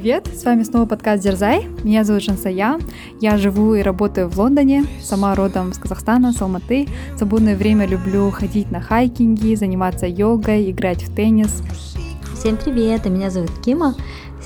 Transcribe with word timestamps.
привет! 0.00 0.26
С 0.26 0.42
вами 0.42 0.64
снова 0.64 0.86
подкаст 0.86 1.22
Дерзай. 1.22 1.68
Меня 1.84 2.02
зовут 2.02 2.24
Жансая. 2.24 2.80
Я 3.20 3.38
живу 3.38 3.76
и 3.76 3.82
работаю 3.82 4.28
в 4.28 4.36
Лондоне, 4.36 4.86
сама 5.00 5.36
родом 5.36 5.72
с 5.72 5.78
Казахстана, 5.78 6.32
с 6.32 6.42
Алматы. 6.42 6.88
В 7.14 7.18
свободное 7.18 7.54
время 7.54 7.86
люблю 7.86 8.28
ходить 8.32 8.72
на 8.72 8.80
хайкинги, 8.80 9.54
заниматься 9.54 10.06
йогой, 10.08 10.68
играть 10.72 11.04
в 11.04 11.14
теннис. 11.14 11.62
Всем 12.36 12.56
привет! 12.56 13.06
Меня 13.06 13.30
зовут 13.30 13.52
Кима. 13.64 13.94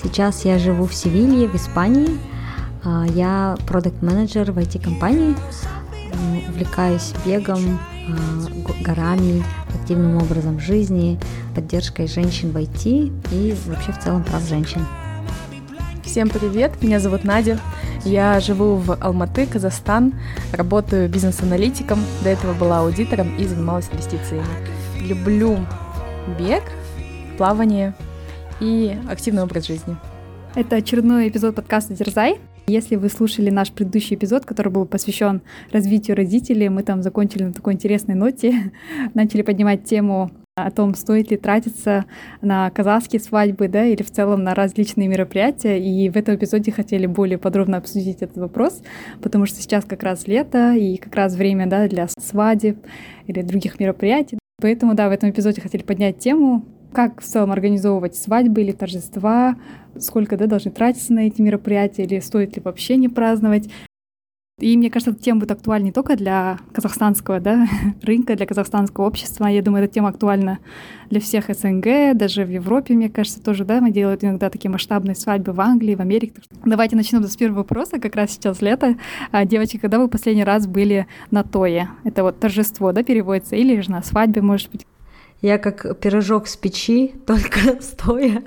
Сейчас 0.02 0.44
я 0.44 0.58
живу 0.58 0.84
в 0.84 0.92
Севилье, 0.92 1.48
в 1.48 1.54
Испании. 1.54 2.18
А, 2.84 3.06
я 3.06 3.56
продукт-менеджер 3.66 4.52
в 4.52 4.58
IT-компании. 4.58 5.34
Увлекаюсь 6.50 7.14
бегом, 7.24 7.78
а, 8.06 8.84
горами, 8.84 9.42
активным 9.74 10.18
образом 10.18 10.60
жизни, 10.60 11.18
поддержкой 11.54 12.06
женщин 12.06 12.50
в 12.50 12.56
IT 12.58 13.10
и 13.32 13.56
вообще 13.66 13.92
в 13.92 13.98
целом 13.98 14.22
прав 14.24 14.42
женщин. 14.46 14.82
Всем 16.08 16.30
привет, 16.30 16.82
меня 16.82 17.00
зовут 17.00 17.22
Надя. 17.22 17.60
Я 18.02 18.40
живу 18.40 18.76
в 18.76 18.96
Алматы, 18.98 19.44
Казахстан, 19.46 20.14
работаю 20.52 21.06
бизнес-аналитиком, 21.06 21.98
до 22.24 22.30
этого 22.30 22.54
была 22.54 22.80
аудитором 22.80 23.36
и 23.36 23.44
занималась 23.44 23.90
инвестициями. 23.92 24.46
Люблю 24.98 25.58
бег, 26.38 26.62
плавание 27.36 27.94
и 28.58 28.96
активный 29.06 29.42
образ 29.42 29.66
жизни. 29.66 29.98
Это 30.54 30.76
очередной 30.76 31.28
эпизод 31.28 31.54
подкаста 31.54 31.92
«Дерзай». 31.92 32.40
Если 32.66 32.96
вы 32.96 33.10
слушали 33.10 33.50
наш 33.50 33.70
предыдущий 33.70 34.16
эпизод, 34.16 34.46
который 34.46 34.72
был 34.72 34.86
посвящен 34.86 35.42
развитию 35.72 36.16
родителей, 36.16 36.70
мы 36.70 36.84
там 36.84 37.02
закончили 37.02 37.42
на 37.42 37.52
такой 37.52 37.74
интересной 37.74 38.14
ноте, 38.14 38.72
начали 39.12 39.42
поднимать 39.42 39.84
тему 39.84 40.30
о 40.64 40.70
том, 40.70 40.94
стоит 40.94 41.30
ли 41.30 41.36
тратиться 41.36 42.04
на 42.40 42.70
казахские 42.70 43.20
свадьбы, 43.20 43.68
да, 43.68 43.84
или 43.84 44.02
в 44.02 44.10
целом 44.10 44.42
на 44.44 44.54
различные 44.54 45.08
мероприятия. 45.08 45.78
И 45.78 46.08
в 46.08 46.16
этом 46.16 46.36
эпизоде 46.36 46.72
хотели 46.72 47.06
более 47.06 47.38
подробно 47.38 47.76
обсудить 47.76 48.22
этот 48.22 48.36
вопрос, 48.36 48.82
потому 49.22 49.46
что 49.46 49.60
сейчас 49.60 49.84
как 49.84 50.02
раз 50.02 50.26
лето 50.26 50.74
и 50.74 50.96
как 50.96 51.14
раз 51.14 51.34
время, 51.34 51.66
да, 51.66 51.88
для 51.88 52.08
свадеб 52.18 52.78
или 53.26 53.42
других 53.42 53.80
мероприятий. 53.80 54.38
Поэтому, 54.60 54.94
да, 54.94 55.08
в 55.08 55.12
этом 55.12 55.30
эпизоде 55.30 55.60
хотели 55.60 55.82
поднять 55.82 56.18
тему 56.18 56.64
как 56.92 57.20
в 57.20 57.24
целом 57.24 57.52
организовывать 57.52 58.16
свадьбы 58.16 58.62
или 58.62 58.72
торжества, 58.72 59.56
сколько 59.98 60.36
да, 60.36 60.46
должны 60.46 60.70
тратиться 60.70 61.12
на 61.12 61.26
эти 61.26 61.40
мероприятия, 61.42 62.04
или 62.04 62.18
стоит 62.20 62.56
ли 62.56 62.62
вообще 62.64 62.96
не 62.96 63.08
праздновать. 63.08 63.68
И 64.58 64.76
мне 64.76 64.90
кажется, 64.90 65.12
эта 65.12 65.22
тема 65.22 65.40
будет 65.40 65.52
актуальна 65.52 65.86
не 65.86 65.92
только 65.92 66.16
для 66.16 66.58
казахстанского 66.72 67.38
да, 67.38 67.68
рынка, 68.02 68.34
для 68.34 68.44
казахстанского 68.44 69.06
общества. 69.06 69.46
Я 69.46 69.62
думаю, 69.62 69.84
эта 69.84 69.94
тема 69.94 70.08
актуальна 70.08 70.58
для 71.10 71.20
всех 71.20 71.46
СНГ, 71.48 72.16
даже 72.16 72.44
в 72.44 72.50
Европе, 72.50 72.94
мне 72.94 73.08
кажется, 73.08 73.40
тоже, 73.42 73.64
да, 73.64 73.80
мы 73.80 73.92
делают 73.92 74.24
иногда 74.24 74.50
такие 74.50 74.70
масштабные 74.70 75.14
свадьбы 75.14 75.52
в 75.52 75.60
Англии, 75.60 75.94
в 75.94 76.00
Америке. 76.00 76.32
Давайте 76.64 76.96
начнем 76.96 77.22
с 77.22 77.36
первого 77.36 77.58
вопроса, 77.58 78.00
как 78.00 78.16
раз 78.16 78.32
сейчас 78.32 78.60
лето. 78.60 78.96
А, 79.30 79.44
девочки, 79.44 79.78
когда 79.78 79.98
вы 80.00 80.08
последний 80.08 80.44
раз 80.44 80.66
были 80.66 81.06
на 81.30 81.44
Тое? 81.44 81.88
Это 82.02 82.24
вот 82.24 82.40
торжество, 82.40 82.90
да, 82.92 83.04
переводится, 83.04 83.54
или 83.54 83.80
же 83.80 83.92
на 83.92 84.02
свадьбе, 84.02 84.42
может 84.42 84.70
быть? 84.72 84.86
Я 85.40 85.58
как 85.58 85.98
пирожок 86.00 86.48
с 86.48 86.56
печи, 86.56 87.14
только 87.26 87.80
стоя. 87.80 88.42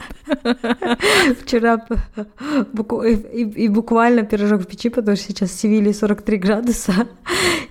Вчера 1.42 1.86
и 3.56 3.68
буквально 3.70 4.24
пирожок 4.24 4.62
в 4.62 4.68
печи, 4.68 4.90
потому 4.90 5.16
что 5.16 5.28
сейчас 5.28 5.52
в 5.52 5.60
Севиле 5.60 5.94
43 5.94 6.38
градуса. 6.38 7.08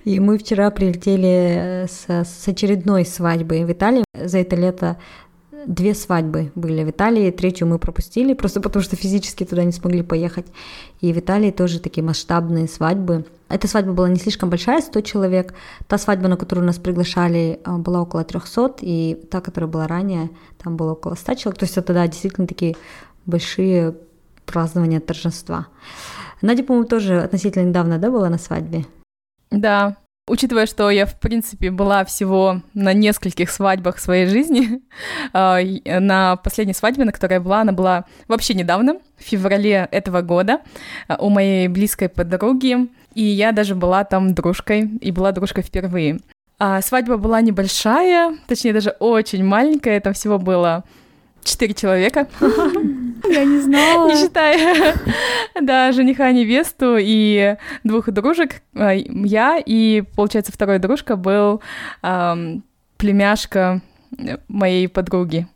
И 0.05 0.19
мы 0.19 0.37
вчера 0.39 0.71
прилетели 0.71 1.85
с 1.87 2.47
очередной 2.47 3.05
свадьбы 3.05 3.63
в 3.65 3.71
Италии. 3.71 4.03
За 4.13 4.39
это 4.39 4.55
лето 4.55 4.97
две 5.65 5.93
свадьбы 5.93 6.51
были 6.55 6.83
в 6.83 6.89
Италии, 6.89 7.31
третью 7.31 7.67
мы 7.67 7.79
пропустили, 7.79 8.33
просто 8.33 8.61
потому 8.61 8.83
что 8.83 8.95
физически 8.95 9.45
туда 9.45 9.63
не 9.63 9.71
смогли 9.71 10.03
поехать. 10.03 10.47
И 10.99 11.13
в 11.13 11.19
Италии 11.19 11.51
тоже 11.51 11.79
такие 11.79 12.03
масштабные 12.03 12.67
свадьбы. 12.67 13.25
Эта 13.49 13.67
свадьба 13.67 13.93
была 13.93 14.09
не 14.09 14.17
слишком 14.17 14.49
большая, 14.49 14.81
100 14.81 15.01
человек. 15.01 15.53
Та 15.87 15.97
свадьба, 15.97 16.27
на 16.27 16.37
которую 16.37 16.65
нас 16.65 16.77
приглашали, 16.77 17.59
а, 17.63 17.77
была 17.77 18.01
около 18.01 18.23
300, 18.23 18.75
и 18.81 19.15
та, 19.29 19.41
которая 19.41 19.69
была 19.69 19.87
ранее, 19.87 20.29
там 20.57 20.77
было 20.77 20.93
около 20.93 21.15
100 21.15 21.35
человек. 21.35 21.59
То 21.59 21.65
есть 21.65 21.77
это, 21.77 21.93
да, 21.93 22.07
действительно 22.07 22.47
такие 22.47 22.75
большие 23.25 23.95
празднования 24.45 24.99
торжества. 24.99 25.67
Надя, 26.41 26.63
по-моему, 26.63 26.87
тоже 26.87 27.21
относительно 27.21 27.63
недавно, 27.67 27.97
да, 27.97 28.09
была 28.09 28.29
на 28.29 28.37
свадьбе? 28.37 28.85
Да, 29.51 29.97
Учитывая, 30.27 30.65
что 30.65 30.89
я, 30.89 31.05
в 31.05 31.19
принципе, 31.19 31.71
была 31.71 32.05
всего 32.05 32.61
на 32.73 32.93
нескольких 32.93 33.49
свадьбах 33.49 33.99
своей 33.99 34.27
жизни, 34.27 34.81
а, 35.33 35.59
на 35.85 36.35
последней 36.37 36.73
свадьбе, 36.73 37.05
на 37.05 37.11
которой 37.11 37.33
я 37.33 37.39
была, 37.41 37.61
она 37.61 37.71
была 37.71 38.05
вообще 38.27 38.53
недавно, 38.53 38.99
в 39.17 39.23
феврале 39.23 39.87
этого 39.91 40.21
года, 40.21 40.61
а, 41.07 41.17
у 41.17 41.29
моей 41.29 41.67
близкой 41.67 42.07
подруги, 42.07 42.87
и 43.15 43.23
я 43.23 43.51
даже 43.51 43.75
была 43.75 44.03
там 44.03 44.33
дружкой, 44.33 44.89
и 45.01 45.11
была 45.11 45.31
дружкой 45.31 45.63
впервые. 45.63 46.19
А 46.59 46.81
свадьба 46.81 47.17
была 47.17 47.41
небольшая, 47.41 48.37
точнее 48.47 48.73
даже 48.73 48.91
очень 48.99 49.43
маленькая, 49.43 49.99
там 49.99 50.13
всего 50.13 50.37
было 50.37 50.83
четыре 51.43 51.73
человека. 51.73 52.27
Я 53.29 53.45
не 53.45 53.59
знала. 53.59 54.09
Не 54.09 54.15
считая, 54.15 54.95
да, 55.61 55.91
жениха, 55.91 56.31
невесту 56.31 56.97
и 56.99 57.57
двух 57.83 58.09
дружек. 58.09 58.61
А, 58.75 58.91
я 58.93 59.61
и, 59.63 60.03
получается, 60.15 60.51
вторая 60.51 60.79
дружка 60.79 61.15
был 61.15 61.61
племяшка 62.97 63.81
моей 64.47 64.87
подруги. 64.87 65.47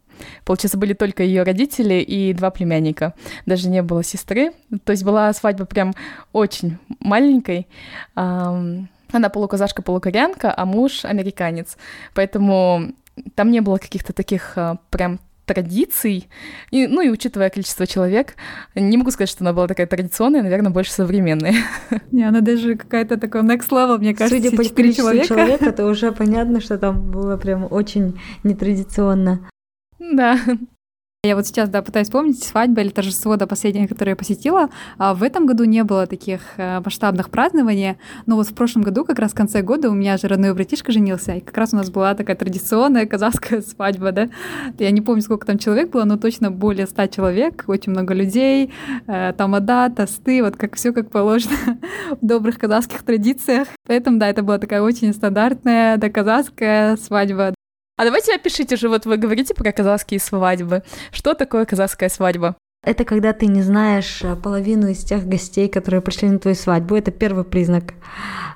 Получается, 0.46 0.78
были 0.78 0.94
только 0.94 1.24
ее 1.24 1.44
родители 1.44 1.96
и 1.96 2.34
два 2.34 2.50
племянника. 2.50 3.14
Даже 3.46 3.70
не 3.70 3.81
было 3.81 4.04
сестры. 4.04 4.52
То 4.84 4.92
есть 4.92 5.04
была 5.04 5.31
свадьба 5.34 5.66
прям 5.66 5.94
очень 6.31 6.78
маленькой. 7.00 7.68
Она 8.16 9.30
полуказашка, 9.31 9.81
полукорянка, 9.81 10.54
а 10.56 10.66
муж 10.66 11.06
американец. 11.06 11.78
Поэтому 12.14 12.94
там 13.36 13.52
не 13.52 13.62
было 13.62 13.78
каких-то 13.78 14.14
таких 14.14 14.54
а, 14.58 14.78
прям 14.90 15.20
традиций, 15.45 16.28
и, 16.72 16.88
ну 16.88 17.01
и 17.01 17.09
учитывая 17.09 17.50
количество 17.50 17.88
человек, 17.88 18.35
не 18.75 18.97
могу 18.97 19.11
сказать, 19.11 19.29
что 19.29 19.44
она 19.44 19.53
была 19.53 19.67
такая 19.67 19.88
традиционная, 19.88 20.41
наверное, 20.41 20.72
больше 20.72 20.91
современная. 20.91 21.56
Не, 22.11 22.23
она 22.23 22.41
даже 22.41 22.75
какая-то 22.75 23.17
такая 23.17 23.44
next 23.44 23.69
level, 23.69 23.97
мне 23.97 24.16
кажется, 24.16 24.35
Судя 24.35 24.51
по 24.51 24.63
количеству 24.63 25.03
человека. 25.03 25.28
человека, 25.28 25.72
то 25.72 25.85
уже 25.89 26.11
понятно, 26.11 26.61
что 26.61 26.78
там 26.78 27.11
было 27.11 27.38
прям 27.38 27.67
очень 27.69 28.19
нетрадиционно. 28.44 29.50
Да. 30.00 30.39
Я 31.25 31.36
вот 31.36 31.47
сейчас, 31.47 31.69
да, 31.69 31.81
пытаюсь 31.81 32.06
вспомнить 32.06 32.44
свадьба 32.44 32.81
или 32.81 32.90
торжество, 32.90 33.36
да, 33.36 33.47
последнее, 33.47 33.88
которое 33.88 34.12
я 34.12 34.16
посетила. 34.16 34.69
А 35.00 35.16
в 35.16 35.24
этом 35.24 35.47
году 35.47 35.63
не 35.63 35.84
было 35.84 36.06
таких 36.06 36.41
э, 36.58 36.80
масштабных 36.86 37.31
празднований, 37.31 37.97
но 38.28 38.36
вот 38.36 38.47
в 38.47 38.53
прошлом 38.53 38.84
году, 38.84 39.03
как 39.06 39.18
раз 39.18 39.31
в 39.31 39.36
конце 39.36 39.63
года, 39.63 39.90
у 39.90 39.94
меня 39.96 40.18
же 40.18 40.28
родной 40.28 40.53
братишка 40.53 40.91
женился, 40.91 41.34
и 41.34 41.40
как 41.40 41.58
раз 41.58 41.74
у 41.74 41.78
нас 41.78 41.90
была 41.90 42.13
такая 42.13 42.36
традиционная 42.36 43.08
казахская 43.08 43.62
свадьба, 43.68 44.12
да. 44.12 44.30
Я 44.78 44.91
не 44.91 45.02
помню, 45.02 45.24
сколько 45.24 45.47
там 45.47 45.58
человек 45.58 45.90
было, 45.90 46.03
но 46.03 46.18
точно 46.18 46.52
более 46.52 46.86
ста 46.86 47.08
человек, 47.08 47.63
очень 47.66 47.92
много 47.92 48.13
людей, 48.13 48.72
э, 49.07 49.34
тамада, 49.36 49.90
тосты, 49.90 50.44
вот 50.44 50.57
как 50.57 50.75
все 50.75 50.94
как 50.94 51.09
положено 51.09 51.80
в 52.22 52.24
добрых 52.24 52.59
казахских 52.59 53.02
традициях. 53.02 53.69
Поэтому, 53.88 54.19
да, 54.19 54.30
это 54.30 54.44
была 54.44 54.59
такая 54.59 54.84
очень 54.84 55.12
стандартная, 55.12 55.97
да, 55.97 56.07
казахская 56.12 56.97
свадьба. 56.97 57.55
А 57.97 58.03
давайте 58.03 58.35
опишите 58.35 58.75
же, 58.75 58.89
вот 58.89 59.06
вы 59.06 59.16
говорите 59.16 59.53
про 59.53 59.72
казахские 59.72 60.19
свадьбы. 60.19 60.83
Что 61.11 61.33
такое 61.33 61.66
казахская 61.66 62.09
свадьба? 62.09 62.57
Это 62.83 63.06
когда 63.06 63.31
ты 63.31 63.47
не 63.47 63.61
знаешь 63.61 64.19
э, 64.22 64.35
половину 64.35 64.89
из 64.89 65.00
тех 65.00 65.25
гостей, 65.25 65.69
которые 65.69 66.01
пришли 66.01 66.29
на 66.29 66.38
твою 66.38 66.56
свадьбу. 66.56 66.95
Это 66.95 67.11
первый 67.11 67.45
признак. 67.45 67.94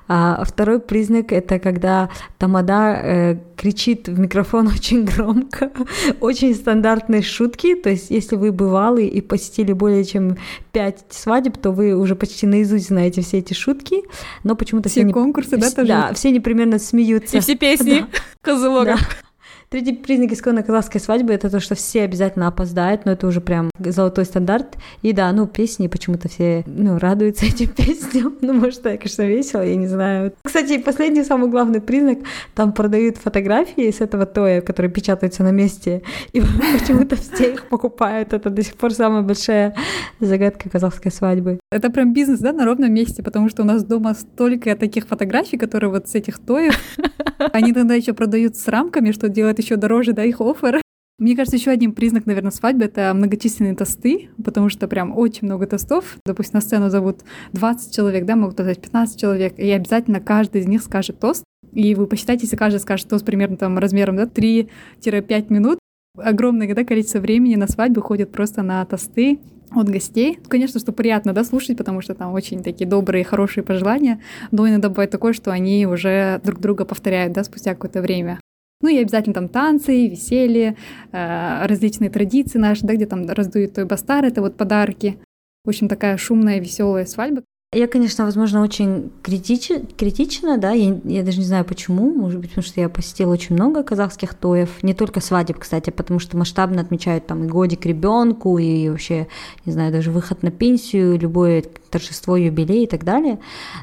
А 0.08 0.44
второй 0.44 0.78
признак 0.78 1.32
это 1.32 1.58
когда 1.58 2.10
тамада 2.36 3.00
э, 3.02 3.36
кричит 3.56 4.08
в 4.08 4.20
микрофон 4.20 4.66
очень 4.74 5.04
громко, 5.04 5.72
очень 6.20 6.54
стандартные 6.54 7.22
шутки. 7.22 7.74
То 7.74 7.88
есть, 7.88 8.10
если 8.10 8.36
вы 8.36 8.52
бывалы 8.52 9.06
и 9.06 9.22
посетили 9.22 9.72
более 9.72 10.04
чем 10.04 10.36
пять 10.70 11.04
свадеб, 11.08 11.56
то 11.56 11.70
вы 11.72 11.94
уже 11.94 12.14
почти 12.14 12.46
наизусть 12.46 12.88
знаете 12.88 13.22
все 13.22 13.38
эти 13.38 13.54
шутки. 13.54 14.02
Но 14.44 14.54
почему-то 14.54 14.90
все, 14.90 15.02
все 15.02 15.12
конкурсы, 15.12 15.56
не... 15.56 15.62
да, 15.62 15.70
тоже? 15.70 15.88
Да, 15.88 16.12
все 16.12 16.30
непременно 16.30 16.78
смеются. 16.78 17.38
И 17.38 17.40
все 17.40 17.56
песни 17.56 18.00
да. 18.12 18.18
Козлога. 18.42 18.96
Да. 18.96 19.29
Третий 19.70 19.92
признак 19.92 20.32
исконной 20.32 20.64
казахской 20.64 21.00
свадьбы— 21.00 21.32
это 21.34 21.48
то, 21.48 21.60
что 21.60 21.76
все 21.76 22.02
обязательно 22.02 22.48
опоздают, 22.48 23.04
но 23.04 23.12
это 23.12 23.28
уже 23.28 23.40
прям 23.40 23.70
золотой 23.78 24.24
стандарт. 24.24 24.76
И 25.02 25.12
да, 25.12 25.30
ну, 25.30 25.46
песни 25.46 25.86
почему-то 25.86 26.28
все, 26.28 26.64
ну, 26.66 26.98
радуются 26.98 27.46
этим 27.46 27.68
песням. 27.68 28.34
Ну, 28.40 28.52
может, 28.52 28.80
это, 28.80 28.96
конечно, 28.96 29.22
весело, 29.22 29.62
я 29.62 29.76
не 29.76 29.86
знаю. 29.86 30.32
Кстати, 30.42 30.78
последний 30.78 31.22
самый 31.22 31.48
главный 31.48 31.80
признак, 31.80 32.18
там 32.56 32.72
продают 32.72 33.18
фотографии 33.18 33.88
с 33.88 34.00
этого 34.00 34.26
тоя, 34.26 34.60
которые 34.60 34.90
печатаются 34.90 35.44
на 35.44 35.52
месте, 35.52 36.02
и 36.32 36.40
почему-то 36.80 37.14
все 37.14 37.52
их 37.52 37.68
покупают. 37.68 38.32
Это 38.32 38.50
до 38.50 38.64
сих 38.64 38.74
пор 38.74 38.92
самая 38.92 39.22
большая 39.22 39.76
загадка 40.18 40.68
казахской 40.68 41.12
свадьбы. 41.12 41.59
Это 41.72 41.88
прям 41.88 42.12
бизнес, 42.12 42.40
да, 42.40 42.52
на 42.52 42.64
ровном 42.64 42.92
месте, 42.92 43.22
потому 43.22 43.48
что 43.48 43.62
у 43.62 43.64
нас 43.64 43.84
дома 43.84 44.14
столько 44.14 44.74
таких 44.74 45.06
фотографий, 45.06 45.56
которые 45.56 45.90
вот 45.90 46.08
с 46.08 46.16
этих 46.16 46.40
тоев, 46.40 46.74
они 47.52 47.72
тогда 47.72 47.94
еще 47.94 48.12
продают 48.12 48.56
с 48.56 48.66
рамками, 48.66 49.12
что 49.12 49.28
делает 49.28 49.60
еще 49.60 49.76
дороже, 49.76 50.12
да, 50.12 50.24
их 50.24 50.40
оффер. 50.40 50.82
Мне 51.20 51.36
кажется, 51.36 51.56
еще 51.56 51.70
один 51.70 51.92
признак, 51.92 52.26
наверное, 52.26 52.50
свадьбы— 52.50 52.84
это 52.86 53.12
многочисленные 53.14 53.76
тосты, 53.76 54.30
потому 54.42 54.68
что 54.68 54.88
прям 54.88 55.16
очень 55.16 55.46
много 55.46 55.68
тостов. 55.68 56.16
Допустим, 56.26 56.54
на 56.54 56.60
сцену 56.60 56.90
зовут 56.90 57.20
20 57.52 57.94
человек, 57.94 58.24
да, 58.24 58.34
могут 58.34 58.56
позвать 58.56 58.80
15 58.80 59.20
человек, 59.20 59.56
и 59.56 59.70
обязательно 59.70 60.18
каждый 60.18 60.62
из 60.62 60.66
них 60.66 60.82
скажет 60.82 61.20
тост. 61.20 61.44
И 61.72 61.94
вы 61.94 62.08
посчитайте, 62.08 62.46
если 62.46 62.56
каждый 62.56 62.80
скажет 62.80 63.08
тост 63.08 63.24
примерно 63.24 63.56
там 63.56 63.78
размером 63.78 64.16
да, 64.16 64.24
3-5 64.24 65.52
минут, 65.52 65.78
огромное 66.16 66.74
да, 66.74 66.82
количество 66.82 67.20
времени 67.20 67.54
на 67.54 67.68
свадьбу 67.68 68.00
ходит 68.00 68.32
просто 68.32 68.62
на 68.62 68.84
тосты, 68.86 69.38
от 69.74 69.88
гостей. 69.88 70.38
Конечно, 70.48 70.80
что 70.80 70.92
приятно, 70.92 71.32
да, 71.32 71.44
слушать, 71.44 71.76
потому 71.76 72.00
что 72.00 72.14
там 72.14 72.32
очень 72.32 72.62
такие 72.62 72.88
добрые, 72.88 73.24
хорошие 73.24 73.64
пожелания, 73.64 74.20
но 74.50 74.68
иногда 74.68 74.88
бывает 74.88 75.10
такое, 75.10 75.32
что 75.32 75.52
они 75.52 75.86
уже 75.86 76.40
друг 76.44 76.60
друга 76.60 76.84
повторяют, 76.84 77.32
да, 77.32 77.44
спустя 77.44 77.74
какое-то 77.74 78.00
время. 78.02 78.40
Ну 78.82 78.88
и 78.88 78.96
обязательно 78.96 79.34
там 79.34 79.48
танцы, 79.48 80.08
веселье, 80.08 80.76
э, 81.12 81.66
различные 81.66 82.10
традиции 82.10 82.58
наши, 82.58 82.86
да, 82.86 82.94
где 82.94 83.06
там 83.06 83.28
раздуют 83.28 83.74
той 83.74 83.84
бастар, 83.84 84.24
это 84.24 84.40
вот 84.40 84.56
подарки. 84.56 85.18
В 85.64 85.68
общем, 85.68 85.88
такая 85.88 86.16
шумная, 86.16 86.60
веселая 86.60 87.04
свадьба. 87.04 87.42
Я, 87.72 87.86
конечно, 87.86 88.24
возможно, 88.24 88.62
очень 88.62 89.12
критич... 89.22 89.70
критична, 89.96 90.58
да, 90.58 90.72
я, 90.72 91.00
я 91.04 91.22
даже 91.22 91.38
не 91.38 91.44
знаю 91.44 91.64
почему, 91.64 92.12
может 92.12 92.40
быть, 92.40 92.50
потому 92.50 92.64
что 92.64 92.80
я 92.80 92.88
посетила 92.88 93.32
очень 93.32 93.54
много 93.54 93.84
казахских 93.84 94.34
тоев, 94.34 94.82
не 94.82 94.92
только 94.92 95.20
свадеб, 95.20 95.60
кстати, 95.60 95.90
потому 95.90 96.18
что 96.18 96.36
масштабно 96.36 96.80
отмечают 96.80 97.28
там 97.28 97.44
и 97.44 97.46
годик 97.46 97.86
ребенку, 97.86 98.58
и 98.58 98.88
вообще, 98.88 99.28
не 99.66 99.72
знаю, 99.72 99.92
даже 99.92 100.10
выход 100.10 100.42
на 100.42 100.50
пенсию, 100.50 101.16
любое 101.16 101.62
торжество, 101.90 102.36
юбилей 102.36 102.82
и 102.82 102.88
так 102.88 103.04
далее, 103.04 103.38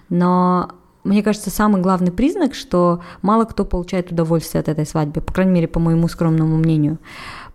но 0.10 0.74
мне 1.06 1.24
кажется, 1.24 1.50
самый 1.50 1.82
главный 1.82 2.12
признак, 2.12 2.56
что 2.56 3.00
мало 3.22 3.46
кто 3.46 3.64
получает 3.64 4.12
удовольствие 4.12 4.60
от 4.60 4.68
этой 4.68 4.86
свадьбы, 4.86 5.22
по 5.22 5.32
крайней 5.32 5.54
мере, 5.54 5.70
по 5.70 5.80
моему 5.80 6.10
скромному 6.10 6.58
мнению 6.58 6.98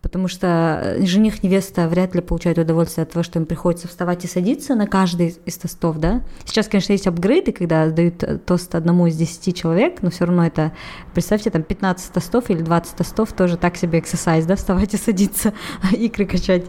потому 0.03 0.27
что 0.27 0.81
э, 0.83 1.07
жених, 1.07 1.43
невеста 1.43 1.89
вряд 1.89 2.15
ли 2.15 2.21
получают 2.21 2.59
удовольствие 2.59 3.05
от 3.05 3.13
того, 3.13 3.23
что 3.23 3.39
им 3.39 3.47
приходится 3.47 3.87
вставать 3.87 4.25
и 4.25 4.29
садиться 4.29 4.75
на 4.75 4.87
каждый 4.87 5.37
из 5.47 5.57
тостов, 5.57 5.99
да. 5.99 6.23
Сейчас, 6.45 6.67
конечно, 6.67 6.93
есть 6.93 7.07
апгрейды, 7.07 7.53
когда 7.53 7.89
дают 7.89 8.23
э, 8.25 8.39
тост 8.39 8.75
одному 8.75 9.07
из 9.07 9.17
10 9.17 9.57
человек, 9.57 10.03
но 10.03 10.11
все 10.11 10.27
равно 10.27 10.45
это, 10.45 10.73
представьте, 11.15 11.51
там 11.51 11.63
15 11.63 12.13
тостов 12.13 12.51
или 12.51 12.61
20 12.63 12.97
тостов, 12.97 13.33
тоже 13.33 13.57
так 13.57 13.77
себе 13.77 14.01
эксерсайз, 14.01 14.45
да, 14.45 14.57
вставать 14.57 14.93
и 14.93 14.97
садиться, 14.97 15.55
икры 15.93 16.27
качать. 16.27 16.67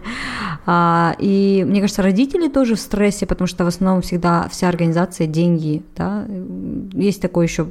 А, 0.67 1.15
и 1.17 1.65
мне 1.67 1.81
кажется, 1.81 2.03
родители 2.03 2.47
тоже 2.47 2.75
в 2.75 2.79
стрессе, 2.79 3.25
потому 3.25 3.47
что 3.47 3.65
в 3.65 3.67
основном 3.67 4.03
всегда 4.03 4.47
вся 4.49 4.69
организация 4.69 5.25
деньги, 5.25 5.81
да. 5.97 6.25
Есть 6.93 7.21
такое 7.21 7.47
еще 7.47 7.67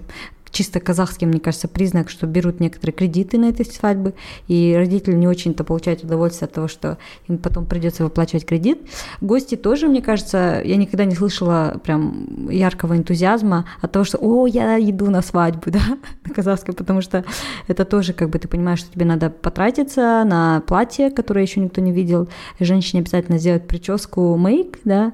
чисто 0.53 0.81
казахский, 0.81 1.27
мне 1.27 1.41
кажется, 1.41 1.67
признак, 1.67 2.11
что 2.11 2.27
берут 2.27 2.61
некоторые 2.61 2.95
кредиты 2.95 3.39
на 3.39 3.47
этой 3.47 3.65
свадьбы, 3.65 4.15
и 4.49 4.75
родители 4.77 5.15
не 5.15 5.27
очень-то 5.27 5.65
получают 5.65 6.05
удовольствие 6.05 6.47
от 6.47 6.53
того, 6.53 6.69
что 6.69 6.99
им 7.27 7.39
потом 7.39 7.67
придется 7.67 8.05
выплачивать 8.05 8.47
кредит. 8.47 8.79
Гости 9.21 9.57
тоже, 9.57 9.89
мне 9.89 10.03
кажется, 10.03 10.61
я 10.65 10.77
никогда 10.77 11.05
не 11.07 11.15
слышала 11.15 11.81
прям 11.83 12.49
яркого 12.51 12.97
энтузиазма 12.97 13.65
от 13.81 13.91
того, 13.93 14.05
что 14.05 14.19
«О, 14.19 14.47
я 14.47 14.79
иду 14.79 15.11
на 15.11 15.23
свадьбу», 15.23 15.71
да, 15.71 15.81
на 16.25 16.35
казахском, 16.35 16.75
потому 16.75 17.01
что 17.01 17.25
это 17.67 17.85
тоже, 17.85 18.13
как 18.13 18.29
бы, 18.31 18.39
ты 18.39 18.47
понимаешь, 18.47 18.81
что 18.81 18.93
тебе 18.93 19.07
надо 19.07 19.31
потратиться 19.31 20.23
на 20.25 20.63
платье, 20.67 21.11
которое 21.11 21.43
еще 21.43 21.61
никто 21.61 21.81
не 21.81 21.93
видел, 21.93 22.29
женщине 22.61 23.01
обязательно 23.01 23.39
сделать 23.39 23.67
прическу, 23.67 24.37
мейк, 24.37 24.79
да, 24.85 25.13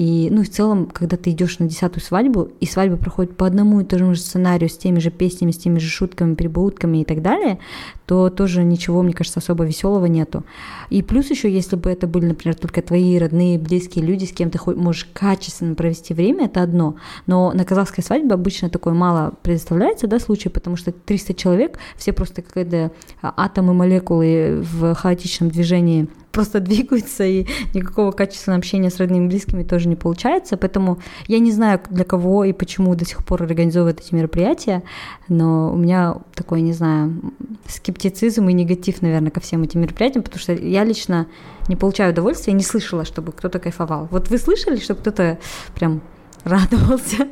и, 0.00 0.28
ну, 0.30 0.42
в 0.42 0.48
целом, 0.48 0.86
когда 0.86 1.18
ты 1.18 1.28
идешь 1.28 1.58
на 1.58 1.68
десятую 1.68 2.02
свадьбу, 2.02 2.48
и 2.58 2.64
свадьба 2.64 2.96
проходит 2.96 3.36
по 3.36 3.46
одному 3.46 3.82
и 3.82 3.84
тому 3.84 4.14
же 4.14 4.20
сценарию, 4.20 4.70
с 4.70 4.78
теми 4.80 4.98
же 4.98 5.10
песнями, 5.10 5.50
с 5.50 5.58
теми 5.58 5.78
же 5.78 5.88
шутками, 5.88 6.34
перебаутками 6.34 7.02
и 7.02 7.04
так 7.04 7.22
далее, 7.22 7.58
то 8.06 8.30
тоже 8.30 8.64
ничего, 8.64 9.02
мне 9.02 9.12
кажется, 9.12 9.40
особо 9.40 9.64
веселого 9.64 10.06
нету. 10.06 10.44
И 10.88 11.02
плюс 11.02 11.30
еще, 11.30 11.52
если 11.52 11.76
бы 11.76 11.90
это 11.90 12.06
были, 12.06 12.26
например, 12.26 12.56
только 12.56 12.82
твои 12.82 13.18
родные, 13.18 13.58
близкие 13.58 14.04
люди, 14.04 14.24
с 14.24 14.32
кем 14.32 14.50
ты 14.50 14.58
можешь 14.74 15.08
качественно 15.12 15.74
провести 15.74 16.14
время, 16.14 16.46
это 16.46 16.62
одно. 16.62 16.96
Но 17.26 17.52
на 17.52 17.64
казахской 17.64 18.02
свадьбе 18.02 18.34
обычно 18.34 18.68
такое 18.70 18.94
мало 18.94 19.34
предоставляется, 19.42 20.06
да, 20.06 20.18
случай, 20.18 20.48
потому 20.48 20.76
что 20.76 20.92
300 20.92 21.34
человек, 21.34 21.78
все 21.96 22.12
просто 22.12 22.42
какие-то 22.42 22.90
атомы, 23.22 23.74
молекулы 23.74 24.60
в 24.60 24.94
хаотичном 24.94 25.50
движении 25.50 26.08
просто 26.32 26.60
двигаются, 26.60 27.24
и 27.24 27.46
никакого 27.74 28.12
качественного 28.12 28.58
общения 28.58 28.90
с 28.90 28.98
родными 28.98 29.24
и 29.24 29.28
близкими 29.28 29.62
тоже 29.62 29.88
не 29.88 29.96
получается. 29.96 30.56
Поэтому 30.56 30.98
я 31.26 31.38
не 31.38 31.52
знаю, 31.52 31.80
для 31.90 32.04
кого 32.04 32.44
и 32.44 32.52
почему 32.52 32.94
до 32.94 33.04
сих 33.04 33.24
пор 33.24 33.42
организовывают 33.42 34.00
эти 34.00 34.14
мероприятия, 34.14 34.82
но 35.28 35.72
у 35.72 35.76
меня 35.76 36.16
такой, 36.34 36.60
не 36.60 36.72
знаю, 36.72 37.20
скептицизм 37.66 38.48
и 38.48 38.52
негатив, 38.52 39.02
наверное, 39.02 39.30
ко 39.30 39.40
всем 39.40 39.62
этим 39.62 39.80
мероприятиям, 39.80 40.22
потому 40.22 40.40
что 40.40 40.52
я 40.52 40.84
лично 40.84 41.26
не 41.68 41.76
получаю 41.76 42.12
удовольствия, 42.12 42.52
не 42.52 42.64
слышала, 42.64 43.04
чтобы 43.04 43.32
кто-то 43.32 43.58
кайфовал. 43.58 44.08
Вот 44.10 44.28
вы 44.28 44.38
слышали, 44.38 44.78
чтобы 44.78 45.00
кто-то 45.00 45.38
прям 45.74 46.00
радовался? 46.44 47.28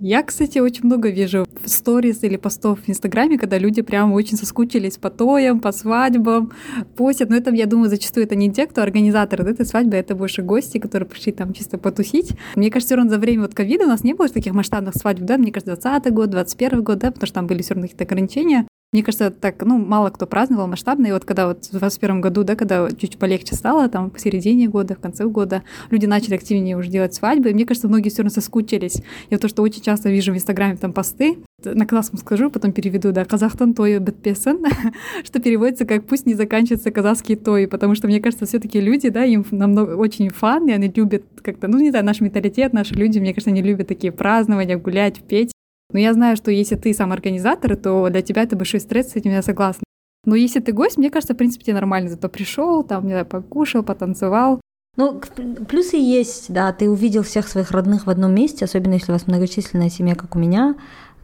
Я, 0.00 0.22
кстати, 0.22 0.60
очень 0.60 0.84
много 0.84 1.10
вижу 1.10 1.44
сторис 1.64 2.22
или 2.22 2.36
постов 2.36 2.78
в 2.86 2.88
Инстаграме, 2.88 3.36
когда 3.36 3.58
люди 3.58 3.82
прям 3.82 4.12
очень 4.12 4.36
соскучились 4.36 4.96
по 4.96 5.10
тоям, 5.10 5.58
по 5.58 5.72
свадьбам, 5.72 6.52
постят. 6.96 7.30
Но 7.30 7.36
это, 7.36 7.52
я 7.52 7.66
думаю, 7.66 7.90
зачастую 7.90 8.24
это 8.24 8.36
не 8.36 8.52
те, 8.52 8.66
кто 8.68 8.82
организаторы 8.82 9.50
этой 9.50 9.66
свадьбы, 9.66 9.96
это 9.96 10.14
больше 10.14 10.42
гости, 10.42 10.78
которые 10.78 11.08
пришли 11.08 11.32
там 11.32 11.52
чисто 11.52 11.78
потусить. 11.78 12.32
Мне 12.54 12.70
кажется, 12.70 12.90
все 12.90 12.96
равно 12.96 13.10
за 13.10 13.18
время 13.18 13.42
вот 13.42 13.54
ковида 13.54 13.84
у 13.84 13.88
нас 13.88 14.04
не 14.04 14.14
было 14.14 14.28
таких 14.28 14.54
масштабных 14.54 14.94
свадьб, 14.94 15.22
да, 15.22 15.36
мне 15.36 15.50
кажется, 15.50 15.74
20 15.74 16.12
год, 16.12 16.30
21 16.30 16.84
год, 16.84 16.98
да, 16.98 17.10
потому 17.10 17.26
что 17.26 17.34
там 17.34 17.48
были 17.48 17.62
все 17.62 17.74
равно 17.74 17.88
какие-то 17.88 18.04
ограничения. 18.04 18.68
Мне 18.90 19.02
кажется, 19.02 19.30
так, 19.30 19.62
ну, 19.66 19.76
мало 19.76 20.08
кто 20.08 20.26
праздновал 20.26 20.66
масштабно, 20.66 21.08
и 21.08 21.12
вот 21.12 21.26
когда 21.26 21.46
вот 21.48 21.58
в 21.58 21.70
2021 21.72 22.22
году, 22.22 22.42
да, 22.42 22.54
когда 22.54 22.88
чуть 22.90 23.18
полегче 23.18 23.54
стало, 23.54 23.86
там, 23.90 24.10
в 24.10 24.18
середине 24.18 24.66
года, 24.66 24.94
в 24.94 24.98
конце 24.98 25.26
года, 25.26 25.62
люди 25.90 26.06
начали 26.06 26.36
активнее 26.36 26.74
уже 26.74 26.88
делать 26.88 27.12
свадьбы, 27.12 27.50
и 27.50 27.54
мне 27.54 27.66
кажется, 27.66 27.86
многие 27.86 28.08
все 28.08 28.22
равно 28.22 28.30
соскучились. 28.30 29.02
Я 29.28 29.36
то, 29.36 29.46
что 29.46 29.60
очень 29.60 29.82
часто 29.82 30.08
вижу 30.08 30.32
в 30.32 30.36
Инстаграме 30.36 30.76
там 30.76 30.94
посты, 30.94 31.36
на 31.62 31.84
казахском 31.84 32.18
скажу, 32.18 32.50
потом 32.50 32.72
переведу, 32.72 33.12
да, 33.12 33.26
казахтан 33.26 33.74
той 33.74 33.98
бетпесен, 33.98 34.64
что 35.24 35.38
переводится 35.38 35.84
как 35.84 36.06
«пусть 36.06 36.24
не 36.24 36.32
заканчивается 36.32 36.90
казахский 36.90 37.36
той», 37.36 37.68
потому 37.68 37.94
что, 37.94 38.06
мне 38.06 38.20
кажется, 38.22 38.46
все 38.46 38.58
таки 38.58 38.80
люди, 38.80 39.10
да, 39.10 39.22
им 39.22 39.44
намного, 39.50 39.96
очень 39.96 40.30
фан, 40.30 40.66
и 40.66 40.72
они 40.72 40.90
любят 40.96 41.24
как-то, 41.42 41.68
ну, 41.68 41.78
не 41.78 41.90
знаю, 41.90 42.06
наш 42.06 42.22
менталитет, 42.22 42.72
наши 42.72 42.94
люди, 42.94 43.18
мне 43.18 43.34
кажется, 43.34 43.50
они 43.50 43.60
любят 43.60 43.86
такие 43.86 44.12
празднования, 44.12 44.78
гулять, 44.78 45.20
петь, 45.20 45.52
но 45.92 45.98
я 45.98 46.12
знаю, 46.12 46.36
что 46.36 46.50
если 46.50 46.76
ты 46.76 46.92
сам 46.92 47.12
организатор, 47.12 47.76
то 47.76 48.08
для 48.10 48.22
тебя 48.22 48.42
это 48.42 48.56
большой 48.56 48.80
стресс, 48.80 49.10
с 49.10 49.16
этим 49.16 49.30
я 49.30 49.42
согласна. 49.42 49.84
Но 50.24 50.34
если 50.34 50.60
ты 50.60 50.72
гость, 50.72 50.98
мне 50.98 51.10
кажется, 51.10 51.34
в 51.34 51.36
принципе, 51.36 51.64
тебе 51.64 51.74
нормально. 51.74 52.10
Зато 52.10 52.28
пришел, 52.28 52.82
там, 52.82 53.04
не 53.04 53.12
знаю, 53.12 53.26
покушал, 53.26 53.82
потанцевал. 53.82 54.60
Ну, 54.96 55.20
плюсы 55.68 55.96
есть, 55.96 56.52
да, 56.52 56.72
ты 56.72 56.90
увидел 56.90 57.22
всех 57.22 57.46
своих 57.46 57.70
родных 57.70 58.06
в 58.06 58.10
одном 58.10 58.34
месте, 58.34 58.64
особенно 58.64 58.94
если 58.94 59.12
у 59.12 59.14
вас 59.14 59.26
многочисленная 59.26 59.90
семья, 59.90 60.16
как 60.16 60.34
у 60.34 60.38
меня, 60.38 60.74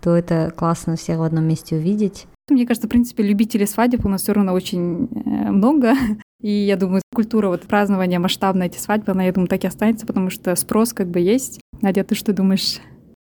то 0.00 0.16
это 0.16 0.52
классно 0.56 0.96
всех 0.96 1.18
в 1.18 1.22
одном 1.22 1.44
месте 1.44 1.76
увидеть. 1.76 2.26
Мне 2.48 2.66
кажется, 2.66 2.86
в 2.86 2.90
принципе, 2.90 3.22
любителей 3.22 3.66
свадеб 3.66 4.06
у 4.06 4.08
нас 4.08 4.22
все 4.22 4.32
равно 4.32 4.52
очень 4.52 5.06
э, 5.06 5.50
много. 5.50 5.94
И 6.40 6.50
я 6.50 6.76
думаю, 6.76 7.00
культура 7.14 7.48
вот 7.48 7.62
празднования 7.62 8.18
масштабной 8.18 8.66
эти 8.66 8.78
свадьбы, 8.78 9.12
она, 9.12 9.24
я 9.24 9.32
думаю, 9.32 9.48
так 9.48 9.64
и 9.64 9.66
останется, 9.66 10.06
потому 10.06 10.28
что 10.28 10.54
спрос 10.56 10.92
как 10.92 11.08
бы 11.08 11.20
есть. 11.20 11.58
Надя, 11.80 12.04
ты 12.04 12.14
что 12.14 12.34
думаешь? 12.34 12.80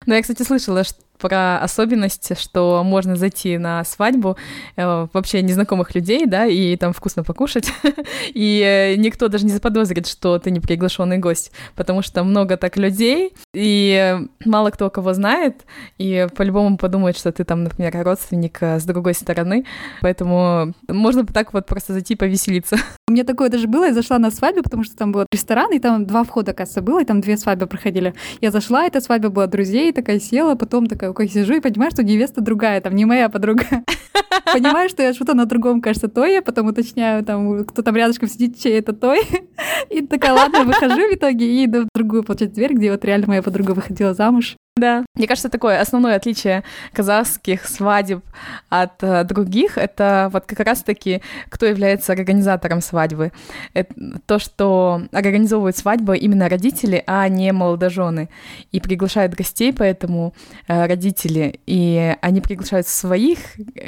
Ну, 0.06 0.14
я, 0.14 0.22
кстати, 0.22 0.42
слышала, 0.44 0.86
что 0.86 1.00
про 1.20 1.60
особенность, 1.60 2.40
что 2.40 2.84
можно 2.84 3.16
зайти 3.16 3.58
на 3.58 3.84
свадьбу 3.84 4.38
э, 4.76 5.08
вообще 5.14 5.42
незнакомых 5.42 5.94
людей, 5.96 6.26
да, 6.26 6.46
и 6.46 6.76
там 6.78 6.94
вкусно 6.94 7.24
покушать, 7.24 7.72
и 8.34 8.62
э, 8.66 8.96
никто 8.96 9.28
даже 9.28 9.46
не 9.46 9.52
заподозрит, 9.52 10.08
что 10.08 10.40
ты 10.40 10.52
не 10.52 10.60
приглашенный 10.60 11.18
гость, 11.18 11.52
потому 11.76 12.02
что 12.02 12.24
много 12.24 12.58
так 12.58 12.78
людей, 12.78 13.34
и 13.54 14.18
мало 14.46 14.70
кто 14.72 14.90
кого 14.90 15.14
знает, 15.14 15.66
и 15.98 16.28
по-любому 16.36 16.78
подумает, 16.78 17.18
что 17.18 17.32
ты 17.32 17.44
там, 17.44 17.64
например, 17.64 17.94
родственник 18.04 18.58
э, 18.62 18.80
с 18.80 18.86
другой 18.86 19.14
стороны, 19.14 19.66
поэтому 20.02 20.74
можно 20.88 21.26
так 21.26 21.54
вот 21.54 21.66
просто 21.66 21.94
зайти 21.94 22.16
повеселиться. 22.16 22.78
У 23.08 23.12
меня 23.12 23.24
такое 23.24 23.50
даже 23.50 23.68
было, 23.68 23.86
я 23.86 23.94
зашла 23.94 24.20
на 24.20 24.32
свадьбу, 24.32 24.64
потому 24.64 24.84
что 24.84 24.96
там 24.96 25.12
был 25.12 25.26
ресторан, 25.32 25.72
и 25.74 25.80
там 25.80 26.06
два 26.06 26.24
входа, 26.24 26.54
кажется, 26.54 26.82
было, 26.82 27.02
и 27.02 27.06
там 27.06 27.22
две 27.22 27.38
свадьбы 27.38 27.68
проходили. 27.68 28.14
Я 28.42 28.52
зашла, 28.52 28.86
эта 28.86 29.02
свадьба 29.02 29.30
была 29.30 29.48
друзей, 29.48 29.92
такая 29.92 30.20
села, 30.20 30.56
потом 30.56 30.88
такая 30.88 31.09
такая 31.14 31.28
сижу 31.28 31.56
и 31.56 31.60
понимаю, 31.60 31.92
что 31.92 32.04
невеста 32.04 32.42
другая, 32.42 32.82
там 32.82 32.96
не 32.96 33.06
моя 33.06 33.30
подруга. 33.30 33.64
Понимаю, 34.54 34.90
что 34.90 35.04
я 35.04 35.14
что-то 35.14 35.34
на 35.34 35.46
другом, 35.46 35.82
кажется, 35.82 36.08
той, 36.08 36.34
я 36.34 36.42
потом 36.42 36.68
уточняю, 36.68 37.24
там, 37.24 37.66
кто 37.66 37.82
там 37.82 37.96
рядышком 37.96 38.28
сидит, 38.28 38.60
чей 38.60 38.80
это 38.80 38.94
той. 38.94 39.22
И 39.90 40.06
такая, 40.06 40.34
ладно, 40.34 40.64
выхожу 40.64 41.08
в 41.08 41.14
итоге 41.14 41.46
и 41.46 41.66
иду 41.66 41.84
в 41.84 41.88
другую, 41.94 42.24
получается, 42.24 42.56
дверь, 42.56 42.74
где 42.74 42.92
вот 42.92 43.06
реально 43.06 43.28
моя 43.28 43.44
подруга 43.44 43.72
выходила 43.72 44.14
замуж. 44.14 44.56
Да. 44.80 45.04
Мне 45.16 45.28
кажется, 45.28 45.50
такое 45.50 45.82
основное 45.82 46.16
отличие 46.16 46.64
казахских 46.94 47.66
свадеб 47.68 48.24
от 48.70 49.04
э, 49.04 49.26
других— 49.26 49.78
это 49.78 50.30
вот 50.32 50.46
как 50.46 50.62
раз-таки, 50.62 51.22
кто 51.50 51.66
является 51.66 52.14
организатором 52.14 52.80
свадьбы. 52.80 53.34
Это 53.74 53.94
то, 54.26 54.40
что 54.40 55.02
организовывают 55.12 55.76
свадьбу 55.76 56.14
именно 56.14 56.48
родители, 56.48 57.04
а 57.08 57.28
не 57.28 57.52
молодожены. 57.52 58.30
И 58.72 58.80
приглашают 58.80 59.34
гостей, 59.34 59.74
поэтому 59.74 60.34
э, 60.70 60.86
родители. 60.86 61.60
И 61.66 62.16
они 62.22 62.40
приглашают 62.40 62.88
своих 62.88 63.40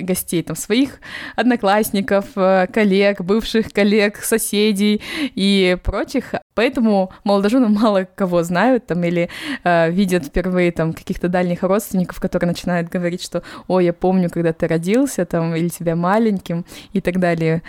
гостей, 0.02 0.44
там, 0.44 0.58
своих 0.58 1.00
одноклассников, 1.38 2.26
э, 2.36 2.68
коллег, 2.68 3.22
бывших 3.22 3.72
коллег, 3.72 4.18
соседей 4.18 5.02
и 5.36 5.78
прочих. 5.82 6.34
Поэтому 6.54 7.12
молодожены 7.24 7.70
мало 7.70 8.08
кого 8.16 8.44
знают 8.44 8.88
там 8.88 9.04
или 9.04 9.30
э, 9.64 9.92
видят 9.92 10.26
впервые 10.26 10.72
там 10.72 10.94
каких-то 10.94 11.30
дальних 11.30 11.64
родственников, 11.64 12.20
которые 12.20 12.50
начинают 12.50 12.90
говорить, 12.90 13.24
что 13.24 13.44
«Ой, 13.68 13.86
я 13.86 13.94
помню, 13.94 14.30
когда 14.30 14.54
ты 14.54 14.68
родился», 14.68 15.26
там, 15.26 15.56
или 15.56 15.70
тебя 15.70 15.96
маленьким 15.96 16.66
и 16.94 17.02
так 17.02 17.20
далее. 17.20 17.62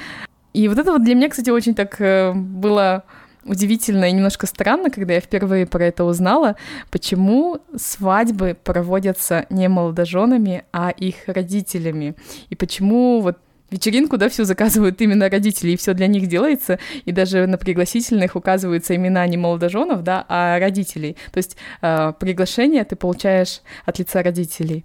И 0.52 0.68
вот 0.68 0.78
это 0.78 0.92
вот 0.92 1.04
для 1.04 1.14
меня, 1.14 1.28
кстати, 1.28 1.50
очень 1.50 1.74
так 1.74 2.00
э, 2.00 2.32
было 2.32 3.04
удивительно 3.44 4.04
и 4.08 4.12
немножко 4.12 4.46
странно, 4.46 4.90
когда 4.90 5.14
я 5.14 5.20
впервые 5.20 5.66
про 5.66 5.84
это 5.84 6.04
узнала, 6.04 6.56
почему 6.90 7.58
свадьбы 7.76 8.56
проводятся 8.62 9.46
не 9.50 9.68
молодоженами, 9.68 10.64
а 10.72 10.90
их 10.90 11.16
родителями. 11.26 12.14
И 12.50 12.54
почему 12.54 13.20
вот 13.20 13.38
вечеринку, 13.72 14.16
да, 14.16 14.28
всю 14.28 14.44
заказывают 14.44 15.00
именно 15.00 15.28
родители, 15.28 15.72
и 15.72 15.76
все 15.76 15.94
для 15.94 16.06
них 16.06 16.28
делается, 16.28 16.78
и 17.04 17.12
даже 17.12 17.46
на 17.46 17.58
пригласительных 17.58 18.36
указываются 18.36 18.94
имена 18.94 19.26
не 19.26 19.36
молодоженов, 19.36 20.02
да, 20.02 20.24
а 20.28 20.58
родителей. 20.58 21.16
То 21.32 21.38
есть 21.38 21.56
э, 21.80 22.12
приглашение 22.18 22.84
ты 22.84 22.96
получаешь 22.96 23.60
от 23.84 23.98
лица 23.98 24.22
родителей. 24.22 24.84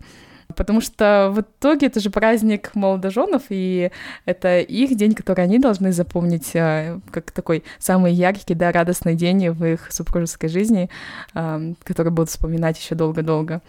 Потому 0.55 0.79
что 0.79 1.29
в 1.35 1.41
итоге 1.41 1.87
это 1.87 1.99
же 1.99 2.09
праздник 2.09 2.73
молодоженов, 2.73 3.43
и 3.49 3.91
это 4.25 4.59
их 4.59 4.95
день, 4.95 5.13
который 5.13 5.43
они 5.43 5.59
должны 5.59 5.91
запомнить 5.91 6.51
э, 6.55 6.99
как 7.11 7.31
такой 7.31 7.63
самый 7.79 8.13
яркий, 8.13 8.53
да, 8.53 8.71
радостный 8.71 9.15
день 9.15 9.49
в 9.49 9.65
их 9.65 9.91
супружеской 9.91 10.49
жизни, 10.49 10.89
э, 11.33 11.73
который 11.83 12.11
будут 12.11 12.29
вспоминать 12.29 12.79
еще 12.79 12.95
долго-долго 12.95 13.61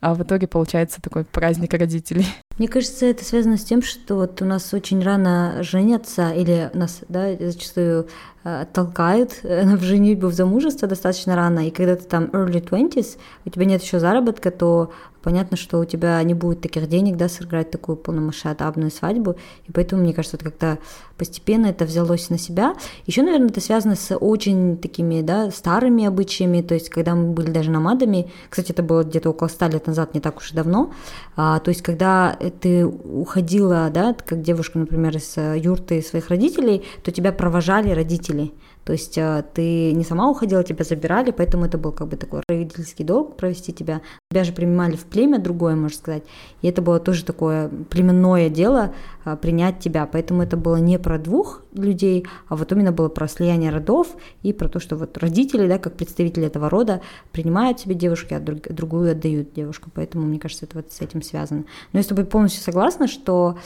а 0.00 0.14
в 0.14 0.22
итоге 0.22 0.46
получается 0.46 1.00
такой 1.00 1.24
праздник 1.24 1.72
родителей. 1.72 2.26
Мне 2.58 2.68
кажется, 2.68 3.04
это 3.04 3.22
связано 3.22 3.58
с 3.58 3.64
тем, 3.64 3.82
что 3.82 4.14
вот 4.14 4.40
у 4.40 4.46
нас 4.46 4.72
очень 4.72 5.02
рано 5.02 5.62
женятся, 5.62 6.30
или 6.30 6.70
нас, 6.72 7.00
да, 7.08 7.36
зачастую 7.38 8.08
э, 8.44 8.64
толкают 8.72 9.40
в 9.42 9.82
женитьбу 9.82 10.28
в 10.28 10.32
замужество 10.32 10.88
достаточно 10.88 11.36
рано, 11.36 11.66
и 11.66 11.70
когда 11.70 11.96
ты 11.96 12.04
там 12.04 12.24
early 12.26 12.66
twenties, 12.66 13.18
у 13.44 13.50
тебя 13.50 13.66
нет 13.66 13.82
еще 13.82 14.00
заработка, 14.00 14.50
то 14.50 14.90
понятно, 15.26 15.56
что 15.56 15.80
у 15.80 15.84
тебя 15.84 16.22
не 16.22 16.34
будет 16.34 16.60
таких 16.60 16.88
денег, 16.88 17.16
да, 17.16 17.28
сыграть 17.28 17.72
такую 17.72 17.96
полномасштабную 17.96 18.92
свадьбу, 18.92 19.34
и 19.66 19.72
поэтому, 19.72 20.02
мне 20.02 20.14
кажется, 20.14 20.38
как-то 20.38 20.78
постепенно 21.18 21.66
это 21.66 21.84
взялось 21.84 22.30
на 22.30 22.38
себя. 22.38 22.76
Еще, 23.06 23.22
наверное, 23.22 23.48
это 23.48 23.60
связано 23.60 23.96
с 23.96 24.14
очень 24.14 24.76
такими, 24.76 25.22
да, 25.22 25.50
старыми 25.50 26.04
обычаями, 26.04 26.62
то 26.62 26.74
есть, 26.74 26.90
когда 26.90 27.16
мы 27.16 27.32
были 27.32 27.50
даже 27.50 27.72
намадами, 27.72 28.30
кстати, 28.48 28.70
это 28.70 28.84
было 28.84 29.02
где-то 29.02 29.30
около 29.30 29.48
100 29.48 29.66
лет 29.66 29.86
назад, 29.88 30.14
не 30.14 30.20
так 30.20 30.36
уж 30.36 30.52
и 30.52 30.54
давно, 30.54 30.92
а, 31.34 31.58
то 31.58 31.70
есть, 31.70 31.82
когда 31.82 32.36
ты 32.50 32.86
уходила, 32.86 33.90
да, 33.92 34.14
как 34.14 34.42
девушка, 34.42 34.78
например, 34.78 35.16
из 35.16 35.36
э, 35.36 35.58
юрты 35.58 36.02
своих 36.02 36.28
родителей, 36.28 36.84
то 37.02 37.10
тебя 37.10 37.32
провожали 37.32 37.90
родители, 37.90 38.52
то 38.86 38.92
есть 38.92 39.18
э, 39.18 39.44
ты 39.52 39.90
не 39.92 40.04
сама 40.04 40.30
уходила, 40.30 40.62
тебя 40.62 40.84
забирали, 40.84 41.32
поэтому 41.32 41.64
это 41.64 41.76
был 41.76 41.90
как 41.90 42.06
бы 42.06 42.16
такой 42.16 42.42
родительский 42.48 43.04
долг 43.04 43.36
провести 43.36 43.72
тебя. 43.72 44.00
Тебя 44.30 44.44
же 44.44 44.52
принимали 44.52 44.94
в 44.94 45.06
племя 45.06 45.40
другое, 45.40 45.74
можно 45.74 45.98
сказать. 45.98 46.22
И 46.62 46.68
это 46.68 46.82
было 46.82 47.00
тоже 47.00 47.24
такое 47.24 47.68
племенное 47.90 48.48
дело 48.48 48.94
э, 49.24 49.36
принять 49.42 49.80
тебя. 49.80 50.06
Поэтому 50.06 50.44
это 50.44 50.56
было 50.56 50.76
не 50.76 51.00
про 51.00 51.18
двух 51.18 51.64
людей, 51.74 52.26
а 52.46 52.54
вот 52.54 52.70
именно 52.70 52.92
было 52.92 53.08
про 53.08 53.26
слияние 53.26 53.72
родов 53.72 54.06
и 54.44 54.52
про 54.52 54.68
то, 54.68 54.78
что 54.78 54.94
вот 54.94 55.18
родители, 55.18 55.66
да, 55.66 55.80
как 55.80 55.94
представители 55.94 56.46
этого 56.46 56.70
рода, 56.70 57.00
принимают 57.32 57.80
себе 57.80 57.96
девушку, 57.96 58.36
а 58.36 58.38
друг, 58.38 58.68
другую 58.68 59.10
отдают 59.10 59.52
девушку. 59.52 59.90
Поэтому, 59.92 60.26
мне 60.26 60.38
кажется, 60.38 60.64
это 60.64 60.76
вот 60.76 60.92
с 60.92 61.00
этим 61.00 61.22
связано. 61.22 61.64
Но 61.92 61.98
я 61.98 62.04
с 62.04 62.06
тобой 62.06 62.24
полностью 62.24 62.62
согласна, 62.62 63.08
что 63.08 63.58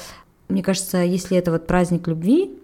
мне 0.49 0.63
кажется, 0.63 0.97
если 0.97 1.37
это 1.37 1.53
вот 1.53 1.67
праздник 1.67 2.09
любви, 2.09 2.57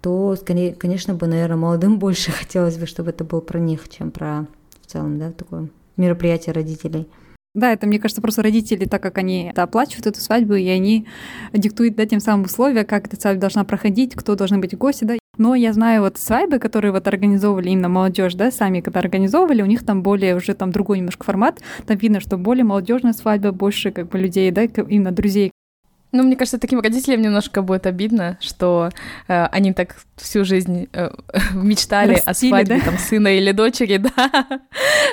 то, 0.00 0.36
конечно 0.78 1.14
бы, 1.14 1.26
наверное, 1.26 1.56
молодым 1.56 1.98
больше 2.00 2.30
хотелось 2.30 2.76
бы, 2.76 2.86
чтобы 2.86 3.10
это 3.10 3.24
был 3.24 3.40
про 3.40 3.58
них, 3.58 3.88
чем 3.88 4.10
про 4.10 4.46
в 4.80 4.86
целом, 4.86 5.18
да, 5.18 5.30
такое 5.32 5.68
мероприятие 5.96 6.52
родителей. 6.52 7.08
Да, 7.52 7.72
это, 7.72 7.86
мне 7.88 7.98
кажется, 7.98 8.22
просто 8.22 8.42
родители, 8.42 8.84
так 8.84 9.02
как 9.02 9.18
они 9.18 9.50
это 9.50 9.64
оплачивают 9.64 10.06
эту 10.06 10.20
свадьбу, 10.20 10.54
и 10.54 10.68
они 10.68 11.08
диктуют 11.52 11.96
да, 11.96 12.06
тем 12.06 12.20
самым 12.20 12.46
условия, 12.46 12.84
как 12.84 13.08
эта 13.08 13.20
свадьба 13.20 13.40
должна 13.40 13.64
проходить, 13.64 14.14
кто 14.14 14.36
должен 14.36 14.60
быть 14.60 14.78
гости, 14.78 15.02
да. 15.02 15.18
Но 15.36 15.56
я 15.56 15.72
знаю 15.72 16.02
вот 16.02 16.16
свадьбы, 16.16 16.60
которые 16.60 16.92
вот 16.92 17.08
организовывали 17.08 17.70
именно 17.70 17.88
молодежь, 17.88 18.34
да, 18.34 18.52
сами 18.52 18.80
когда 18.80 19.00
организовывали, 19.00 19.62
у 19.62 19.66
них 19.66 19.84
там 19.84 20.02
более 20.02 20.36
уже 20.36 20.54
там 20.54 20.70
другой 20.70 20.98
немножко 20.98 21.24
формат, 21.24 21.60
там 21.86 21.96
видно, 21.96 22.20
что 22.20 22.36
более 22.36 22.62
молодежная 22.62 23.14
свадьба, 23.14 23.50
больше 23.50 23.90
как 23.90 24.08
бы 24.08 24.18
людей, 24.18 24.50
да, 24.52 24.64
именно 24.64 25.10
друзей, 25.10 25.50
ну, 26.12 26.22
мне 26.24 26.36
кажется, 26.36 26.58
таким 26.58 26.80
родителям 26.80 27.22
немножко 27.22 27.62
будет 27.62 27.86
обидно, 27.86 28.36
что 28.40 28.90
э, 29.28 29.46
они 29.46 29.72
так 29.72 29.96
всю 30.16 30.44
жизнь 30.44 30.88
э, 30.92 31.10
мечтали 31.54 32.20
Растили, 32.24 32.50
о 32.50 32.56
свадьбе 32.56 32.78
да? 32.78 32.84
там 32.84 32.98
сына 32.98 33.28
или 33.36 33.52
дочери, 33.52 33.96
да. 34.16 34.30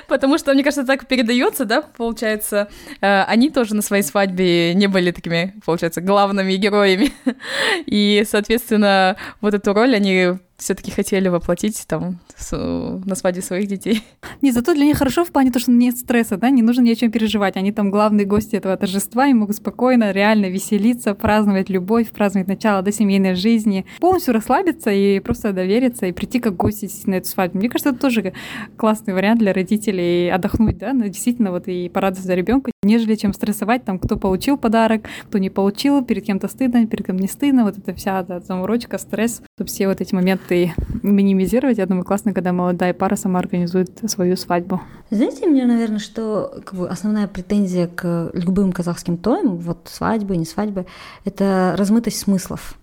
Потому 0.07 0.37
что, 0.37 0.53
мне 0.53 0.63
кажется, 0.63 0.85
так 0.85 1.07
передается, 1.07 1.65
да, 1.65 1.81
получается, 1.81 2.69
э, 3.01 3.23
они 3.23 3.49
тоже 3.49 3.75
на 3.75 3.81
своей 3.81 4.03
свадьбе 4.03 4.73
не 4.73 4.87
были 4.87 5.11
такими, 5.11 5.53
получается, 5.65 6.01
главными 6.01 6.53
героями. 6.53 7.11
И, 7.85 8.23
соответственно, 8.27 9.17
вот 9.41 9.53
эту 9.53 9.73
роль 9.73 9.95
они 9.95 10.37
все-таки 10.57 10.91
хотели 10.91 11.27
воплотить 11.29 11.85
там 11.87 12.19
на 12.51 13.15
свадьбе 13.15 13.41
своих 13.41 13.67
детей. 13.67 14.03
Не, 14.41 14.51
зато 14.51 14.73
для 14.73 14.85
них 14.85 14.97
хорошо 14.97 15.23
в 15.23 15.31
плане 15.31 15.51
того, 15.51 15.61
что 15.61 15.71
нет 15.71 15.97
стресса, 15.97 16.37
да, 16.37 16.49
не 16.49 16.61
нужно 16.61 16.81
ни 16.81 16.91
о 16.91 16.95
чем 16.95 17.11
переживать. 17.11 17.55
Они 17.57 17.71
там 17.71 17.91
главные 17.91 18.25
гости 18.25 18.55
этого 18.55 18.75
торжества 18.77 19.27
и 19.27 19.33
могут 19.33 19.57
спокойно, 19.57 20.11
реально 20.11 20.47
веселиться, 20.47 21.13
праздновать 21.13 21.69
любовь, 21.69 22.09
праздновать 22.09 22.47
начало 22.47 22.81
до 22.81 22.91
семейной 22.91 23.35
жизни, 23.35 23.85
полностью 23.99 24.33
расслабиться 24.33 24.91
и 24.91 25.19
просто 25.19 25.53
довериться 25.53 26.07
и 26.07 26.11
прийти 26.11 26.39
как 26.39 26.55
гости 26.55 26.89
на 27.05 27.15
эту 27.15 27.27
свадьбу. 27.27 27.59
Мне 27.59 27.69
кажется, 27.69 27.89
это 27.89 27.99
тоже 27.99 28.33
классный 28.77 29.13
вариант 29.13 29.39
для 29.39 29.53
родителей 29.53 30.29
отдохнуть, 30.29 30.77
да, 30.77 30.93
действительно 30.93 31.51
вот 31.51 31.67
и 31.67 31.89
порадоваться 31.89 32.27
за 32.27 32.35
ребенка, 32.35 32.71
нежели 32.83 33.15
чем 33.15 33.33
стрессовать 33.33 33.85
там, 33.85 33.99
кто 33.99 34.17
получил 34.17 34.57
подарок, 34.57 35.03
кто 35.23 35.37
не 35.37 35.49
получил, 35.49 36.03
перед 36.03 36.23
кем-то 36.25 36.47
стыдно, 36.47 36.87
перед 36.87 37.05
кем 37.05 37.17
не 37.17 37.27
стыдно, 37.27 37.63
вот 37.63 37.77
это 37.77 37.93
вся 37.93 38.23
да, 38.23 38.39
заморочка, 38.39 38.97
стресс, 38.97 39.41
чтобы 39.55 39.69
все 39.69 39.87
вот 39.87 40.01
эти 40.01 40.15
моменты 40.15 40.46
и 40.51 40.71
минимизировать. 41.03 41.77
Я 41.77 41.85
думаю, 41.85 42.05
классно, 42.05 42.33
когда 42.33 42.53
молодая 42.53 42.93
пара 42.93 43.15
сама 43.15 43.39
организует 43.39 43.89
свою 44.07 44.35
свадьбу. 44.35 44.81
Знаете, 45.09 45.47
мне, 45.47 45.65
наверное, 45.65 45.99
что 45.99 46.61
как 46.65 46.79
бы, 46.79 46.89
основная 46.89 47.27
претензия 47.27 47.87
к 47.87 48.31
любым 48.33 48.71
казахским 48.71 49.17
тоям, 49.17 49.57
вот 49.57 49.89
свадьбы, 49.91 50.35
не 50.37 50.45
свадьбы, 50.45 50.85
это 51.25 51.75
размытость 51.77 52.19
смыслов. 52.19 52.77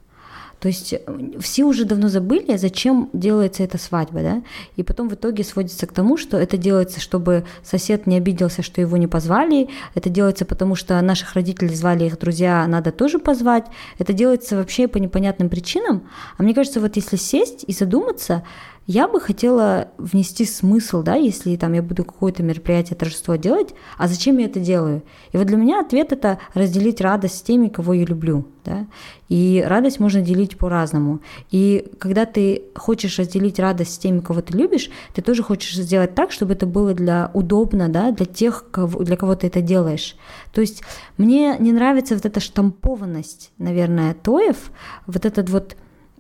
То 0.61 0.69
есть 0.69 0.93
э, 0.93 1.01
все 1.41 1.65
уже 1.65 1.85
давно 1.85 2.09
забыли, 2.09 2.57
зачем 2.57 3.11
делается 3.13 3.63
эта 3.63 3.79
свадьба, 3.79 4.21
да? 4.21 4.43
И 4.77 4.83
потом 4.83 5.09
в 5.09 5.15
итоге 5.15 5.45
сводится 5.45 5.87
к 5.87 5.93
тому, 5.93 6.17
что 6.17 6.37
это 6.37 6.57
делается, 6.57 7.01
чтобы 7.01 7.45
сосед 7.63 8.07
не 8.07 8.17
обиделся, 8.17 8.63
что 8.63 8.81
его 8.81 8.97
не 8.97 9.07
позвали, 9.07 9.69
это 9.95 10.09
делается 10.09 10.45
потому, 10.45 10.75
что 10.75 11.01
наших 11.01 11.35
родителей 11.35 11.75
звали 11.75 12.05
их 12.05 12.19
друзья, 12.19 12.67
надо 12.67 12.93
тоже 12.93 13.19
позвать, 13.19 13.67
это 13.99 14.13
делается 14.13 14.57
вообще 14.57 14.89
по 14.89 14.99
непонятным 14.99 15.49
причинам. 15.49 16.09
А 16.39 16.43
мне 16.43 16.55
кажется, 16.55 16.81
вот 16.81 16.97
если 16.97 17.17
сесть 17.17 17.65
и 17.67 17.73
задуматься, 17.73 18.43
я 18.87 19.09
бы 19.09 19.21
хотела 19.21 19.89
внести 19.97 20.45
смысл, 20.45 21.03
да, 21.03 21.15
если 21.15 21.57
там 21.57 21.73
я 21.73 21.83
буду 21.83 22.05
какое-то 22.05 22.43
мероприятие, 22.43 22.97
торжество 22.97 23.37
делать, 23.37 23.75
а 23.97 24.09
зачем 24.09 24.39
я 24.39 24.47
это 24.47 24.61
делаю? 24.61 25.03
И 25.33 25.37
вот 25.37 25.47
для 25.47 25.57
меня 25.57 25.81
ответ 25.81 26.13
это 26.13 26.39
разделить 26.53 27.01
радость 27.01 27.39
с 27.39 27.43
теми, 27.43 27.69
кого 27.69 27.95
я 27.95 28.05
люблю, 28.05 28.47
да, 28.65 28.87
и 29.29 29.65
радость 29.67 30.01
можно 30.01 30.21
делить 30.21 30.59
по-разному. 30.59 31.21
И 31.51 31.93
когда 31.99 32.27
ты 32.27 32.65
хочешь 32.75 33.19
разделить 33.19 33.59
радость 33.59 33.95
с 33.95 33.99
теми, 33.99 34.21
кого 34.21 34.43
ты 34.43 34.57
любишь, 34.57 34.91
ты 35.15 35.23
тоже 35.23 35.43
хочешь 35.43 35.75
сделать 35.75 36.15
так, 36.15 36.31
чтобы 36.31 36.53
это 36.53 36.67
было 36.67 36.93
для 36.93 37.31
удобно, 37.33 37.89
да, 37.89 38.11
для 38.11 38.27
тех, 38.27 38.71
кого, 38.71 39.03
для 39.03 39.17
кого 39.17 39.35
ты 39.35 39.47
это 39.47 39.63
делаешь. 39.63 40.17
То 40.53 40.61
есть 40.61 40.83
мне 41.17 41.57
не 41.59 41.73
нравится 41.73 42.15
вот 42.15 42.27
эта 42.27 42.41
штампованность, 42.41 43.51
наверное, 43.57 44.15
тоев, 44.15 44.71
вот 45.07 45.25
этот 45.25 45.49
вот 45.49 45.77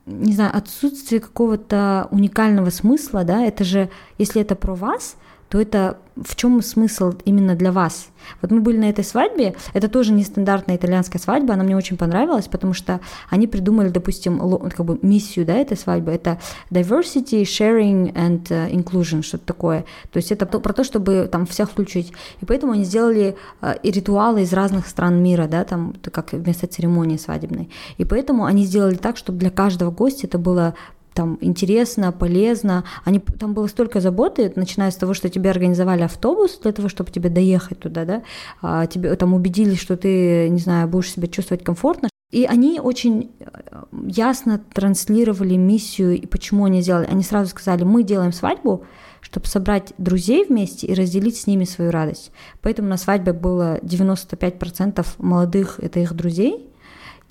не 0.06 0.32
знаю, 0.32 0.56
отсутствие 0.56 1.20
какого-то 1.20 2.08
уникального 2.10 2.70
смысла, 2.70 3.24
да, 3.24 3.44
это 3.44 3.64
же, 3.64 3.90
если 4.18 4.42
это 4.42 4.54
про 4.54 4.74
вас, 4.74 5.16
то 5.54 5.60
это 5.60 5.98
в 6.16 6.34
чем 6.34 6.60
смысл 6.62 7.12
именно 7.24 7.54
для 7.54 7.70
вас? 7.70 8.08
Вот 8.42 8.50
мы 8.50 8.60
были 8.60 8.76
на 8.76 8.90
этой 8.90 9.04
свадьбе, 9.04 9.54
это 9.72 9.88
тоже 9.88 10.12
нестандартная 10.12 10.74
итальянская 10.74 11.22
свадьба, 11.22 11.54
она 11.54 11.62
мне 11.62 11.76
очень 11.76 11.96
понравилась, 11.96 12.48
потому 12.48 12.72
что 12.72 12.98
они 13.30 13.46
придумали, 13.46 13.88
допустим, 13.88 14.40
как 14.70 14.84
бы 14.84 14.98
миссию 15.02 15.46
да, 15.46 15.54
этой 15.54 15.76
свадьбы, 15.76 16.10
это 16.10 16.40
diversity, 16.72 17.42
sharing 17.42 18.12
and 18.14 18.48
э, 18.50 18.68
inclusion, 18.72 19.22
что-то 19.22 19.46
такое. 19.46 19.84
То 20.10 20.16
есть 20.16 20.32
это 20.32 20.44
про 20.46 20.72
то, 20.72 20.82
чтобы 20.82 21.28
там 21.30 21.46
всех 21.46 21.70
включить. 21.70 22.12
И 22.40 22.44
поэтому 22.44 22.72
они 22.72 22.82
сделали 22.82 23.36
э, 23.62 23.74
и 23.80 23.92
ритуалы 23.92 24.42
из 24.42 24.52
разных 24.52 24.88
стран 24.88 25.22
мира, 25.22 25.46
да, 25.46 25.62
там 25.62 25.94
как 26.10 26.32
вместо 26.32 26.66
церемонии 26.66 27.16
свадебной. 27.16 27.70
И 27.96 28.04
поэтому 28.04 28.44
они 28.44 28.64
сделали 28.64 28.96
так, 28.96 29.16
чтобы 29.16 29.38
для 29.38 29.50
каждого 29.50 29.92
гостя 29.92 30.26
это 30.26 30.38
было 30.38 30.74
там 31.14 31.38
интересно, 31.40 32.12
полезно. 32.12 32.84
Они, 33.04 33.20
там 33.20 33.54
было 33.54 33.66
столько 33.68 34.00
заботы, 34.00 34.52
начиная 34.56 34.90
с 34.90 34.96
того, 34.96 35.14
что 35.14 35.28
тебе 35.28 35.50
организовали 35.50 36.02
автобус 36.02 36.58
для 36.62 36.72
того, 36.72 36.88
чтобы 36.88 37.10
тебе 37.10 37.30
доехать 37.30 37.78
туда, 37.78 38.04
да, 38.04 38.22
а, 38.60 38.86
тебе 38.86 39.14
там 39.14 39.32
убедились, 39.34 39.80
что 39.80 39.96
ты, 39.96 40.48
не 40.48 40.58
знаю, 40.58 40.88
будешь 40.88 41.12
себя 41.12 41.28
чувствовать 41.28 41.64
комфортно. 41.64 42.08
И 42.30 42.46
они 42.46 42.80
очень 42.80 43.30
э, 43.38 43.84
ясно 44.08 44.60
транслировали 44.72 45.54
миссию 45.54 46.20
и 46.20 46.26
почему 46.26 46.64
они 46.64 46.82
сделали. 46.82 47.06
Они 47.06 47.22
сразу 47.22 47.50
сказали, 47.50 47.84
мы 47.84 48.02
делаем 48.02 48.32
свадьбу, 48.32 48.84
чтобы 49.20 49.46
собрать 49.46 49.92
друзей 49.98 50.44
вместе 50.44 50.88
и 50.88 50.94
разделить 50.94 51.36
с 51.36 51.46
ними 51.46 51.64
свою 51.64 51.92
радость. 51.92 52.32
Поэтому 52.60 52.88
на 52.88 52.96
свадьбе 52.96 53.32
было 53.32 53.78
95% 53.78 55.06
молодых, 55.18 55.78
это 55.80 56.00
их 56.00 56.12
друзей, 56.14 56.73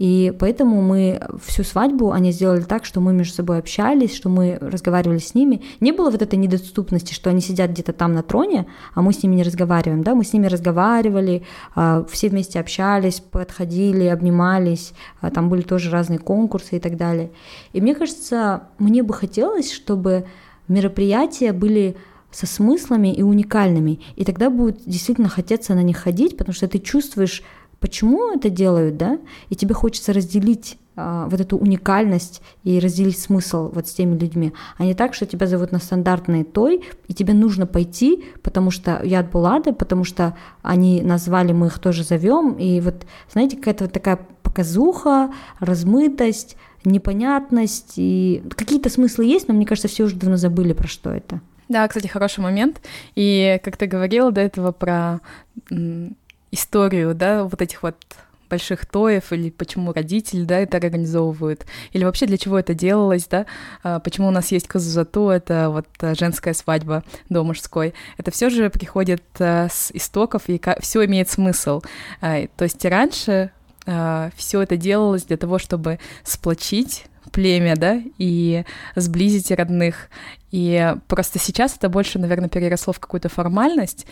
и 0.03 0.33
поэтому 0.37 0.81
мы 0.81 1.21
всю 1.45 1.63
свадьбу 1.63 2.11
они 2.11 2.33
сделали 2.33 2.63
так, 2.63 2.83
что 2.83 2.99
мы 2.99 3.13
между 3.13 3.35
собой 3.35 3.59
общались, 3.59 4.13
что 4.13 4.27
мы 4.27 4.57
разговаривали 4.59 5.19
с 5.19 5.33
ними. 5.33 5.63
Не 5.79 5.93
было 5.93 6.09
вот 6.09 6.21
этой 6.21 6.35
недоступности, 6.35 7.13
что 7.13 7.29
они 7.29 7.39
сидят 7.39 7.71
где-то 7.71 7.93
там 7.93 8.13
на 8.13 8.21
троне, 8.21 8.67
а 8.95 9.01
мы 9.01 9.13
с 9.13 9.23
ними 9.23 9.35
не 9.35 9.43
разговариваем. 9.43 10.03
Да? 10.03 10.13
Мы 10.13 10.25
с 10.25 10.33
ними 10.33 10.47
разговаривали, 10.47 11.43
а, 11.73 12.03
все 12.11 12.27
вместе 12.27 12.59
общались, 12.59 13.21
подходили, 13.21 14.03
обнимались. 14.07 14.91
А, 15.21 15.29
там 15.29 15.47
были 15.47 15.61
тоже 15.61 15.89
разные 15.89 16.19
конкурсы 16.19 16.75
и 16.75 16.79
так 16.81 16.97
далее. 16.97 17.31
И 17.71 17.79
мне 17.79 17.95
кажется, 17.95 18.63
мне 18.79 19.03
бы 19.03 19.13
хотелось, 19.13 19.71
чтобы 19.71 20.25
мероприятия 20.67 21.53
были 21.53 21.95
со 22.29 22.45
смыслами 22.45 23.13
и 23.13 23.21
уникальными. 23.21 24.01
И 24.17 24.25
тогда 24.25 24.49
будет 24.49 24.81
действительно 24.85 25.29
хотеться 25.29 25.75
на 25.75 25.83
них 25.83 25.95
ходить, 25.95 26.35
потому 26.35 26.53
что 26.53 26.67
ты 26.67 26.79
чувствуешь 26.79 27.41
почему 27.83 28.33
это 28.33 28.49
делают, 28.49 28.95
да, 28.95 29.19
и 29.49 29.55
тебе 29.55 29.73
хочется 29.73 30.13
разделить 30.13 30.77
а, 30.95 31.27
вот 31.27 31.41
эту 31.41 31.57
уникальность 31.57 32.41
и 32.63 32.79
разделить 32.79 33.19
смысл 33.19 33.69
вот 33.73 33.89
с 33.89 33.93
теми 33.93 34.17
людьми, 34.17 34.53
а 34.77 34.85
не 34.85 34.93
так, 34.93 35.13
что 35.13 35.25
тебя 35.25 35.47
зовут 35.47 35.73
на 35.73 35.79
стандартный 35.79 36.45
той, 36.45 36.81
и 37.09 37.13
тебе 37.13 37.33
нужно 37.33 37.67
пойти, 37.67 38.23
потому 38.41 38.71
что 38.71 39.01
я 39.03 39.19
от 39.19 39.31
Булада, 39.31 39.73
потому 39.73 40.05
что 40.05 40.33
они 40.61 41.01
назвали, 41.01 41.51
мы 41.51 41.67
их 41.67 41.79
тоже 41.79 42.05
зовем, 42.05 42.53
и 42.53 42.79
вот, 42.79 43.05
знаете, 43.29 43.57
какая-то 43.57 43.83
вот 43.83 43.93
такая 43.93 44.17
показуха, 44.43 45.33
размытость, 45.59 46.55
непонятность, 46.85 47.95
и 47.97 48.43
какие-то 48.55 48.89
смыслы 48.89 49.25
есть, 49.25 49.49
но 49.49 49.53
мне 49.53 49.65
кажется, 49.65 49.89
все 49.89 50.05
уже 50.05 50.15
давно 50.15 50.37
забыли, 50.37 50.71
про 50.71 50.87
что 50.87 51.09
это. 51.09 51.41
Да, 51.67 51.85
кстати, 51.87 52.07
хороший 52.07 52.39
момент. 52.39 52.81
И 53.15 53.59
как 53.63 53.75
ты 53.75 53.87
говорила 53.87 54.31
до 54.31 54.41
этого 54.41 54.71
про 54.71 55.19
историю, 56.53 57.15
да, 57.15 57.43
вот 57.43 57.61
этих 57.61 57.83
вот 57.83 57.95
больших 58.49 58.85
тоев, 58.85 59.33
или 59.33 59.49
почему 59.49 59.91
родители, 59.93 60.43
да, 60.45 60.59
это 60.59 60.77
организовывают, 60.77 61.65
или 61.91 62.03
вообще 62.03 62.27
для 62.27 62.37
чего 62.37 62.59
это 62.59 62.75
делалось, 62.75 63.25
да, 63.25 63.47
а, 63.81 63.99
почему 63.99 64.27
у 64.27 64.31
нас 64.31 64.51
есть 64.51 64.67
казузато, 64.67 65.31
это 65.31 65.69
вот 65.71 65.87
э, 66.01 66.13
женская 66.13 66.53
свадьба 66.53 67.03
до 67.29 67.43
мужской, 67.43 67.95
это 68.17 68.29
все 68.29 68.51
же 68.51 68.69
приходит 68.69 69.23
э, 69.39 69.69
с 69.71 69.89
истоков, 69.93 70.43
и 70.49 70.61
все 70.81 71.05
имеет 71.05 71.29
смысл. 71.29 71.81
А, 72.21 72.45
то 72.55 72.65
есть 72.65 72.85
раньше 72.85 73.49
а, 73.87 74.29
все 74.35 74.61
это 74.61 74.77
делалось 74.77 75.23
для 75.23 75.37
того, 75.37 75.57
чтобы 75.57 75.99
сплочить 76.23 77.05
племя, 77.31 77.75
да, 77.75 78.01
и 78.17 78.63
сблизить 78.95 79.51
родных. 79.51 80.09
И 80.51 80.95
просто 81.07 81.39
сейчас 81.39 81.75
это 81.75 81.89
больше, 81.89 82.19
наверное, 82.19 82.49
переросло 82.49 82.93
в 82.93 82.99
какую-то 82.99 83.29
формальность. 83.29 84.05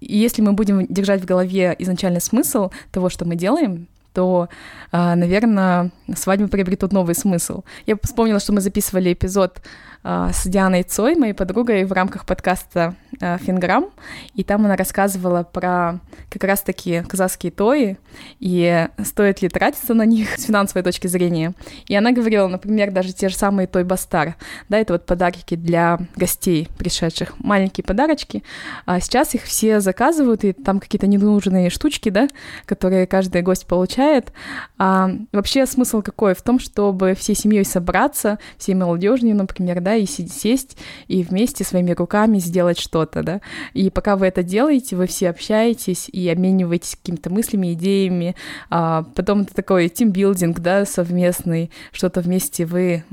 И 0.00 0.16
если 0.16 0.42
мы 0.42 0.52
будем 0.52 0.86
держать 0.86 1.22
в 1.22 1.24
голове 1.24 1.74
изначальный 1.78 2.20
смысл 2.20 2.70
того, 2.92 3.08
что 3.08 3.24
мы 3.24 3.36
делаем, 3.36 3.88
то, 4.14 4.48
а, 4.90 5.14
наверное, 5.14 5.90
свадьбы 6.16 6.48
приобретут 6.48 6.92
новый 6.92 7.14
смысл. 7.14 7.62
Я 7.86 7.96
вспомнила, 8.02 8.40
что 8.40 8.52
мы 8.52 8.60
записывали 8.60 9.12
эпизод 9.12 9.62
с 10.08 10.46
Дианой 10.46 10.84
Цой, 10.84 11.16
моей 11.16 11.34
подругой, 11.34 11.84
в 11.84 11.92
рамках 11.92 12.24
подкаста 12.24 12.94
а, 13.20 13.36
«Финграм», 13.36 13.90
и 14.34 14.42
там 14.42 14.64
она 14.64 14.74
рассказывала 14.74 15.42
про 15.42 16.00
как 16.30 16.44
раз-таки 16.44 17.02
казахские 17.02 17.52
тои, 17.52 17.98
и 18.40 18.88
стоит 19.04 19.42
ли 19.42 19.50
тратиться 19.50 19.92
на 19.92 20.06
них 20.06 20.38
с 20.38 20.44
финансовой 20.44 20.82
точки 20.82 21.08
зрения. 21.08 21.52
И 21.88 21.94
она 21.94 22.12
говорила, 22.12 22.48
например, 22.48 22.90
даже 22.90 23.12
те 23.12 23.28
же 23.28 23.36
самые 23.36 23.66
той 23.66 23.84
бастар, 23.84 24.36
да, 24.70 24.78
это 24.78 24.94
вот 24.94 25.04
подарки 25.04 25.56
для 25.56 25.98
гостей 26.16 26.68
пришедших, 26.78 27.38
маленькие 27.38 27.84
подарочки, 27.84 28.42
а 28.86 29.00
сейчас 29.00 29.34
их 29.34 29.42
все 29.42 29.80
заказывают, 29.80 30.42
и 30.42 30.54
там 30.54 30.80
какие-то 30.80 31.06
ненужные 31.06 31.68
штучки, 31.68 32.08
да, 32.08 32.28
которые 32.64 33.06
каждый 33.06 33.42
гость 33.42 33.66
получает. 33.66 34.32
А 34.78 35.10
вообще 35.32 35.66
смысл 35.66 36.00
какой? 36.00 36.34
В 36.34 36.40
том, 36.40 36.58
чтобы 36.58 37.14
всей 37.14 37.34
семьей 37.34 37.66
собраться, 37.66 38.38
всей 38.56 38.74
молодежью, 38.74 39.36
например, 39.36 39.80
да, 39.82 39.97
и 39.98 40.06
сесть 40.06 40.76
и 41.06 41.22
вместе 41.22 41.64
своими 41.64 41.92
руками 41.92 42.38
сделать 42.38 42.78
что-то, 42.78 43.22
да. 43.22 43.40
И 43.74 43.90
пока 43.90 44.16
вы 44.16 44.26
это 44.26 44.42
делаете, 44.42 44.96
вы 44.96 45.06
все 45.06 45.30
общаетесь 45.30 46.08
и 46.08 46.28
обмениваетесь 46.28 46.96
какими-то 46.96 47.30
мыслями, 47.30 47.72
идеями. 47.74 48.34
А 48.70 49.04
потом 49.14 49.42
это 49.42 49.54
такой 49.54 49.88
тимбилдинг, 49.88 50.60
да, 50.60 50.84
совместный, 50.84 51.70
что-то 51.92 52.20
вместе 52.20 52.64
вы 52.64 53.04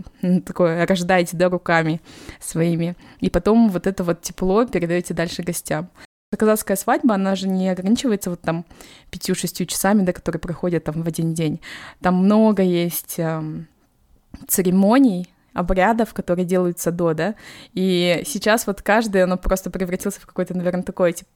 такое 0.45 0.85
рождаете, 0.85 1.37
да, 1.37 1.49
руками 1.49 2.01
своими. 2.39 2.95
И 3.19 3.29
потом 3.29 3.69
вот 3.69 3.87
это 3.87 4.03
вот 4.03 4.21
тепло 4.21 4.65
передаете 4.65 5.13
дальше 5.13 5.43
гостям. 5.43 5.89
Казахская 6.37 6.75
свадьба, 6.75 7.15
она 7.15 7.35
же 7.35 7.47
не 7.47 7.69
ограничивается 7.69 8.29
вот 8.29 8.41
там 8.41 8.65
пятью-шестью 9.09 9.65
часами, 9.67 10.03
да, 10.03 10.11
которые 10.11 10.39
проходят 10.39 10.83
там 10.83 11.01
в 11.01 11.07
один 11.07 11.33
день. 11.33 11.61
Там 12.01 12.15
много 12.15 12.61
есть 12.61 13.15
эм, 13.17 13.67
церемоний, 14.47 15.29
обрядов, 15.55 16.13
которые 16.13 16.45
делаются 16.45 16.91
до, 16.91 17.13
да, 17.13 17.35
и 17.73 18.21
сейчас 18.25 18.67
вот 18.67 18.81
каждый, 18.81 19.23
оно 19.23 19.37
просто 19.37 19.71
превратился 19.71 20.19
в 20.21 20.25
какой-то, 20.27 20.55
наверное, 20.55 20.83
такой, 20.83 21.13
типа, 21.13 21.29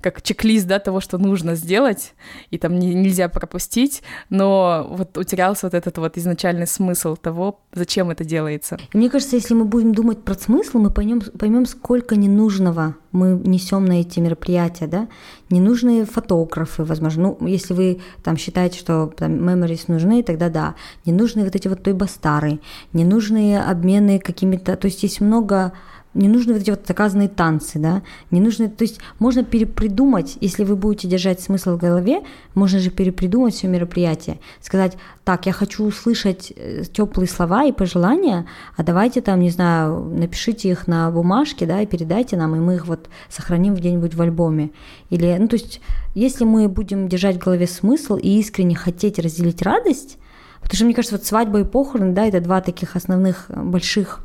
как 0.00 0.22
чек-лист, 0.22 0.66
да, 0.66 0.78
того, 0.78 1.00
что 1.00 1.18
нужно 1.18 1.54
сделать, 1.54 2.14
и 2.50 2.58
там 2.58 2.78
не, 2.78 2.94
нельзя 2.94 3.28
пропустить, 3.28 4.02
но 4.30 4.86
вот 4.90 5.16
утерялся 5.18 5.66
вот 5.66 5.74
этот 5.74 5.98
вот 5.98 6.16
изначальный 6.16 6.66
смысл 6.66 7.16
того, 7.16 7.60
зачем 7.72 8.10
это 8.10 8.24
делается. 8.24 8.78
Мне 8.92 9.10
кажется, 9.10 9.36
если 9.36 9.54
мы 9.54 9.64
будем 9.64 9.94
думать 9.94 10.22
про 10.22 10.34
смысл, 10.34 10.78
мы 10.78 10.90
поймем, 10.90 11.22
поймем 11.38 11.66
сколько 11.66 12.16
ненужного 12.16 12.94
мы 13.14 13.40
несем 13.44 13.84
на 13.84 14.00
эти 14.00 14.18
мероприятия, 14.18 14.88
да, 14.88 15.08
ненужные 15.48 16.04
фотографы, 16.04 16.82
возможно, 16.82 17.36
ну, 17.38 17.46
если 17.46 17.72
вы 17.72 18.00
там 18.24 18.36
считаете, 18.36 18.80
что 18.80 19.06
там 19.16 19.48
memories 19.48 19.84
нужны, 19.86 20.24
тогда 20.24 20.48
да, 20.48 20.74
ненужные 21.06 21.44
вот 21.44 21.54
эти 21.54 21.68
вот 21.68 21.82
той 21.82 21.94
бастары, 21.94 22.58
ненужные 22.92 23.53
обмены 23.62 24.18
какими-то, 24.18 24.76
то 24.76 24.86
есть 24.86 25.02
есть 25.02 25.20
много 25.20 25.72
не 26.14 26.28
нужны 26.28 26.52
вот 26.52 26.62
эти 26.62 26.70
вот 26.70 26.86
заказанные 26.86 27.28
танцы, 27.28 27.78
да, 27.78 28.02
не 28.30 28.40
нужно, 28.40 28.68
то 28.68 28.84
есть 28.84 29.00
можно 29.18 29.44
перепридумать, 29.44 30.38
если 30.40 30.64
вы 30.64 30.76
будете 30.76 31.08
держать 31.08 31.40
смысл 31.40 31.76
в 31.76 31.80
голове, 31.80 32.22
можно 32.54 32.78
же 32.78 32.90
перепридумать 32.90 33.54
все 33.54 33.66
мероприятие, 33.66 34.38
сказать, 34.60 34.96
так, 35.24 35.46
я 35.46 35.52
хочу 35.52 35.84
услышать 35.84 36.52
э, 36.54 36.84
теплые 36.84 37.28
слова 37.28 37.64
и 37.64 37.72
пожелания, 37.72 38.46
а 38.76 38.82
давайте 38.82 39.20
там, 39.20 39.40
не 39.40 39.50
знаю, 39.50 40.04
напишите 40.04 40.70
их 40.70 40.86
на 40.86 41.10
бумажке, 41.10 41.66
да, 41.66 41.80
и 41.80 41.86
передайте 41.86 42.36
нам, 42.36 42.54
и 42.54 42.60
мы 42.60 42.76
их 42.76 42.86
вот 42.86 43.08
сохраним 43.28 43.74
где-нибудь 43.74 44.14
в 44.14 44.22
альбоме. 44.22 44.70
Или, 45.10 45.36
ну, 45.38 45.48
то 45.48 45.56
есть, 45.56 45.80
если 46.14 46.44
мы 46.44 46.68
будем 46.68 47.08
держать 47.08 47.36
в 47.36 47.44
голове 47.44 47.66
смысл 47.66 48.16
и 48.16 48.38
искренне 48.38 48.76
хотеть 48.76 49.18
разделить 49.18 49.62
радость, 49.62 50.18
потому 50.64 50.76
что, 50.76 50.84
мне 50.84 50.94
кажется, 50.94 51.16
вот 51.16 51.24
свадьба 51.24 51.60
и 51.60 51.64
похороны, 51.64 52.12
да, 52.12 52.26
это 52.26 52.40
два 52.40 52.60
таких 52.60 52.96
основных 52.96 53.46
э, 53.48 53.62
больших 53.62 54.20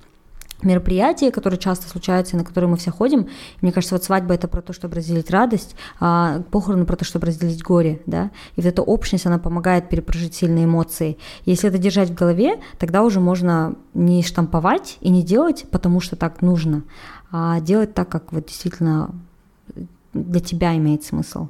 мероприятия, 0.62 1.32
которые 1.32 1.60
часто 1.60 1.88
случаются, 1.88 2.36
на 2.36 2.44
которые 2.44 2.70
мы 2.70 2.78
все 2.78 2.92
ходим. 2.92 3.28
Мне 3.62 3.72
кажется, 3.72 3.96
вот 3.96 4.04
свадьба 4.04 4.34
это 4.34 4.48
про 4.48 4.62
то, 4.62 4.74
чтобы 4.74 4.96
разделить 4.98 5.30
радость, 5.30 5.76
а 6.00 6.42
похороны 6.52 6.86
про 6.86 6.96
то, 6.96 7.06
чтобы 7.06 7.28
разделить 7.28 7.64
горе, 7.64 8.02
да. 8.06 8.32
И 8.56 8.62
вот 8.62 8.66
эта 8.66 8.82
общность, 8.82 9.26
она 9.26 9.38
помогает 9.38 9.90
перепрожить 9.90 10.36
сильные 10.36 10.66
эмоции. 10.66 11.18
Если 11.46 11.70
это 11.70 11.78
держать 11.78 12.10
в 12.10 12.16
голове, 12.16 12.60
тогда 12.78 13.04
уже 13.04 13.20
можно 13.20 13.76
не 13.94 14.24
штамповать 14.24 14.98
и 15.02 15.10
не 15.10 15.24
делать, 15.24 15.66
потому 15.72 16.02
что 16.02 16.16
так 16.16 16.42
нужно, 16.42 16.84
а 17.32 17.60
делать 17.62 17.94
так, 17.94 18.10
как 18.10 18.34
вот 18.34 18.48
действительно 18.48 19.12
для 20.14 20.40
тебя 20.40 20.76
имеет 20.76 21.04
смысл. 21.04 21.48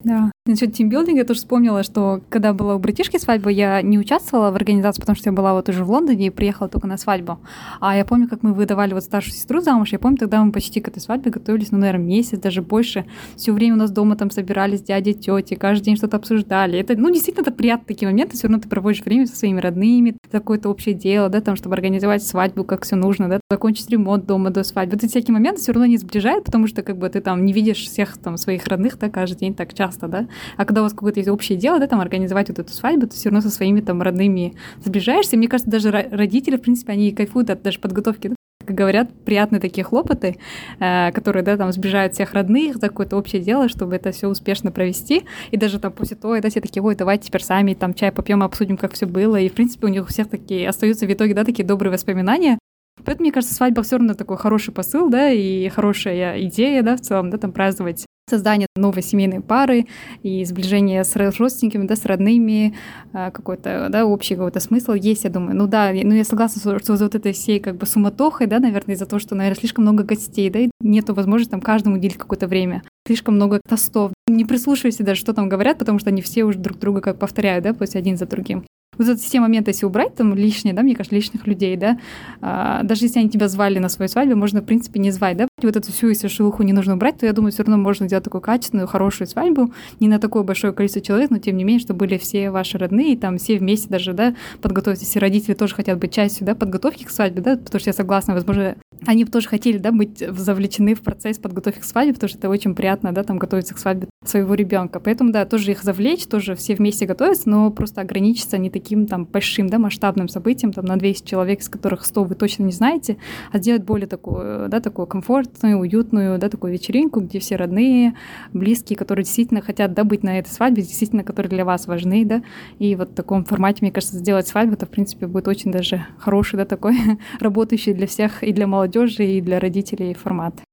Да. 0.00 0.30
Насчет 0.44 0.74
тимбилдинга 0.74 1.20
я 1.20 1.24
тоже 1.24 1.40
вспомнила, 1.40 1.82
что 1.82 2.20
когда 2.28 2.52
была 2.52 2.76
у 2.76 2.78
братишки 2.78 3.16
свадьба, 3.16 3.50
я 3.50 3.82
не 3.82 3.98
участвовала 3.98 4.52
в 4.52 4.54
организации, 4.54 5.00
потому 5.00 5.16
что 5.16 5.30
я 5.30 5.32
была 5.32 5.54
вот 5.54 5.68
уже 5.68 5.84
в 5.84 5.90
Лондоне 5.90 6.26
и 6.26 6.30
приехала 6.30 6.68
только 6.68 6.86
на 6.86 6.98
свадьбу. 6.98 7.40
А 7.80 7.96
я 7.96 8.04
помню, 8.04 8.28
как 8.28 8.42
мы 8.42 8.52
выдавали 8.52 8.94
вот 8.94 9.02
старшую 9.02 9.34
сестру 9.34 9.60
замуж, 9.60 9.90
я 9.90 9.98
помню, 9.98 10.18
тогда 10.18 10.44
мы 10.44 10.52
почти 10.52 10.80
к 10.80 10.88
этой 10.88 11.00
свадьбе 11.00 11.30
готовились, 11.30 11.72
ну, 11.72 11.78
наверное, 11.78 12.06
месяц, 12.06 12.38
даже 12.38 12.62
больше. 12.62 13.06
Все 13.34 13.52
время 13.52 13.74
у 13.74 13.78
нас 13.78 13.90
дома 13.90 14.14
там 14.16 14.30
собирались 14.30 14.82
дяди, 14.82 15.14
тети, 15.14 15.54
каждый 15.54 15.84
день 15.86 15.96
что-то 15.96 16.18
обсуждали. 16.18 16.78
Это, 16.78 16.94
ну, 16.96 17.10
действительно, 17.10 17.42
это 17.42 17.52
приятные 17.52 17.86
такие 17.88 18.08
моменты, 18.08 18.36
все 18.36 18.46
равно 18.46 18.62
ты 18.62 18.68
проводишь 18.68 19.02
время 19.02 19.26
со 19.26 19.34
своими 19.34 19.60
родными, 19.60 20.16
какое-то 20.30 20.68
общее 20.68 20.94
дело, 20.94 21.28
да, 21.28 21.40
там, 21.40 21.56
чтобы 21.56 21.74
организовать 21.74 22.22
свадьбу, 22.22 22.62
как 22.64 22.84
все 22.84 22.94
нужно, 22.94 23.28
да, 23.28 23.40
закончить 23.50 23.90
ремонт 23.90 24.26
дома 24.26 24.50
до 24.50 24.62
свадьбы. 24.62 24.94
Вот 24.94 25.02
эти 25.02 25.10
всякие 25.10 25.32
моменты 25.32 25.62
все 25.62 25.72
равно 25.72 25.86
не 25.86 25.96
сближают, 25.96 26.44
потому 26.44 26.66
что 26.68 26.82
как 26.82 26.98
бы 26.98 27.08
ты 27.08 27.20
там 27.20 27.44
не 27.44 27.52
видишь 27.52 27.84
всех 27.86 28.18
там 28.18 28.36
своих 28.36 28.66
родных, 28.66 28.98
да, 28.98 29.08
каждый 29.08 29.38
день 29.38 29.54
так 29.54 29.74
часто, 29.74 29.85
да. 30.08 30.26
А 30.56 30.64
когда 30.64 30.80
у 30.80 30.84
вас 30.84 30.92
какое-то 30.92 31.20
есть 31.20 31.28
общее 31.28 31.58
дело, 31.58 31.78
да, 31.78 31.86
там 31.86 32.00
организовать 32.00 32.48
вот 32.48 32.58
эту 32.58 32.72
свадьбу, 32.72 33.06
ты 33.06 33.14
все 33.14 33.28
равно 33.30 33.40
со 33.40 33.54
своими 33.54 33.80
там 33.80 34.02
родными 34.02 34.54
сближаешься. 34.84 35.36
мне 35.36 35.48
кажется, 35.48 35.70
даже 35.70 35.90
родители, 35.90 36.56
в 36.56 36.62
принципе, 36.62 36.92
они 36.92 37.12
кайфуют 37.12 37.50
от 37.50 37.62
даже 37.62 37.78
подготовки, 37.78 38.34
как 38.66 38.74
говорят, 38.74 39.08
приятные 39.24 39.60
такие 39.60 39.84
хлопоты, 39.84 40.38
э, 40.80 41.12
которые, 41.12 41.42
да, 41.44 41.56
там 41.56 41.72
сближают 41.72 42.14
всех 42.14 42.34
родных 42.34 42.76
за 42.76 42.88
какое-то 42.88 43.16
общее 43.16 43.40
дело, 43.40 43.68
чтобы 43.68 43.94
это 43.94 44.10
все 44.10 44.28
успешно 44.28 44.72
провести. 44.72 45.24
И 45.52 45.56
даже 45.56 45.78
там 45.78 45.92
после 45.92 46.16
того, 46.16 46.38
да, 46.40 46.50
все 46.50 46.60
такие, 46.60 46.82
ой, 46.82 46.96
давайте 46.96 47.28
теперь 47.28 47.42
сами 47.42 47.74
там 47.74 47.94
чай 47.94 48.10
попьем, 48.10 48.42
обсудим, 48.42 48.76
как 48.76 48.92
все 48.92 49.06
было. 49.06 49.36
И, 49.36 49.48
в 49.48 49.52
принципе, 49.52 49.86
у 49.86 49.90
них 49.90 50.02
у 50.02 50.06
всех 50.06 50.28
такие 50.28 50.68
остаются 50.68 51.06
в 51.06 51.12
итоге, 51.12 51.34
да, 51.34 51.44
такие 51.44 51.64
добрые 51.64 51.92
воспоминания. 51.92 52.58
Поэтому, 53.04 53.24
мне 53.24 53.32
кажется, 53.32 53.54
свадьба 53.54 53.82
все 53.82 53.96
равно 53.96 54.14
такой 54.14 54.36
хороший 54.36 54.72
посыл, 54.72 55.08
да, 55.08 55.30
и 55.30 55.68
хорошая 55.68 56.42
идея, 56.42 56.82
да, 56.82 56.96
в 56.96 57.00
целом, 57.00 57.30
да, 57.30 57.38
там 57.38 57.52
праздновать 57.52 58.06
создание 58.28 58.66
новой 58.74 59.02
семейной 59.02 59.40
пары 59.40 59.86
и 60.24 60.44
сближение 60.44 61.04
с 61.04 61.14
родственниками, 61.14 61.86
да, 61.86 61.94
с 61.94 62.04
родными, 62.04 62.74
а, 63.12 63.30
какой-то, 63.30 63.86
да, 63.88 64.04
общий 64.04 64.34
какой-то 64.34 64.58
смысл 64.58 64.94
есть, 64.94 65.22
я 65.22 65.30
думаю. 65.30 65.56
Ну 65.56 65.68
да, 65.68 65.92
ну 65.92 66.12
я 66.12 66.24
согласна, 66.24 66.78
что, 66.80 66.96
за 66.96 67.04
вот 67.04 67.14
этой 67.14 67.32
всей 67.32 67.60
как 67.60 67.76
бы 67.76 67.86
суматохой, 67.86 68.48
да, 68.48 68.58
наверное, 68.58 68.96
из-за 68.96 69.06
того, 69.06 69.20
что, 69.20 69.36
наверное, 69.36 69.60
слишком 69.60 69.84
много 69.84 70.02
гостей, 70.02 70.50
да, 70.50 70.58
и 70.58 70.70
нету 70.80 71.14
возможности 71.14 71.52
там 71.52 71.60
каждому 71.60 71.96
уделить 71.96 72.18
какое-то 72.18 72.48
время. 72.48 72.82
Слишком 73.06 73.36
много 73.36 73.60
тостов. 73.64 74.12
Не 74.26 74.44
прислушивайся 74.44 75.04
даже, 75.04 75.20
что 75.20 75.32
там 75.32 75.48
говорят, 75.48 75.78
потому 75.78 76.00
что 76.00 76.10
они 76.10 76.20
все 76.20 76.42
уже 76.42 76.58
друг 76.58 76.80
друга 76.80 77.00
как 77.00 77.20
повторяют, 77.20 77.62
да, 77.62 77.74
после 77.74 78.00
один 78.00 78.16
за 78.16 78.26
другим 78.26 78.64
вот 78.98 79.08
эти 79.08 79.20
все 79.20 79.40
моменты, 79.40 79.70
если 79.70 79.86
убрать 79.86 80.14
там 80.14 80.34
лишние, 80.34 80.74
да, 80.74 80.82
мне 80.82 80.94
кажется, 80.94 81.14
лишних 81.14 81.46
людей, 81.46 81.76
да, 81.76 81.98
а, 82.40 82.82
даже 82.82 83.04
если 83.04 83.20
они 83.20 83.30
тебя 83.30 83.48
звали 83.48 83.78
на 83.78 83.88
свою 83.88 84.08
свадьбу, 84.08 84.36
можно, 84.36 84.60
в 84.60 84.64
принципе, 84.64 85.00
не 85.00 85.10
звать, 85.10 85.36
да, 85.36 85.48
вот 85.62 85.76
эту 85.76 85.92
всю, 85.92 86.08
если 86.08 86.28
шелуху 86.28 86.62
не 86.62 86.72
нужно 86.72 86.94
убрать, 86.94 87.18
то 87.18 87.26
я 87.26 87.32
думаю, 87.32 87.52
все 87.52 87.62
равно 87.62 87.78
можно 87.78 88.06
сделать 88.06 88.24
такую 88.24 88.40
качественную, 88.40 88.86
хорошую 88.86 89.28
свадьбу, 89.28 89.72
не 90.00 90.08
на 90.08 90.18
такое 90.18 90.42
большое 90.42 90.72
количество 90.72 91.02
человек, 91.02 91.30
но 91.30 91.38
тем 91.38 91.56
не 91.56 91.64
менее, 91.64 91.80
чтобы 91.80 91.98
были 91.98 92.18
все 92.18 92.50
ваши 92.50 92.78
родные, 92.78 93.14
и 93.14 93.16
там 93.16 93.38
все 93.38 93.58
вместе 93.58 93.88
даже, 93.88 94.12
да, 94.12 94.34
подготовить, 94.60 95.00
если 95.00 95.18
родители 95.18 95.54
тоже 95.54 95.74
хотят 95.74 95.98
быть 95.98 96.12
частью, 96.12 96.46
да, 96.46 96.54
подготовки 96.54 97.04
к 97.04 97.10
свадьбе, 97.10 97.42
да, 97.42 97.56
потому 97.56 97.80
что 97.80 97.90
я 97.90 97.94
согласна, 97.94 98.34
возможно, 98.34 98.76
они 99.06 99.24
тоже 99.24 99.48
хотели, 99.48 99.78
да, 99.78 99.92
быть 99.92 100.18
завлечены 100.18 100.94
в 100.94 101.00
процесс 101.00 101.38
подготовки 101.38 101.80
к 101.80 101.84
свадьбе, 101.84 102.14
потому 102.14 102.28
что 102.28 102.38
это 102.38 102.48
очень 102.48 102.74
приятно, 102.74 103.12
да, 103.12 103.22
там 103.22 103.38
готовиться 103.38 103.74
к 103.74 103.78
свадьбе 103.78 104.08
своего 104.24 104.54
ребенка. 104.54 105.00
Поэтому, 105.00 105.32
да, 105.32 105.44
тоже 105.44 105.72
их 105.72 105.82
завлечь, 105.82 106.26
тоже 106.26 106.54
все 106.54 106.74
вместе 106.74 107.06
готовятся, 107.06 107.48
но 107.48 107.70
просто 107.70 108.00
ограничиться 108.00 108.58
не 108.58 108.70
таким 108.70 109.06
там 109.06 109.24
большим, 109.24 109.68
да, 109.68 109.78
масштабным 109.78 110.28
событием, 110.28 110.72
там 110.72 110.84
на 110.84 110.96
200 110.96 111.28
человек, 111.28 111.60
из 111.60 111.68
которых 111.68 112.04
100 112.04 112.24
вы 112.24 112.34
точно 112.34 112.64
не 112.64 112.72
знаете, 112.72 113.18
а 113.52 113.58
сделать 113.58 113.84
более 113.84 114.06
такую, 114.06 114.68
да, 114.68 114.80
такую 114.80 115.06
комфортную, 115.06 115.78
уютную, 115.78 116.38
да, 116.38 116.48
такую 116.48 116.72
вечеринку, 116.72 117.20
где 117.20 117.38
все 117.38 117.56
родные, 117.56 118.14
близкие, 118.52 118.96
которые 118.96 119.24
действительно 119.24 119.60
хотят, 119.60 119.92
да, 119.94 120.04
быть 120.04 120.22
на 120.22 120.38
этой 120.38 120.48
свадьбе, 120.48 120.82
действительно, 120.82 121.22
которые 121.22 121.50
для 121.50 121.64
вас 121.64 121.86
важны, 121.86 122.24
да, 122.24 122.42
и 122.78 122.94
вот 122.96 123.10
в 123.10 123.14
таком 123.14 123.44
формате, 123.44 123.78
мне 123.82 123.92
кажется, 123.92 124.16
сделать 124.16 124.48
свадьбу, 124.48 124.74
это, 124.74 124.86
в 124.86 124.90
принципе, 124.90 125.26
будет 125.26 125.48
очень 125.48 125.70
даже 125.70 126.06
хороший, 126.18 126.56
да, 126.56 126.64
такой 126.64 126.96
работающий 127.40 127.94
для 127.94 128.06
всех 128.06 128.42
и 128.42 128.52
для 128.52 128.66
молодежи, 128.66 129.24
и 129.24 129.40
для 129.40 129.60
родителей 129.60 130.14
формат. 130.14 130.65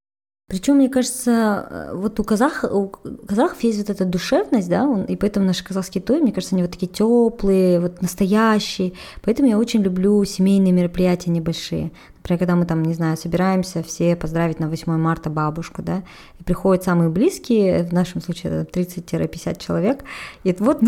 Причем, 0.53 0.75
мне 0.75 0.87
кажется, 0.87 1.67
э, 1.67 1.95
вот 1.95 2.19
у, 2.19 2.23
казах, 2.23 2.63
у 2.63 2.87
казахов 2.87 3.63
есть 3.63 3.79
вот 3.79 3.89
эта 3.89 4.05
душевность, 4.05 4.69
да, 4.69 5.03
и 5.07 5.15
поэтому 5.15 5.47
наши 5.47 5.63
казахские 5.63 6.03
тои, 6.03 6.19
мне 6.19 6.31
кажется, 6.31 6.53
они 6.53 6.61
вот 6.61 6.71
такие 6.71 6.91
теплые, 6.91 7.79
вот 7.79 8.03
настоящие. 8.03 8.93
Поэтому 9.23 9.49
я 9.49 9.57
очень 9.57 9.81
люблю 9.81 10.23
семейные 10.23 10.71
мероприятия 10.71 11.31
небольшие. 11.31 11.91
Например, 12.23 12.39
когда 12.39 12.55
мы 12.55 12.65
там, 12.65 12.83
не 12.83 12.93
знаю, 12.93 13.17
собираемся 13.17 13.83
все 13.83 14.15
поздравить 14.15 14.57
на 14.57 14.69
8 14.69 14.93
марта 14.93 15.29
бабушку, 15.29 15.81
да, 15.81 16.03
и 16.39 16.43
приходят 16.45 16.81
самые 16.81 17.09
близкие, 17.09 17.83
в 17.83 17.91
нашем 17.91 18.21
случае 18.21 18.61
это 18.61 18.79
30-50 18.79 19.59
человек, 19.59 20.05
и 20.45 20.55
вот, 20.57 20.79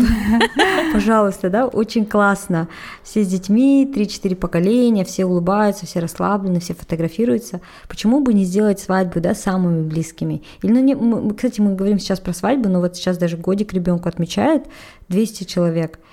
пожалуйста, 0.94 1.50
да, 1.50 1.66
очень 1.66 2.06
классно. 2.06 2.68
Все 3.02 3.22
с 3.22 3.28
детьми, 3.28 3.86
3-4 3.94 4.34
поколения, 4.34 5.04
все 5.04 5.26
улыбаются, 5.26 5.84
все 5.84 6.00
расслаблены, 6.00 6.58
все 6.58 6.72
фотографируются. 6.72 7.60
Почему 7.86 8.20
бы 8.20 8.32
не 8.32 8.44
сделать 8.44 8.80
свадьбу, 8.80 9.20
да, 9.20 9.34
самыми 9.34 9.86
близкими? 9.86 10.42
Или, 10.62 10.72
ну, 10.72 10.80
не, 10.82 10.94
мы, 10.94 11.34
кстати, 11.34 11.60
мы 11.60 11.74
говорим 11.74 11.98
сейчас 11.98 12.18
про 12.18 12.32
свадьбу, 12.32 12.70
но 12.70 12.80
вот 12.80 12.96
сейчас 12.96 13.18
даже 13.18 13.36
годик 13.36 13.74
ребенку 13.74 14.08
отмечают 14.08 14.64
200 15.10 15.44
человек– 15.44 15.98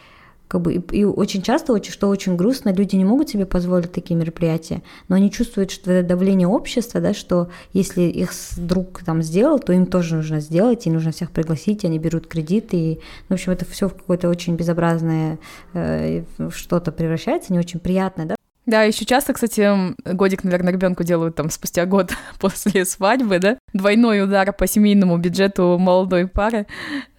как 0.47 0.61
бы, 0.61 0.73
и, 0.75 0.97
и 0.97 1.03
очень 1.03 1.41
часто, 1.41 1.73
очень, 1.73 1.91
что 1.91 2.09
очень 2.09 2.35
грустно, 2.35 2.73
люди 2.73 2.95
не 2.95 3.05
могут 3.05 3.29
себе 3.29 3.45
позволить 3.45 3.91
такие 3.91 4.15
мероприятия, 4.15 4.83
но 5.07 5.15
они 5.15 5.31
чувствуют, 5.31 5.71
что 5.71 5.91
это 5.91 6.07
давление 6.07 6.47
общества, 6.47 7.01
да, 7.01 7.13
что 7.13 7.49
если 7.73 8.01
их 8.03 8.31
друг 8.57 9.03
там 9.03 9.23
сделал, 9.23 9.59
то 9.59 9.73
им 9.73 9.85
тоже 9.85 10.15
нужно 10.15 10.39
сделать, 10.39 10.85
и 10.85 10.91
нужно 10.91 11.11
всех 11.11 11.31
пригласить, 11.31 11.85
они 11.85 11.99
берут 11.99 12.27
кредиты, 12.27 12.77
и, 12.77 12.99
ну, 13.29 13.35
в 13.35 13.39
общем, 13.39 13.51
это 13.51 13.65
все 13.65 13.89
в 13.89 13.95
какое-то 13.95 14.29
очень 14.29 14.55
безобразное 14.55 15.39
э, 15.73 16.23
что-то 16.49 16.91
превращается, 16.91 17.51
не 17.51 17.59
очень 17.59 17.79
приятное, 17.79 18.25
да. 18.25 18.35
Да, 18.65 18.83
еще 18.83 19.03
часто, 19.03 19.33
кстати, 19.33 19.93
годик, 20.05 20.45
наверное, 20.45 20.71
ребенку 20.71 21.03
делают 21.03 21.35
там 21.35 21.49
спустя 21.49 21.85
год 21.85 22.13
после 22.39 22.85
свадьбы, 22.85 23.39
да, 23.39 23.57
двойной 23.73 24.23
удар 24.23 24.53
по 24.53 24.67
семейному 24.67 25.17
бюджету 25.17 25.77
молодой 25.77 26.27
пары, 26.27 26.67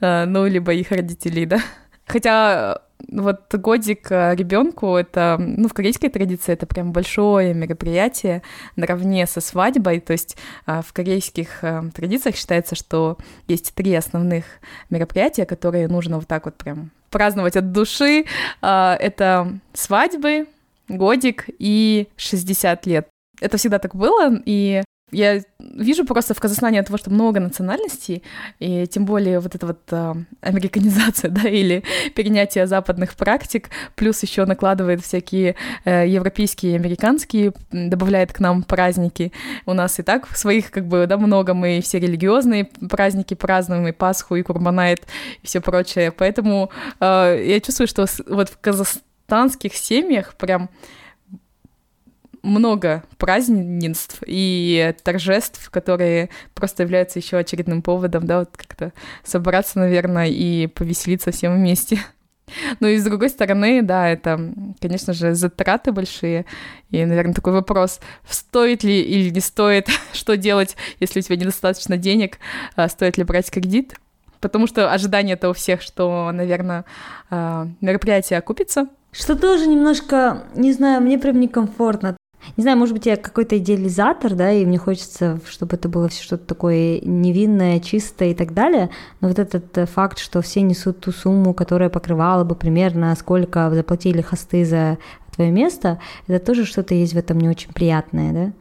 э, 0.01 0.25
ну, 0.25 0.47
либо 0.47 0.73
их 0.73 0.91
родителей, 0.91 1.47
да. 1.47 1.59
Хотя 2.07 2.84
вот 3.09 3.55
годик 3.55 4.11
э, 4.11 4.35
ребенку 4.35 4.97
это, 4.97 5.37
ну, 5.39 5.69
в 5.69 5.75
корейской 5.75 6.09
традиции 6.09 6.53
это 6.53 6.67
прям 6.67 6.93
большое 6.93 7.55
мероприятие 7.55 8.43
наравне 8.77 9.27
со 9.27 9.41
свадьбой. 9.41 10.01
То 10.01 10.13
есть 10.13 10.37
э, 10.67 10.83
в 10.83 10.93
корейских 10.93 11.63
э, 11.63 11.83
традициях 11.95 12.37
считается, 12.37 12.75
что 12.75 13.19
есть 13.49 13.75
три 13.75 13.95
основных 13.95 14.45
мероприятия, 14.91 15.47
которые 15.47 15.89
нужно 15.89 16.19
вот 16.19 16.29
так 16.29 16.45
вот 16.47 16.55
прям 16.57 16.91
праздновать 17.11 17.57
от 17.57 17.71
души. 17.71 18.25
Это 18.61 19.61
свадьбы, 19.73 20.49
годик 20.89 21.45
и 21.61 22.09
60 22.17 22.87
лет. 22.87 23.09
Это 23.41 23.57
всегда 23.57 23.79
так 23.79 23.95
было, 23.95 24.33
и 24.45 24.83
я 25.15 25.43
вижу 25.59 26.05
просто 26.05 26.35
в 26.35 26.41
Казахстане 26.41 26.81
от 26.81 26.87
того, 26.87 26.99
что 26.99 27.11
много 27.11 27.41
национальностей, 27.41 28.23
и 28.59 28.87
тем 28.87 29.05
более 29.05 29.41
вот 29.41 29.55
эта 29.55 29.67
вот 29.67 29.81
э, 29.91 30.15
американизация, 30.41 31.31
да, 31.43 31.49
или 31.49 31.85
перенятие 32.15 32.67
западных 32.67 33.15
практик, 33.15 33.71
плюс 33.95 34.23
еще 34.23 34.45
накладывает 34.45 35.03
всякие 35.03 35.57
э, 35.85 36.09
европейские 36.09 36.73
и 36.73 36.77
американские, 36.77 37.53
добавляет 37.71 38.33
к 38.33 38.41
нам 38.41 38.63
праздники. 38.63 39.33
У 39.67 39.73
нас 39.73 39.99
и 39.99 40.03
так 40.03 40.37
своих 40.37 40.71
как 40.71 40.87
бы, 40.87 41.07
да, 41.07 41.17
много, 41.17 41.55
мы 41.55 41.81
все 41.81 41.99
религиозные 41.99 42.65
праздники 42.65 43.35
празднуем, 43.35 43.89
и 43.89 43.93
Пасху, 43.93 44.37
и 44.37 44.43
Курбанайт, 44.43 45.03
и 45.43 45.47
все 45.47 45.61
прочее. 45.61 46.13
Поэтому 46.13 46.71
э, 47.01 47.45
я 47.47 47.61
чувствую, 47.61 47.89
что 47.89 48.07
вот 48.27 48.49
в 48.49 48.59
казахстанских 48.61 49.75
семьях 49.75 50.35
прям 50.35 50.69
много 52.45 53.03
празднеств 53.19 54.23
и 54.27 54.95
торжеств, 55.03 55.71
которые 55.71 56.31
просто 56.55 56.83
являются 56.83 57.19
еще 57.19 57.39
очередным 57.39 57.83
поводом, 57.83 58.27
да, 58.27 58.41
вот 58.41 58.57
как-то 58.57 58.93
собраться, 59.25 59.79
наверное, 59.79 60.29
и 60.29 60.67
повеселиться 60.67 61.33
всем 61.33 61.57
вместе. 61.57 61.99
Ну 62.79 62.89
и 62.89 62.99
с 62.99 63.05
другой 63.05 63.31
стороны, 63.31 63.81
да, 63.81 64.07
это, 64.11 64.39
конечно 64.79 65.15
же, 65.15 65.35
затраты 65.35 65.93
большие. 65.93 66.45
И, 66.91 67.03
наверное, 67.03 67.33
такой 67.33 67.55
вопрос, 67.55 68.01
стоит 68.29 68.85
ли 68.85 69.01
или 69.01 69.31
не 69.31 69.41
стоит, 69.41 69.89
что 70.13 70.37
делать, 70.37 70.77
если 71.01 71.21
у 71.21 71.23
тебя 71.23 71.37
недостаточно 71.37 71.97
денег, 71.97 72.39
а 72.77 72.91
стоит 72.91 73.17
ли 73.17 73.25
брать 73.25 73.51
кредит. 73.51 73.95
Потому 74.41 74.67
что 74.67 74.93
ожидание 74.93 75.37
это 75.37 75.49
у 75.49 75.55
всех, 75.55 75.81
что, 75.81 76.31
наверное, 76.33 76.85
а, 77.31 77.67
мероприятие 77.81 78.39
окупится. 78.39 78.89
Что 79.11 79.37
тоже 79.37 79.67
немножко, 79.67 80.45
не 80.55 80.73
знаю, 80.73 81.01
мне 81.01 81.19
прям 81.19 81.41
некомфортно. 81.41 82.15
Не 82.57 82.63
знаю, 82.63 82.79
может 82.79 82.95
быть, 82.95 83.07
я 83.07 83.17
какой-то 83.17 83.59
идеализатор, 83.59 84.35
да, 84.35 84.53
и 84.53 84.65
мне 84.65 84.79
хочется, 84.79 85.41
чтобы 85.49 85.77
это 85.77 85.89
было 85.89 86.09
все 86.09 86.23
что-то 86.23 86.47
такое 86.47 87.01
невинное, 87.01 87.81
чистое 87.81 88.31
и 88.31 88.35
так 88.35 88.55
далее. 88.55 88.91
Но 89.21 89.29
вот 89.29 89.39
этот 89.39 89.77
э, 89.79 89.87
факт, 89.87 90.19
что 90.19 90.43
все 90.43 90.61
несут 90.61 91.01
ту 91.01 91.13
сумму, 91.13 91.55
которая 91.55 91.89
покрывала 91.89 92.45
бы 92.45 92.55
примерно, 92.55 93.15
сколько 93.17 93.71
заплатили 93.75 94.21
хосты 94.21 94.65
за 94.65 94.99
твое 95.35 95.51
место, 95.51 95.99
это 96.27 96.45
тоже 96.45 96.65
что-то 96.65 96.95
есть 96.95 97.15
в 97.15 97.19
этом 97.19 97.39
не 97.39 97.49
очень 97.49 97.73
приятное, 97.73 98.33
да. 98.33 98.53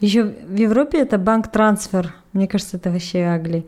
Еще 0.00 0.24
в 0.24 0.56
Европе 0.56 0.98
это 0.98 1.18
банк 1.18 1.48
трансфер. 1.48 2.14
Мне 2.32 2.48
кажется, 2.48 2.78
это 2.78 2.90
вообще 2.90 3.24
агли. 3.24 3.66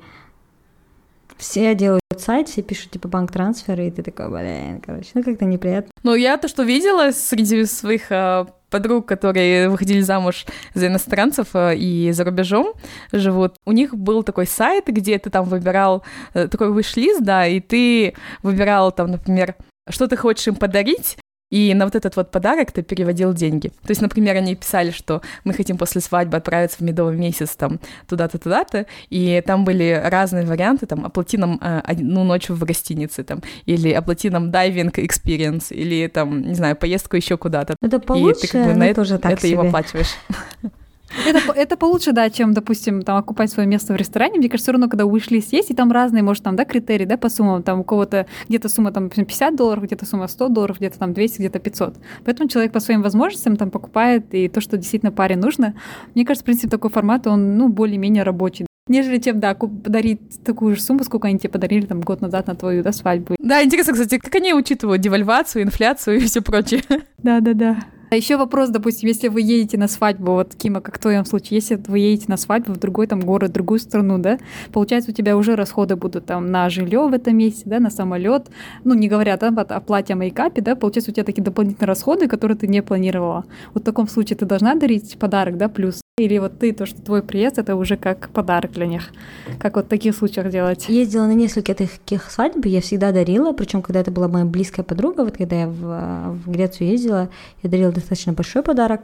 все 1.37 1.75
делают 1.75 2.06
сайт, 2.21 2.49
все 2.49 2.63
пишут 2.63 2.93
типа 2.93 3.09
банк 3.09 3.33
трансферы, 3.33 3.87
и 3.87 3.91
ты 3.91 4.03
такой, 4.03 4.29
блин, 4.29 4.81
короче, 4.85 5.11
ну 5.15 5.23
как-то 5.23 5.45
неприятно. 5.45 5.91
Ну, 6.03 6.15
я 6.15 6.37
то, 6.37 6.49
что 6.49 6.63
видела 6.63 7.11
среди 7.13 7.65
своих 7.65 8.11
э, 8.11 8.47
подруг, 8.71 9.07
которые 9.07 9.69
выходили 9.69 10.01
замуж 10.01 10.47
за 10.75 10.89
иностранцев 10.89 11.49
э, 11.55 11.77
и 11.77 12.13
за 12.13 12.25
рубежом 12.25 12.75
живут, 13.13 13.57
у 13.65 13.73
них 13.73 13.95
был 13.95 14.23
такой 14.23 14.47
сайт, 14.47 14.87
где 14.87 15.19
ты 15.19 15.31
там 15.31 15.45
выбирал 15.45 16.05
э, 16.35 16.49
такой 16.49 16.71
выш-лист, 16.71 17.23
да, 17.23 17.47
и 17.47 17.61
ты 17.61 18.15
выбирал 18.43 18.93
там, 18.93 19.11
например, 19.11 19.55
что 19.89 20.09
ты 20.09 20.17
хочешь 20.17 20.49
им 20.49 20.57
подарить, 20.57 21.17
и 21.51 21.75
на 21.75 21.85
вот 21.85 21.95
этот 21.95 22.17
вот 22.17 22.31
подарок 22.31 22.73
ты 22.73 22.83
переводил 22.83 23.33
деньги. 23.33 23.69
То 23.69 23.91
есть, 23.91 24.03
например, 24.03 24.37
они 24.37 24.57
писали, 24.57 24.91
что 24.91 25.23
мы 25.45 25.53
хотим 25.53 25.79
после 25.79 26.01
свадьбы 26.01 26.37
отправиться 26.37 26.79
в 26.79 26.81
медовый 26.81 27.17
месяц 27.17 27.55
там 27.57 27.79
туда-то, 28.09 28.39
туда-то, 28.39 28.87
и 29.11 29.43
там 29.47 29.65
были 29.65 30.01
разные 30.05 30.45
варианты, 30.45 30.87
там, 30.87 31.05
оплати 31.05 31.37
нам 31.37 31.59
э, 31.61 31.81
одну 31.85 32.25
ночь 32.25 32.49
в 32.49 32.65
гостинице, 32.65 33.23
там, 33.23 33.43
или 33.67 33.91
оплати 33.91 34.31
нам 34.31 34.51
дайвинг 34.51 34.99
experience, 34.99 35.73
или 35.73 36.09
там, 36.09 36.43
не 36.43 36.55
знаю, 36.55 36.77
поездку 36.77 37.17
еще 37.17 37.37
куда-то. 37.37 37.77
Это 37.81 38.01
получше, 38.01 38.39
и 38.39 38.47
ты 38.47 38.49
как 38.49 38.67
бы 38.67 38.75
на 38.75 38.87
это, 38.87 39.03
тоже 39.03 39.19
так 39.19 39.33
это 39.33 39.43
себе. 39.43 39.53
им 39.53 39.61
оплачиваешь. 39.61 40.15
Это, 41.27 41.53
это 41.53 41.77
получше, 41.77 42.13
да, 42.13 42.29
чем, 42.31 42.53
допустим, 42.53 43.03
там 43.03 43.17
окупать 43.17 43.51
свое 43.51 43.69
место 43.69 43.93
в 43.93 43.97
ресторане. 43.97 44.39
Мне 44.39 44.49
кажется, 44.49 44.67
все 44.67 44.73
равно, 44.73 44.89
когда 44.89 45.07
вышли 45.07 45.43
есть, 45.51 45.71
и 45.71 45.75
там 45.75 45.93
разные, 45.93 46.23
может, 46.23 46.43
там, 46.43 46.57
да, 46.57 46.65
критерии, 46.65 47.05
да, 47.05 47.17
по 47.17 47.29
суммам. 47.29 47.63
Там 47.63 47.81
у 47.81 47.85
кого-то 47.85 48.27
где-то 48.49 48.69
сумма 48.69 48.93
там 48.93 49.09
50 49.09 49.57
долларов, 49.57 49.85
где-то 49.85 50.07
сумма 50.07 50.29
100 50.29 50.49
долларов, 50.49 50.79
где-то 50.79 50.99
там 50.99 51.13
200, 51.13 51.39
где-то 51.39 51.59
500. 51.59 51.97
Поэтому 52.25 52.49
человек 52.49 52.73
по 52.73 52.81
своим 52.81 53.03
возможностям 53.03 53.57
там 53.57 53.71
покупает 53.71 54.35
и 54.35 54.49
то, 54.49 54.61
что 54.61 54.77
действительно 54.77 55.13
паре 55.13 55.37
нужно. 55.37 55.75
Мне 56.15 56.25
кажется, 56.25 56.43
в 56.43 56.47
принципе, 56.47 56.69
такой 56.69 56.91
формат, 56.91 57.27
он, 57.27 57.57
ну, 57.57 57.69
более-менее 57.69 58.23
рабочий 58.23 58.67
нежели 58.89 59.19
чем, 59.19 59.41
да, 59.41 59.55
подарить 59.55 60.45
такую 60.45 60.77
же 60.77 60.81
сумму, 60.81 61.05
сколько 61.05 61.29
они 61.29 61.39
тебе 61.39 61.51
подарили 61.51 61.87
там 61.87 62.01
год 62.01 62.21
назад 62.21 62.47
на 62.47 62.55
твою, 62.55 62.83
да, 62.83 62.93
свадьбу. 62.93 63.35
Да, 63.39 63.63
интересно, 63.63 63.93
кстати, 63.93 64.19
как 64.19 64.35
они 64.37 64.55
учитывают 64.55 65.03
девальвацию, 65.03 65.65
инфляцию 65.65 66.19
и 66.19 66.21
все 66.21 66.41
прочее. 66.41 66.83
Да-да-да. 67.19 67.79
А 68.09 68.15
еще 68.15 68.37
вопрос, 68.37 68.71
допустим, 68.71 69.09
если 69.09 69.29
вы 69.29 69.41
едете 69.41 69.79
на 69.79 69.89
свадьбу, 69.89 70.33
вот, 70.33 70.55
Кима, 70.55 70.81
как 70.81 70.97
в 70.97 71.01
твоем 71.01 71.25
случае, 71.25 71.57
если 71.57 71.75
вы 71.89 71.99
едете 71.99 72.27
на 72.29 72.37
свадьбу 72.37 72.73
в 72.73 72.79
другой 72.79 73.09
там 73.09 73.21
город, 73.21 73.51
в 73.51 73.55
другую 73.55 73.81
страну, 73.81 74.19
да, 74.19 74.39
получается, 74.73 75.11
у 75.11 75.15
тебя 75.15 75.37
уже 75.37 75.57
расходы 75.57 75.97
будут 75.97 76.27
там 76.27 76.51
на 76.53 76.71
жилье 76.71 77.07
в 77.09 77.13
этом 77.13 77.37
месте, 77.37 77.63
да, 77.67 77.81
на 77.81 77.91
самолет, 77.91 78.49
ну, 78.85 78.95
не 78.95 79.09
говоря 79.09 79.37
там 79.37 79.59
о 79.59 79.81
плате, 79.81 80.13
о 80.13 80.17
мейкапе, 80.17 80.63
да, 80.63 80.77
получается, 80.77 81.11
у 81.11 81.15
тебя 81.15 81.25
такие 81.25 81.43
дополнительные 81.43 81.89
расходы, 81.89 82.29
которые 82.29 82.57
ты 82.57 82.69
не 82.69 82.83
планировала. 82.83 83.45
Вот 83.75 83.83
в 83.83 83.87
таком 83.87 84.07
случае 84.07 84.37
ты 84.37 84.47
должна 84.47 84.77
дарить 84.77 85.19
подарок, 85.19 85.57
да, 85.57 85.69
плюс 85.69 86.01
или 86.19 86.39
вот 86.39 86.59
ты, 86.59 86.73
то, 86.73 86.87
что 86.87 87.03
твой 87.03 87.23
приезд, 87.23 87.59
это 87.59 87.77
уже 87.77 87.99
как 87.99 88.31
подарок 88.31 88.73
для 88.73 88.87
них. 88.87 89.11
Как 89.59 89.77
вот 89.77 89.85
в 89.85 89.89
таких 89.89 90.17
случаях 90.17 90.51
делать? 90.51 90.89
Ездила 90.89 91.27
на 91.27 91.35
несколько 91.35 91.75
таких 91.75 92.31
свадьб, 92.31 92.65
я 92.65 92.81
всегда 92.81 93.13
дарила, 93.13 93.53
причем 93.53 93.83
когда 93.83 94.01
это 94.01 94.11
была 94.11 94.27
моя 94.27 94.47
близкая 94.47 94.83
подруга, 94.83 95.27
вот 95.27 95.37
когда 95.37 95.57
я 95.57 95.67
в, 95.69 96.39
в 96.43 96.51
Грецию 96.51 96.89
ездила, 96.89 97.29
я 97.63 97.69
дарила 97.69 97.93
достаточно 97.93 98.33
большой 98.33 98.63
подарок. 98.63 99.03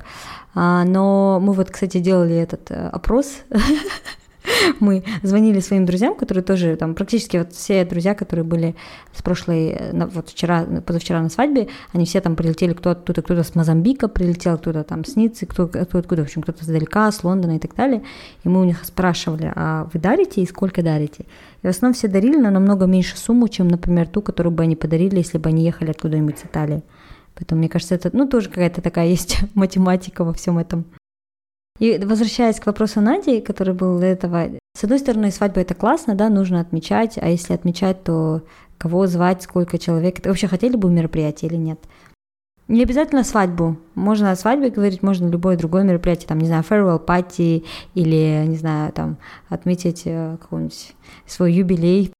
А, 0.54 0.84
но 0.84 1.38
мы 1.38 1.52
вот, 1.52 1.70
кстати, 1.70 1.98
делали 1.98 2.34
этот 2.34 2.70
э, 2.70 2.88
опрос 2.88 3.42
мы 4.80 5.04
звонили 5.22 5.60
своим 5.60 5.84
друзьям, 5.84 6.14
которые 6.14 6.44
тоже 6.44 6.76
там 6.76 6.94
практически 6.94 7.36
вот 7.36 7.52
все 7.52 7.84
друзья, 7.84 8.14
которые 8.14 8.44
были 8.44 8.74
с 9.14 9.22
прошлой, 9.22 9.76
вот 9.92 10.30
вчера, 10.30 10.64
позавчера 10.84 11.20
на 11.20 11.28
свадьбе, 11.28 11.68
они 11.92 12.04
все 12.04 12.20
там 12.20 12.36
прилетели, 12.36 12.72
кто 12.72 12.90
оттуда, 12.90 13.22
кто-то 13.22 13.42
с 13.42 13.54
Мозамбика 13.54 14.08
прилетел, 14.08 14.58
кто-то 14.58 14.84
там 14.84 15.04
с 15.04 15.16
Ниццы, 15.16 15.46
кто, 15.46 15.68
кто 15.68 15.98
откуда, 15.98 16.22
в 16.22 16.26
общем, 16.26 16.42
кто-то 16.42 16.64
издалека, 16.64 17.10
с 17.10 17.24
Лондона 17.24 17.56
и 17.56 17.58
так 17.58 17.74
далее. 17.74 18.02
И 18.44 18.48
мы 18.48 18.60
у 18.60 18.64
них 18.64 18.84
спрашивали, 18.84 19.52
а 19.54 19.88
вы 19.92 20.00
дарите 20.00 20.42
и 20.42 20.46
сколько 20.46 20.82
дарите? 20.82 21.24
И 21.62 21.66
в 21.66 21.70
основном 21.70 21.94
все 21.94 22.08
дарили 22.08 22.36
на 22.36 22.50
намного 22.50 22.86
меньше 22.86 23.16
сумму, 23.16 23.48
чем, 23.48 23.68
например, 23.68 24.08
ту, 24.08 24.22
которую 24.22 24.52
бы 24.52 24.62
они 24.64 24.76
подарили, 24.76 25.16
если 25.16 25.38
бы 25.38 25.48
они 25.48 25.64
ехали 25.64 25.90
откуда-нибудь 25.90 26.38
с 26.38 26.44
Италии. 26.44 26.82
Поэтому, 27.34 27.60
мне 27.60 27.68
кажется, 27.68 27.94
это, 27.94 28.10
ну, 28.12 28.28
тоже 28.28 28.48
какая-то 28.48 28.82
такая 28.82 29.06
есть 29.06 29.38
математика 29.54 30.24
во 30.24 30.32
всем 30.32 30.58
этом. 30.58 30.84
И 31.78 31.98
возвращаясь 31.98 32.60
к 32.60 32.66
вопросу 32.66 33.00
Нади, 33.00 33.40
который 33.40 33.74
был 33.74 33.98
до 33.98 34.06
этого, 34.06 34.50
с 34.76 34.84
одной 34.84 34.98
стороны, 34.98 35.30
свадьба 35.30 35.60
это 35.60 35.74
классно, 35.74 36.14
да, 36.14 36.28
нужно 36.28 36.60
отмечать, 36.60 37.18
а 37.18 37.28
если 37.28 37.54
отмечать, 37.54 38.04
то 38.04 38.42
кого 38.78 39.06
звать, 39.06 39.42
сколько 39.42 39.78
человек, 39.78 40.18
это 40.18 40.28
вообще 40.28 40.48
хотели 40.48 40.76
бы 40.76 40.90
мероприятие 40.90 41.50
или 41.50 41.56
нет? 41.56 41.80
Не 42.68 42.84
обязательно 42.84 43.24
свадьбу. 43.24 43.76
Можно 43.94 44.30
о 44.30 44.36
свадьбе 44.36 44.70
говорить, 44.70 45.02
можно 45.02 45.28
любое 45.28 45.56
другое 45.56 45.82
мероприятие, 45.82 46.28
там, 46.28 46.38
не 46.38 46.46
знаю, 46.46 46.64
farewell 46.68 47.04
party 47.04 47.64
или, 47.94 48.44
не 48.46 48.56
знаю, 48.56 48.92
там, 48.92 49.18
отметить 49.48 50.02
э, 50.06 50.36
какой-нибудь 50.40 50.94
свой 51.26 51.52
юбилей. 51.52 52.12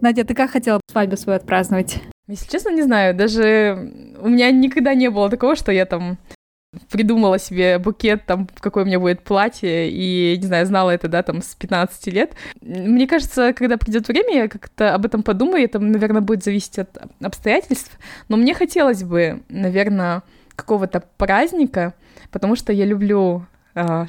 Надя, 0.00 0.24
ты 0.24 0.34
как 0.34 0.50
хотела 0.50 0.80
свадьбу 0.90 1.16
свою 1.16 1.36
отпраздновать? 1.36 2.02
Если 2.26 2.50
честно, 2.50 2.70
не 2.70 2.82
знаю. 2.82 3.14
Даже 3.14 4.14
у 4.20 4.28
меня 4.28 4.50
никогда 4.50 4.94
не 4.94 5.10
было 5.10 5.30
такого, 5.30 5.54
что 5.54 5.70
я 5.70 5.86
там 5.86 6.18
придумала 6.90 7.38
себе 7.38 7.78
букет, 7.78 8.26
там, 8.26 8.48
какое 8.60 8.84
у 8.84 8.86
меня 8.86 9.00
будет 9.00 9.22
платье, 9.22 9.90
и, 9.90 10.36
не 10.38 10.46
знаю, 10.46 10.66
знала 10.66 10.90
это, 10.90 11.08
да, 11.08 11.22
там, 11.22 11.42
с 11.42 11.54
15 11.54 12.06
лет. 12.08 12.32
Мне 12.60 13.06
кажется, 13.06 13.52
когда 13.52 13.76
придет 13.76 14.08
время, 14.08 14.34
я 14.34 14.48
как-то 14.48 14.94
об 14.94 15.04
этом 15.04 15.22
подумаю, 15.22 15.64
это, 15.64 15.78
наверное, 15.78 16.22
будет 16.22 16.44
зависеть 16.44 16.78
от 16.78 16.98
обстоятельств, 17.20 17.98
но 18.28 18.36
мне 18.36 18.54
хотелось 18.54 19.02
бы, 19.02 19.42
наверное, 19.48 20.22
какого-то 20.54 21.02
праздника, 21.16 21.94
потому 22.30 22.56
что 22.56 22.72
я 22.72 22.84
люблю 22.84 23.46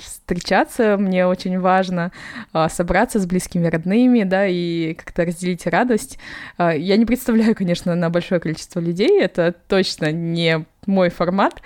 встречаться, 0.01 0.97
мне 0.97 1.27
очень 1.27 1.59
важно 1.59 2.11
а, 2.53 2.69
собраться 2.69 3.19
с 3.19 3.25
близкими 3.25 3.67
родными, 3.67 4.23
да, 4.23 4.47
и 4.47 4.93
как-то 4.93 5.25
разделить 5.25 5.67
радость. 5.67 6.17
А, 6.57 6.73
я 6.73 6.97
не 6.97 7.05
представляю, 7.05 7.55
конечно, 7.55 7.93
на 7.95 8.09
большое 8.09 8.39
количество 8.39 8.79
людей, 8.79 9.19
это 9.19 9.53
точно 9.67 10.11
не 10.11 10.65
мой 10.85 11.09
формат, 11.09 11.61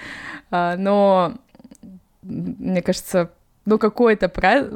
но 0.50 1.36
мне 2.24 2.82
кажется, 2.82 3.32
ну 3.66 3.78
какое-то 3.78 4.30
пра... 4.30 4.68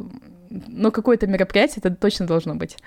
ну 0.49 0.91
какое-то 0.91 1.25
мероприятие 1.25 1.81
это 1.83 1.95
точно 1.95 2.27
должно 2.27 2.55
быть. 2.55 2.77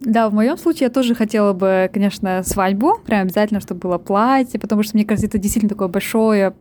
Да, 0.00 0.28
в 0.28 0.34
моем 0.34 0.56
случае 0.56 0.86
я 0.86 0.90
тоже 0.90 1.14
хотела 1.14 1.52
бы, 1.52 1.88
конечно, 1.92 2.42
свадьбу, 2.42 2.98
прям 3.04 3.22
обязательно, 3.22 3.60
чтобы 3.60 3.80
было 3.80 3.98
платье, 3.98 4.58
потому 4.58 4.82
что, 4.82 4.96
мне 4.96 5.04
кажется, 5.04 5.28
это 5.28 5.38
действительно 5.38 5.68
такое 5.68 5.88
большое 5.88 6.54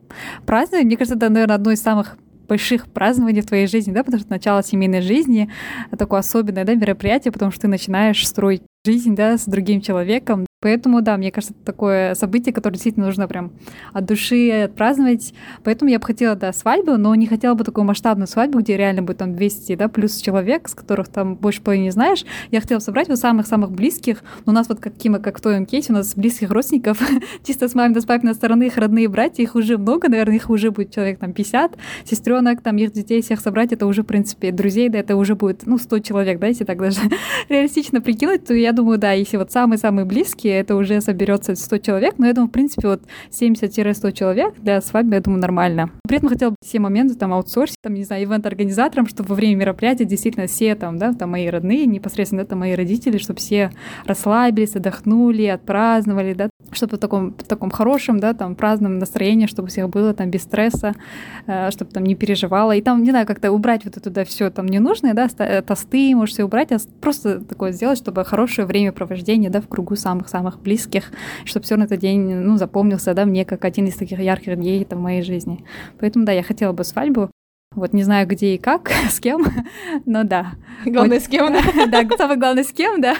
празднование. 0.45 0.85
Мне 0.85 0.97
кажется, 0.97 1.17
это, 1.17 1.29
наверное, 1.29 1.55
одно 1.55 1.71
из 1.71 1.81
самых 1.81 2.17
больших 2.51 2.89
празднований 2.89 3.39
в 3.39 3.45
твоей 3.45 3.65
жизни, 3.65 3.93
да, 3.93 4.03
потому 4.03 4.19
что 4.19 4.29
начало 4.29 4.61
семейной 4.61 4.99
жизни 4.99 5.49
такое 5.97 6.19
особенное, 6.19 6.65
да, 6.65 6.75
мероприятие, 6.75 7.31
потому 7.31 7.49
что 7.49 7.61
ты 7.61 7.67
начинаешь 7.69 8.27
строить 8.27 8.61
жизнь, 8.85 9.15
да, 9.15 9.37
с 9.37 9.45
другим 9.45 9.79
человеком, 9.79 10.45
Поэтому, 10.61 11.01
да, 11.01 11.17
мне 11.17 11.31
кажется, 11.31 11.55
это 11.55 11.65
такое 11.65 12.13
событие, 12.13 12.53
которое 12.53 12.75
действительно 12.75 13.07
нужно 13.07 13.27
прям 13.27 13.51
от 13.93 14.05
души 14.05 14.51
отпраздновать. 14.51 15.33
Поэтому 15.63 15.89
я 15.89 15.97
бы 15.97 16.05
хотела, 16.05 16.35
да, 16.35 16.53
свадьбу, 16.53 16.97
но 16.97 17.15
не 17.15 17.25
хотела 17.25 17.55
бы 17.55 17.63
такую 17.63 17.83
масштабную 17.83 18.27
свадьбу, 18.27 18.59
где 18.59 18.77
реально 18.77 19.01
будет 19.01 19.17
там 19.17 19.35
200, 19.35 19.75
да, 19.75 19.87
плюс 19.87 20.17
человек, 20.17 20.69
с 20.69 20.75
которых 20.75 21.07
там 21.07 21.35
больше 21.35 21.63
половины 21.63 21.85
не 21.85 21.89
знаешь. 21.89 22.25
Я 22.51 22.61
хотела 22.61 22.77
собрать 22.77 23.09
вот 23.09 23.17
самых-самых 23.17 23.71
близких. 23.71 24.21
Но 24.45 24.51
у 24.51 24.55
нас 24.55 24.69
вот 24.69 24.79
как 24.79 24.93
Кима, 24.93 25.17
как 25.17 25.39
в 25.39 25.41
твоем 25.41 25.65
кейсе, 25.65 25.93
у 25.93 25.95
нас 25.95 26.13
близких 26.13 26.51
родственников, 26.51 26.99
чисто 27.43 27.67
с 27.67 27.73
да, 27.73 27.99
с 27.99 28.05
папиной 28.05 28.35
стороны, 28.35 28.65
их 28.65 28.77
родные 28.77 29.07
братья, 29.07 29.41
их 29.41 29.55
уже 29.55 29.79
много, 29.79 30.09
наверное, 30.09 30.35
их 30.35 30.51
уже 30.51 30.69
будет 30.69 30.93
человек 30.93 31.17
там 31.17 31.33
50, 31.33 31.75
сестренок, 32.05 32.61
там 32.61 32.77
их 32.77 32.91
детей 32.91 33.23
всех 33.23 33.39
собрать, 33.39 33.71
это 33.71 33.87
уже, 33.87 34.03
в 34.03 34.05
принципе, 34.05 34.51
друзей, 34.51 34.89
да, 34.89 34.99
это 34.99 35.15
уже 35.15 35.33
будет, 35.33 35.65
ну, 35.65 35.79
100 35.79 35.99
человек, 35.99 36.39
да, 36.39 36.45
если 36.45 36.65
так 36.65 36.77
даже 36.77 36.99
реалистично 37.49 37.99
прикинуть, 37.99 38.45
то 38.45 38.53
я 38.53 38.73
думаю, 38.73 38.99
да, 38.99 39.13
если 39.13 39.37
вот 39.37 39.51
самые-самые 39.51 40.05
близкие, 40.05 40.50
это 40.51 40.75
уже 40.75 41.01
соберется 41.01 41.55
100 41.55 41.77
человек, 41.79 42.15
но 42.17 42.27
я 42.27 42.33
думаю, 42.33 42.49
в 42.49 42.51
принципе, 42.51 42.87
вот 42.87 43.01
70-100 43.31 44.11
человек 44.11 44.53
для 44.59 44.81
свадьбы, 44.81 45.15
я 45.15 45.21
думаю, 45.21 45.41
нормально. 45.41 45.89
При 46.07 46.17
этом 46.17 46.29
хотела 46.29 46.51
бы 46.51 46.55
все 46.63 46.79
моменты 46.79 47.15
там 47.15 47.33
аутсорсить, 47.33 47.77
там, 47.81 47.93
не 47.93 48.03
знаю, 48.03 48.25
ивент-организаторам, 48.25 49.07
чтобы 49.07 49.29
во 49.29 49.35
время 49.35 49.55
мероприятия 49.55 50.05
действительно 50.05 50.47
все 50.47 50.75
там, 50.75 50.97
да, 50.97 51.13
там 51.13 51.31
мои 51.31 51.47
родные, 51.47 51.85
непосредственно 51.85 52.41
это 52.41 52.55
мои 52.55 52.73
родители, 52.73 53.17
чтобы 53.17 53.39
все 53.39 53.71
расслабились, 54.05 54.75
отдохнули, 54.75 55.45
отпраздновали, 55.45 56.33
да, 56.33 56.49
чтобы 56.71 56.97
в 56.97 56.99
таком, 56.99 57.31
в 57.31 57.43
таком 57.43 57.69
хорошем, 57.69 58.19
да, 58.19 58.33
там, 58.33 58.55
праздном 58.55 58.99
настроении, 58.99 59.45
чтобы 59.45 59.67
у 59.67 59.69
всех 59.69 59.89
было 59.89 60.13
там 60.13 60.29
без 60.29 60.43
стресса, 60.43 60.93
э, 61.47 61.71
чтобы 61.71 61.91
там 61.91 62.03
не 62.03 62.15
переживала. 62.15 62.75
И 62.75 62.81
там, 62.81 63.03
не 63.03 63.11
знаю, 63.11 63.25
как-то 63.25 63.51
убрать 63.51 63.85
вот 63.85 63.97
это 63.97 64.09
да, 64.09 64.25
все 64.25 64.49
там 64.49 64.65
ненужное, 64.65 65.13
да, 65.13 65.29
э, 65.37 65.61
тосты, 65.61 66.15
может, 66.15 66.33
все 66.33 66.43
убрать, 66.43 66.71
а 66.71 66.77
просто 66.99 67.39
такое 67.41 67.71
сделать, 67.71 67.97
чтобы 67.97 68.25
хорошее 68.25 68.67
времяпровождение, 68.67 69.49
да, 69.49 69.61
в 69.61 69.67
кругу 69.67 69.95
самых-самых 69.95 70.40
близких, 70.59 71.11
чтобы 71.45 71.65
все 71.65 71.75
равно 71.75 71.85
этот 71.85 71.99
день, 71.99 72.21
ну, 72.21 72.57
запомнился, 72.57 73.13
да, 73.13 73.25
мне 73.25 73.45
как 73.45 73.65
один 73.65 73.85
из 73.85 73.95
таких 73.95 74.19
ярких 74.19 74.55
дней 74.55 74.83
там, 74.85 74.99
в 74.99 75.03
моей 75.03 75.21
жизни. 75.21 75.63
Поэтому, 75.99 76.25
да, 76.25 76.31
я 76.31 76.43
хотела 76.43 76.73
бы 76.73 76.83
свадьбу, 76.83 77.29
вот 77.73 77.93
не 77.93 78.03
знаю, 78.03 78.27
где 78.27 78.55
и 78.55 78.57
как, 78.57 78.91
с 79.09 79.19
кем, 79.19 79.45
но 80.05 80.23
да. 80.23 80.53
Главное, 80.85 81.19
вот, 81.19 81.25
с 81.25 81.29
кем, 81.29 81.53
да? 81.53 81.61
Да, 81.87 82.17
самое 82.17 82.39
главное, 82.39 82.63
с 82.63 82.71
кем, 82.73 82.99
да. 82.99 83.15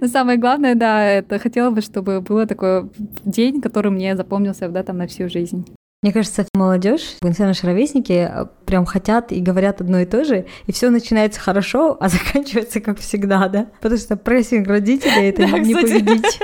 Но 0.00 0.06
самое 0.06 0.38
главное, 0.38 0.74
да, 0.74 1.04
это 1.04 1.38
хотела 1.38 1.70
бы, 1.70 1.82
чтобы 1.82 2.20
был 2.20 2.46
такой 2.46 2.90
день, 3.24 3.60
который 3.60 3.90
мне 3.90 4.16
запомнился, 4.16 4.68
да, 4.68 4.82
там 4.82 4.96
на 4.98 5.06
всю 5.06 5.28
жизнь. 5.28 5.66
Мне 6.02 6.14
кажется, 6.14 6.46
молодежь, 6.54 7.16
все 7.20 7.44
наши 7.44 7.66
ровесники 7.66 8.26
э, 8.32 8.46
прям 8.64 8.86
хотят 8.86 9.32
и 9.32 9.40
говорят 9.40 9.82
одно 9.82 10.00
и 10.00 10.06
то 10.06 10.24
же, 10.24 10.46
и 10.66 10.72
все 10.72 10.88
начинается 10.88 11.38
хорошо, 11.38 11.98
а 12.00 12.08
заканчивается 12.08 12.80
как 12.80 12.98
всегда, 13.00 13.48
да? 13.48 13.66
Потому 13.82 14.00
что 14.00 14.16
прессинг 14.16 14.66
родителей 14.66 15.28
это 15.28 15.42
не 15.58 15.74
победить. 15.74 16.40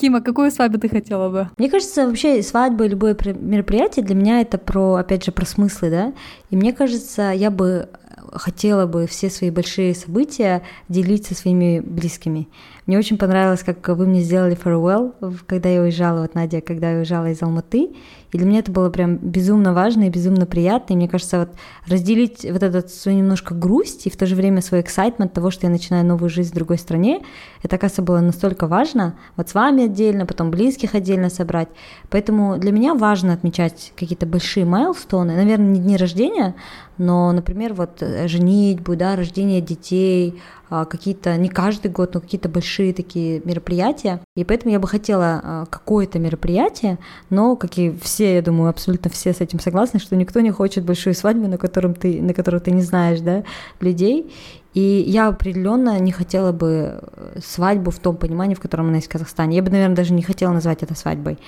Кима, 0.00 0.22
какую 0.22 0.50
свадьбу 0.50 0.78
ты 0.78 0.88
хотела 0.88 1.28
бы? 1.28 1.50
Мне 1.58 1.68
кажется, 1.68 2.06
вообще 2.06 2.42
свадьба 2.42 2.86
и 2.86 2.88
любое 2.88 3.14
мероприятие 3.34 4.02
для 4.02 4.14
меня 4.14 4.40
это 4.40 4.56
про, 4.56 4.94
опять 4.94 5.26
же, 5.26 5.30
про 5.30 5.44
смыслы, 5.44 5.90
да. 5.90 6.12
И 6.48 6.56
мне 6.56 6.72
кажется, 6.72 7.32
я 7.32 7.50
бы 7.50 7.86
хотела 8.32 8.86
бы 8.86 9.06
все 9.06 9.28
свои 9.28 9.50
большие 9.50 9.94
события 9.94 10.62
делить 10.88 11.26
со 11.26 11.34
своими 11.34 11.80
близкими. 11.80 12.48
Мне 12.90 12.98
очень 12.98 13.18
понравилось, 13.18 13.62
как 13.62 13.86
вы 13.86 14.04
мне 14.04 14.20
сделали 14.20 14.58
farewell, 14.60 15.14
когда 15.46 15.68
я 15.68 15.80
уезжала, 15.80 16.22
вот 16.22 16.34
Надя, 16.34 16.60
когда 16.60 16.90
я 16.90 16.96
уезжала 16.96 17.30
из 17.30 17.40
Алматы, 17.40 17.90
и 18.32 18.36
для 18.36 18.44
меня 18.44 18.58
это 18.58 18.72
было 18.72 18.90
прям 18.90 19.16
безумно 19.16 19.72
важно 19.72 20.08
и 20.08 20.10
безумно 20.10 20.44
приятно. 20.44 20.94
И 20.94 20.96
мне 20.96 21.08
кажется, 21.08 21.38
вот 21.38 21.50
разделить 21.86 22.44
вот 22.50 22.64
этот 22.64 22.90
свою 22.90 23.18
немножко 23.18 23.54
грусть 23.54 24.08
и 24.08 24.10
в 24.10 24.16
то 24.16 24.26
же 24.26 24.34
время 24.34 24.60
свой 24.60 24.80
excitement 24.80 25.28
того, 25.28 25.52
что 25.52 25.66
я 25.66 25.70
начинаю 25.70 26.04
новую 26.04 26.30
жизнь 26.30 26.50
в 26.50 26.54
другой 26.54 26.78
стране, 26.78 27.22
это, 27.62 27.76
оказывается, 27.76 28.02
было 28.02 28.20
настолько 28.20 28.66
важно. 28.66 29.14
Вот 29.36 29.48
с 29.48 29.54
вами 29.54 29.84
отдельно, 29.84 30.26
потом 30.26 30.50
близких 30.50 30.96
отдельно 30.96 31.30
собрать. 31.30 31.68
Поэтому 32.08 32.58
для 32.58 32.72
меня 32.72 32.94
важно 32.94 33.32
отмечать 33.32 33.92
какие-то 33.96 34.26
большие 34.26 34.64
майлстоны. 34.64 35.36
Наверное, 35.36 35.68
не 35.68 35.80
дни 35.80 35.96
рождения, 35.96 36.56
но, 36.98 37.32
например, 37.32 37.74
вот 37.74 38.02
э, 38.02 38.28
женитьбу, 38.28 38.94
да, 38.94 39.16
рождение 39.16 39.60
детей, 39.60 40.40
какие-то, 40.70 41.36
не 41.36 41.48
каждый 41.48 41.90
год, 41.90 42.14
но 42.14 42.20
какие-то 42.20 42.48
большие 42.48 42.92
такие 42.92 43.42
мероприятия. 43.44 44.20
И 44.36 44.44
поэтому 44.44 44.72
я 44.72 44.78
бы 44.78 44.86
хотела 44.86 45.40
а, 45.42 45.66
какое-то 45.66 46.18
мероприятие, 46.18 46.98
но, 47.28 47.56
как 47.56 47.76
и 47.78 47.92
все, 48.02 48.36
я 48.36 48.42
думаю, 48.42 48.70
абсолютно 48.70 49.10
все 49.10 49.32
с 49.32 49.40
этим 49.40 49.58
согласны, 49.58 49.98
что 49.98 50.16
никто 50.16 50.40
не 50.40 50.50
хочет 50.50 50.84
большую 50.84 51.14
свадьбу, 51.14 51.48
на, 51.48 51.58
котором 51.58 51.94
ты, 51.94 52.22
на 52.22 52.34
которую 52.34 52.60
ты 52.60 52.70
не 52.70 52.82
знаешь, 52.82 53.20
да, 53.20 53.42
людей. 53.80 54.32
И 54.72 54.80
я 54.80 55.28
определенно 55.28 55.98
не 55.98 56.12
хотела 56.12 56.52
бы 56.52 57.00
э, 57.02 57.40
свадьбу 57.44 57.90
в 57.90 57.98
том 57.98 58.16
понимании, 58.16 58.54
в 58.54 58.60
котором 58.60 58.86
она 58.86 58.96
есть 58.96 59.08
в 59.08 59.10
Казахстане. 59.10 59.56
Я 59.56 59.62
бы, 59.62 59.70
наверное, 59.70 59.96
даже 59.96 60.12
не 60.12 60.22
хотела 60.22 60.52
назвать 60.52 60.84
это 60.84 60.94
свадьбой, 60.94 61.38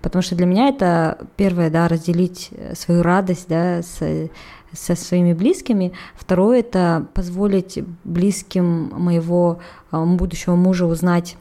потому 0.00 0.22
что 0.22 0.34
для 0.34 0.46
меня 0.46 0.68
это 0.68 1.18
первое, 1.36 1.68
да, 1.68 1.88
разделить 1.88 2.48
э, 2.52 2.74
свою 2.74 3.02
радость, 3.02 3.48
да, 3.48 3.82
с 3.82 4.30
со 4.72 4.94
своими 4.94 5.32
близкими. 5.32 5.92
Второе– 6.14 6.60
это 6.60 7.06
позволить 7.14 7.80
близким 8.04 8.90
моего 8.90 9.58
будущего 9.90 10.54
мужа 10.54 10.86
узнать, 10.86 11.36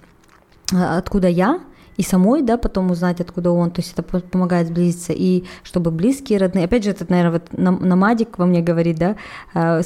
откуда 0.72 1.28
я, 1.28 1.60
и 2.00 2.02
самой, 2.02 2.44
да, 2.44 2.58
потом 2.58 2.92
узнать, 2.92 3.20
откуда 3.20 3.52
он, 3.52 3.72
то 3.72 3.82
есть 3.82 3.92
это 3.92 4.04
помогает 4.04 4.68
сблизиться, 4.68 5.12
и 5.12 5.44
чтобы 5.64 5.92
близкие, 5.92 6.40
родные, 6.40 6.64
опять 6.64 6.86
же, 6.86 6.92
этот, 6.92 7.10
наверное, 7.10 7.42
вот 7.42 7.52
намадик 7.52 8.38
во 8.38 8.46
мне 8.46 8.62
говорит, 8.62 8.98
да, 8.98 9.18
а, 9.54 9.82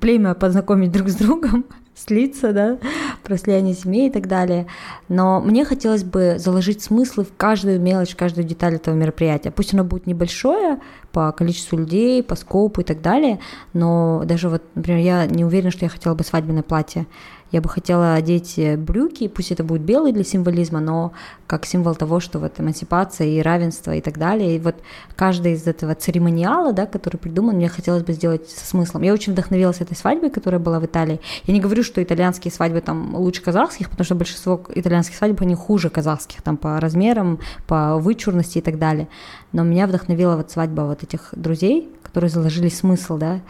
племя 0.00 0.32
познакомить 0.32 0.90
друг 0.90 1.10
с 1.10 1.16
другом, 1.16 1.66
слиться, 1.94 2.54
да, 2.54 2.78
про 3.22 3.36
слияние 3.36 3.74
семей 3.74 4.08
и 4.08 4.10
так 4.10 4.28
далее. 4.28 4.66
Но 5.10 5.42
мне 5.42 5.66
хотелось 5.66 6.04
бы 6.04 6.36
заложить 6.38 6.82
смыслы 6.82 7.24
в 7.24 7.36
каждую 7.36 7.78
мелочь, 7.78 8.12
в 8.12 8.16
каждую 8.16 8.46
деталь 8.46 8.76
этого 8.76 8.94
мероприятия. 8.94 9.50
Пусть 9.50 9.74
оно 9.74 9.84
будет 9.84 10.06
небольшое 10.06 10.80
по 11.12 11.32
количеству 11.32 11.76
людей, 11.76 12.22
по 12.22 12.34
скопу 12.34 12.80
и 12.80 12.84
так 12.84 13.02
далее, 13.02 13.40
но 13.74 14.22
даже 14.24 14.48
вот, 14.48 14.62
например, 14.74 15.00
я 15.00 15.26
не 15.26 15.44
уверена, 15.44 15.70
что 15.70 15.84
я 15.84 15.90
хотела 15.90 16.14
бы 16.14 16.24
свадебное 16.24 16.62
платье. 16.62 17.06
Я 17.50 17.62
бы 17.62 17.68
хотела 17.68 18.14
одеть 18.14 18.58
э, 18.58 18.76
брюки, 18.76 19.26
пусть 19.26 19.52
это 19.52 19.64
будет 19.64 19.82
белый 19.82 20.12
для 20.12 20.24
символизма, 20.24 20.80
но 20.80 21.12
как 21.46 21.64
символ 21.64 21.94
того, 21.94 22.20
что 22.20 22.38
вот 22.38 22.60
эмансипация 22.60 23.26
и 23.26 23.40
равенство 23.40 23.94
и 23.94 24.02
так 24.02 24.18
далее. 24.18 24.56
И 24.56 24.58
вот 24.58 24.76
каждый 25.16 25.52
из 25.52 25.66
этого 25.66 25.94
церемониала, 25.94 26.74
да, 26.74 26.84
который 26.84 27.16
придуман, 27.16 27.56
мне 27.56 27.68
хотелось 27.68 28.02
бы 28.02 28.12
сделать 28.12 28.48
со 28.50 28.66
смыслом. 28.66 29.02
Я 29.02 29.14
очень 29.14 29.32
вдохновилась 29.32 29.80
этой 29.80 29.96
свадьбой, 29.96 30.28
которая 30.28 30.60
была 30.60 30.78
в 30.78 30.84
Италии. 30.84 31.20
Я 31.44 31.54
не 31.54 31.60
говорю, 31.60 31.82
что 31.82 32.02
итальянские 32.02 32.52
свадьбы 32.52 32.82
там 32.82 33.14
лучше 33.14 33.42
казахских, 33.42 33.88
потому 33.88 34.04
что 34.04 34.14
большинство 34.14 34.62
итальянских 34.74 35.16
свадеб, 35.16 35.40
они 35.40 35.54
хуже 35.54 35.88
казахских, 35.88 36.42
там 36.42 36.58
по 36.58 36.78
размерам, 36.80 37.38
по 37.66 37.96
вычурности 37.96 38.58
и 38.58 38.62
так 38.62 38.78
далее. 38.78 39.08
Но 39.52 39.64
меня 39.64 39.86
вдохновила 39.86 40.36
вот 40.36 40.50
свадьба 40.50 40.82
вот 40.82 41.02
этих 41.02 41.30
друзей, 41.32 41.88
которые 42.02 42.30
заложили 42.30 42.68
смысл, 42.68 43.16
да, 43.16 43.40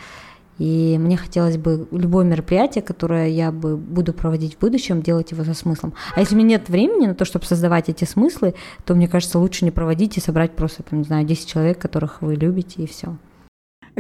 и 0.58 0.96
мне 0.98 1.16
хотелось 1.16 1.56
бы 1.56 1.88
любое 1.90 2.24
мероприятие, 2.24 2.82
которое 2.82 3.28
я 3.28 3.52
бы 3.52 3.76
буду 3.76 4.12
проводить 4.12 4.56
в 4.56 4.58
будущем, 4.58 5.02
делать 5.02 5.30
его 5.30 5.44
со 5.44 5.54
смыслом. 5.54 5.94
А 6.14 6.20
если 6.20 6.34
у 6.34 6.38
меня 6.38 6.48
нет 6.48 6.68
времени 6.68 7.06
на 7.06 7.14
то, 7.14 7.24
чтобы 7.24 7.44
создавать 7.44 7.88
эти 7.88 8.04
смыслы, 8.04 8.54
то 8.84 8.94
мне 8.94 9.08
кажется, 9.08 9.38
лучше 9.38 9.64
не 9.64 9.70
проводить 9.70 10.16
и 10.16 10.20
собрать 10.20 10.52
просто, 10.52 10.82
там, 10.82 11.00
не 11.00 11.04
знаю, 11.04 11.24
10 11.24 11.48
человек, 11.48 11.78
которых 11.78 12.22
вы 12.22 12.34
любите, 12.34 12.82
и 12.82 12.86
все. 12.86 13.16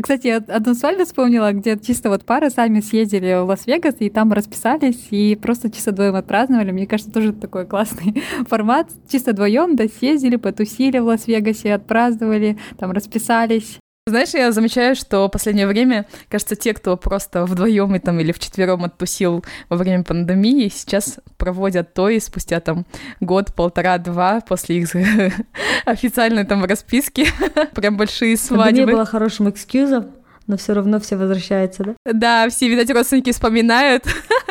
Кстати, 0.00 0.28
я 0.28 0.36
одну 0.36 0.74
свадьбу 0.74 1.04
вспомнила, 1.04 1.52
где 1.52 1.76
чисто 1.76 2.08
вот 2.08 2.24
пары 2.24 2.50
сами 2.50 2.80
съездили 2.80 3.42
в 3.42 3.46
Лас-Вегас 3.46 3.96
и 3.98 4.10
там 4.10 4.32
расписались 4.32 5.08
и 5.10 5.34
просто 5.34 5.70
чисто 5.70 5.90
вдвоем 5.90 6.14
отпраздновали. 6.14 6.70
Мне 6.70 6.86
кажется, 6.86 7.12
тоже 7.12 7.32
такой 7.32 7.66
классный 7.66 8.22
формат. 8.48 8.90
Чисто 9.10 9.32
вдвоем, 9.32 9.74
да, 9.74 9.86
съездили, 9.88 10.36
потусили 10.36 10.98
в 10.98 11.06
Лас-Вегасе, 11.06 11.74
отпраздновали, 11.74 12.58
там 12.78 12.92
расписались. 12.92 13.78
Знаешь, 14.08 14.30
я 14.34 14.52
замечаю, 14.52 14.94
что 14.96 15.26
в 15.26 15.30
последнее 15.30 15.66
время, 15.66 16.06
кажется, 16.28 16.56
те, 16.56 16.74
кто 16.74 16.96
просто 16.96 17.44
вдвоем 17.44 17.94
и 17.94 17.98
там 17.98 18.18
или 18.20 18.32
в 18.32 18.38
четвером 18.38 18.84
оттусил 18.84 19.44
во 19.68 19.76
время 19.76 20.04
пандемии, 20.04 20.68
сейчас 20.68 21.18
проводят 21.36 21.94
то 21.94 22.08
и 22.08 22.20
спустя 22.20 22.60
там 22.60 22.86
год, 23.20 23.54
полтора, 23.54 23.98
два 23.98 24.40
после 24.40 24.78
их 24.78 24.90
официальной 25.84 26.44
там 26.44 26.64
расписки, 26.64 27.26
прям 27.74 27.96
большие 27.96 28.36
свадьбы. 28.36 28.80
Это 28.80 28.86
не 28.86 28.92
было 28.92 29.04
хорошим 29.06 29.50
экскьюзом, 29.50 30.10
но 30.46 30.56
все 30.56 30.72
равно 30.72 30.98
все 30.98 31.16
возвращаются, 31.16 31.84
да? 31.84 31.94
Да, 32.12 32.48
все, 32.48 32.68
видать, 32.68 32.90
родственники 32.90 33.32
вспоминают. 33.32 34.04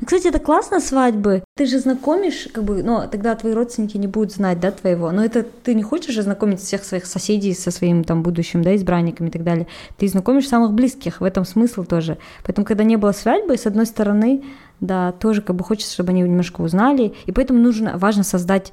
Ну, 0.00 0.06
кстати, 0.06 0.28
это 0.28 0.38
классно 0.38 0.80
свадьбы. 0.80 1.44
Ты 1.56 1.66
же 1.66 1.78
знакомишь, 1.78 2.48
как 2.52 2.64
бы, 2.64 2.82
ну, 2.82 3.02
тогда 3.10 3.34
твои 3.34 3.52
родственники 3.52 3.96
не 3.96 4.06
будут 4.06 4.32
знать, 4.32 4.60
да, 4.60 4.70
твоего. 4.70 5.10
Но 5.12 5.24
это 5.24 5.42
ты 5.42 5.74
не 5.74 5.82
хочешь 5.82 6.14
же 6.14 6.22
знакомить 6.22 6.60
всех 6.60 6.84
своих 6.84 7.06
соседей 7.06 7.54
со 7.54 7.70
своим 7.70 8.04
там 8.04 8.22
будущим, 8.22 8.62
да, 8.62 8.74
избранниками 8.74 9.28
и 9.28 9.30
так 9.30 9.44
далее. 9.44 9.66
Ты 9.96 10.08
знакомишь 10.08 10.48
самых 10.48 10.72
близких, 10.72 11.20
в 11.20 11.24
этом 11.24 11.44
смысл 11.44 11.84
тоже. 11.84 12.18
Поэтому, 12.44 12.64
когда 12.64 12.84
не 12.84 12.96
было 12.96 13.12
свадьбы, 13.12 13.56
с 13.56 13.66
одной 13.66 13.86
стороны, 13.86 14.42
да, 14.80 15.12
тоже 15.12 15.42
как 15.42 15.56
бы 15.56 15.64
хочется, 15.64 15.92
чтобы 15.92 16.10
они 16.10 16.22
немножко 16.22 16.60
узнали. 16.62 17.14
И 17.26 17.32
поэтому 17.32 17.60
нужно, 17.60 17.98
важно 17.98 18.22
создать 18.22 18.72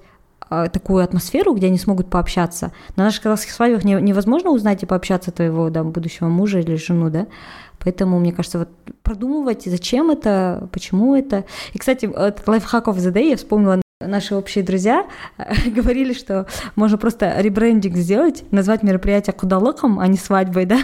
такую 0.73 1.03
атмосферу, 1.03 1.53
где 1.53 1.67
они 1.67 1.77
смогут 1.77 2.09
пообщаться. 2.09 2.71
На 2.95 3.03
наших 3.03 3.23
казахских 3.23 3.51
свадьбах 3.51 3.83
не, 3.83 3.93
невозможно 3.93 4.51
узнать 4.51 4.83
и 4.83 4.85
пообщаться 4.85 5.31
твоего 5.31 5.69
да, 5.69 5.83
будущего 5.83 6.27
мужа 6.27 6.59
или 6.59 6.75
жену, 6.75 7.09
да, 7.09 7.27
Поэтому, 7.83 8.19
мне 8.19 8.31
кажется, 8.31 8.59
вот 8.59 8.69
продумывать, 9.01 9.63
зачем 9.65 10.11
это, 10.11 10.69
почему 10.71 11.15
это. 11.15 11.45
И, 11.73 11.79
кстати, 11.79 12.05
этот 12.05 12.47
лайфхак 12.47 12.87
of 12.87 12.97
the 12.97 13.11
day 13.11 13.29
я 13.29 13.37
вспомнила 13.37 13.81
наши 13.99 14.35
общие 14.35 14.63
друзья 14.63 15.07
говорили, 15.65 16.13
что 16.13 16.47
можно 16.75 16.97
просто 16.97 17.39
ребрендинг 17.39 17.95
сделать, 17.95 18.43
назвать 18.51 18.83
мероприятие 18.83 19.33
кудалыком, 19.33 19.99
а 19.99 20.07
не 20.07 20.17
свадьбой, 20.17 20.65
да, 20.65 20.79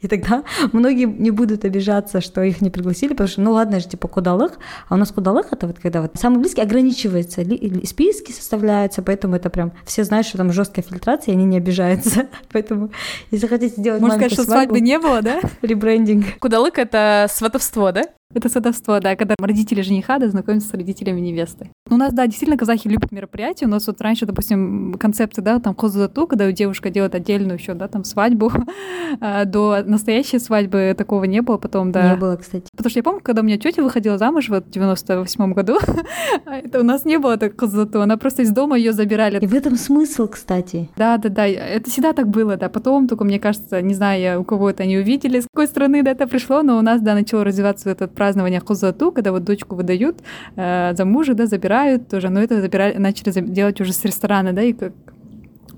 и 0.00 0.08
тогда 0.08 0.44
многие 0.72 1.04
не 1.06 1.30
будут 1.30 1.64
обижаться, 1.64 2.20
что 2.20 2.42
их 2.42 2.60
не 2.60 2.70
пригласили, 2.70 3.10
потому 3.10 3.28
что, 3.28 3.40
ну 3.40 3.52
ладно 3.52 3.80
же, 3.80 3.88
типа 3.88 4.08
кудалых, 4.08 4.52
а 4.88 4.94
у 4.94 4.96
нас 4.96 5.12
кудалых 5.12 5.52
это 5.52 5.66
вот 5.66 5.78
когда 5.78 6.02
вот 6.02 6.12
самый 6.14 6.40
близкий 6.40 6.62
ограничивается, 6.62 7.42
списки 7.86 8.32
составляются, 8.32 9.02
поэтому 9.02 9.36
это 9.36 9.50
прям 9.50 9.72
все 9.84 10.04
знают, 10.04 10.26
что 10.26 10.38
там 10.38 10.52
жесткая 10.52 10.84
фильтрация, 10.84 11.32
и 11.32 11.36
они 11.36 11.44
не 11.44 11.56
обижаются. 11.56 12.28
Поэтому, 12.52 12.90
если 13.30 13.46
хотите 13.46 13.80
сделать 13.80 14.00
Можно 14.00 14.16
сказать, 14.16 14.32
что 14.32 14.44
свадьбы 14.44 14.80
не 14.80 14.98
было, 14.98 15.22
да? 15.22 15.40
Ребрендинг. 15.62 16.38
Кудалык— 16.38 16.78
это 16.78 17.26
сватовство, 17.30 17.92
да? 17.92 18.04
Это 18.32 18.48
сватовство, 18.48 19.00
да, 19.00 19.16
когда 19.16 19.34
родители 19.40 19.82
жениха 19.82 20.18
да, 20.18 20.28
знакомятся 20.28 20.68
с 20.68 20.74
родителями 20.74 21.20
невесты. 21.20 21.70
У 21.90 21.96
нас, 21.96 22.12
да, 22.12 22.26
действительно, 22.26 22.56
казахи 22.56 22.86
любят 22.86 23.10
мероприятия. 23.10 23.66
У 23.66 23.68
нас 23.68 23.88
вот 23.88 24.00
раньше, 24.00 24.24
допустим, 24.24 24.94
концепция, 25.00 25.42
да, 25.42 25.58
там 25.58 25.74
козату, 25.74 26.28
когда 26.28 26.50
девушка 26.52 26.90
делает 26.90 27.16
отдельную 27.16 27.58
еще, 27.58 27.74
да, 27.74 27.88
там 27.88 28.04
свадьбу. 28.04 28.52
А, 29.20 29.44
до 29.44 29.82
настоящей 29.84 30.38
свадьбы 30.38 30.94
такого 30.96 31.24
не 31.24 31.42
было 31.42 31.58
потом, 31.58 31.90
да. 31.90 32.12
Не 32.12 32.16
было, 32.16 32.36
кстати. 32.36 32.68
Потому 32.76 32.90
что 32.90 32.98
я 33.00 33.02
помню, 33.02 33.20
когда 33.20 33.42
у 33.42 33.44
меня 33.44 33.58
тетя 33.58 33.82
выходила 33.82 34.18
замуж 34.18 34.48
вот 34.48 34.66
в 34.66 34.70
98 34.70 35.52
году, 35.52 35.78
это 36.46 36.78
у 36.78 36.84
нас 36.84 37.04
не 37.04 37.18
было 37.18 37.36
так 37.36 37.56
козату, 37.56 38.02
она 38.02 38.16
просто 38.16 38.42
из 38.42 38.50
дома 38.52 38.78
ее 38.78 38.92
забирали. 38.92 39.40
И 39.40 39.46
в 39.48 39.54
этом 39.54 39.74
смысл, 39.74 40.28
кстати. 40.28 40.88
Да, 40.96 41.16
да, 41.18 41.28
да, 41.28 41.46
это 41.46 41.90
всегда 41.90 42.12
так 42.12 42.28
было, 42.28 42.56
да. 42.56 42.68
Потом 42.68 43.08
только, 43.08 43.24
мне 43.24 43.40
кажется, 43.40 43.82
не 43.82 43.94
знаю, 43.94 44.42
у 44.42 44.44
кого 44.44 44.70
это 44.70 44.84
они 44.84 44.96
увидели, 44.96 45.40
с 45.40 45.46
какой 45.52 45.66
страны 45.66 46.04
да, 46.04 46.12
это 46.12 46.28
пришло, 46.28 46.62
но 46.62 46.78
у 46.78 46.82
нас, 46.82 47.00
да, 47.00 47.14
начало 47.14 47.42
развиваться 47.42 47.90
этот 47.90 48.12
празднование 48.20 48.60
хузату, 48.60 49.12
когда 49.12 49.32
вот 49.32 49.44
дочку 49.44 49.76
выдают 49.76 50.16
э, 50.54 50.92
за 50.94 51.04
мужа, 51.06 51.32
да, 51.32 51.46
забирают 51.46 52.08
тоже, 52.08 52.28
но 52.28 52.42
это 52.42 52.60
забирали, 52.60 52.98
начали 52.98 53.30
делать 53.40 53.80
уже 53.80 53.94
с 53.94 54.04
ресторана, 54.04 54.52
да, 54.52 54.60
и 54.60 54.74
как 54.74 54.92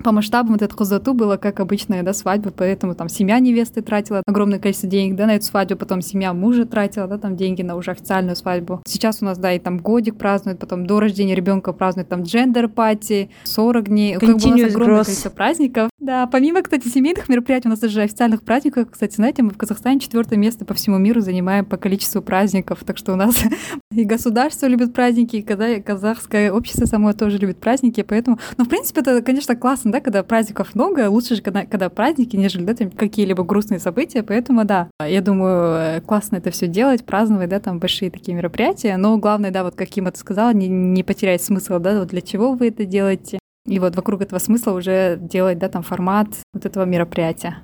по 0.02 0.12
масштабам 0.12 0.52
вот 0.52 0.62
это 0.62 0.76
қыз 0.76 0.91
ұзату 0.91 1.14
было 1.14 1.36
как 1.36 1.60
обычная, 1.60 2.02
да, 2.02 2.12
свадьба, 2.12 2.50
поэтому 2.50 2.94
там 2.94 3.08
семья 3.08 3.38
невесты 3.38 3.82
тратила 3.82 4.22
огромное 4.26 4.58
количество 4.58 4.88
денег, 4.88 5.16
да, 5.16 5.26
на 5.26 5.36
эту 5.36 5.44
свадьбу, 5.46 5.76
потом 5.76 6.02
семья 6.02 6.32
мужа 6.32 6.66
тратила, 6.66 7.06
да, 7.06 7.18
там 7.18 7.36
деньги 7.36 7.62
на 7.62 7.76
уже 7.76 7.92
официальную 7.92 8.36
свадьбу. 8.36 8.82
Сейчас 8.86 9.22
у 9.22 9.24
нас, 9.24 9.38
да, 9.38 9.52
и 9.52 9.58
там 9.58 9.78
годик 9.78 10.16
празднуют, 10.16 10.58
потом 10.58 10.86
до 10.86 11.00
рождения 11.00 11.34
ребенка 11.34 11.72
празднуют 11.72 12.08
там 12.08 12.22
gender 12.22 12.76
party, 12.76 13.30
40 13.44 13.88
дней, 13.88 14.14
как 14.14 14.22
бы 14.22 14.34
у 14.34 14.48
нас 14.48 14.74
огромное 14.74 15.04
количество 15.04 15.30
праздников. 15.30 15.90
Да, 15.98 16.26
помимо, 16.26 16.62
кстати, 16.62 16.88
семейных 16.88 17.28
мероприятий, 17.28 17.68
у 17.68 17.70
нас 17.70 17.78
даже 17.78 18.02
официальных 18.02 18.42
праздников, 18.42 18.88
кстати, 18.90 19.14
знаете, 19.14 19.42
мы 19.42 19.50
в 19.50 19.56
Казахстане 19.56 20.00
четвертое 20.00 20.36
место 20.36 20.64
по 20.64 20.74
всему 20.74 20.98
миру 20.98 21.20
занимаем 21.20 21.64
по 21.64 21.76
количеству 21.76 22.22
праздников, 22.22 22.80
так 22.84 22.96
что 22.98 23.12
у 23.12 23.16
нас 23.16 23.40
и 23.92 24.04
государство 24.04 24.66
любит 24.66 24.92
праздники, 24.92 25.36
и 25.36 25.42
казахское 25.80 26.52
общество 26.52 26.86
само 26.86 27.12
тоже 27.12 27.38
любит 27.38 27.58
праздники, 27.58 28.02
поэтому, 28.02 28.40
ну, 28.56 28.64
в 28.64 28.68
принципе, 28.68 29.00
это, 29.00 29.22
конечно, 29.22 29.54
классно, 29.54 29.91
да, 29.92 30.00
когда 30.00 30.24
праздников 30.24 30.74
много, 30.74 31.08
лучше 31.08 31.36
же, 31.36 31.42
когда, 31.42 31.64
когда 31.64 31.88
праздники, 31.88 32.34
нежели, 32.34 32.64
да, 32.64 32.74
там 32.74 32.90
какие-либо 32.90 33.44
грустные 33.44 33.78
события, 33.78 34.24
поэтому, 34.24 34.64
да, 34.64 34.88
я 35.00 35.20
думаю, 35.20 36.02
классно 36.02 36.36
это 36.36 36.50
все 36.50 36.66
делать, 36.66 37.04
праздновать, 37.04 37.50
да, 37.50 37.60
там 37.60 37.78
большие 37.78 38.10
такие 38.10 38.36
мероприятия, 38.36 38.96
но 38.96 39.16
главное, 39.18 39.52
да, 39.52 39.62
вот 39.62 39.76
как 39.76 39.88
Кима 39.88 40.10
ты 40.10 40.18
сказала, 40.18 40.52
не, 40.52 40.68
не 40.68 41.04
потерять 41.04 41.42
смысл, 41.42 41.78
да, 41.78 42.00
вот 42.00 42.08
для 42.08 42.20
чего 42.20 42.54
вы 42.54 42.68
это 42.68 42.84
делаете, 42.84 43.38
и 43.66 43.78
вот 43.78 43.94
вокруг 43.94 44.22
этого 44.22 44.40
смысла 44.40 44.72
уже 44.72 45.18
делать, 45.20 45.58
да, 45.58 45.68
там 45.68 45.82
формат 45.82 46.28
вот 46.52 46.66
этого 46.66 46.84
мероприятия. 46.84 47.58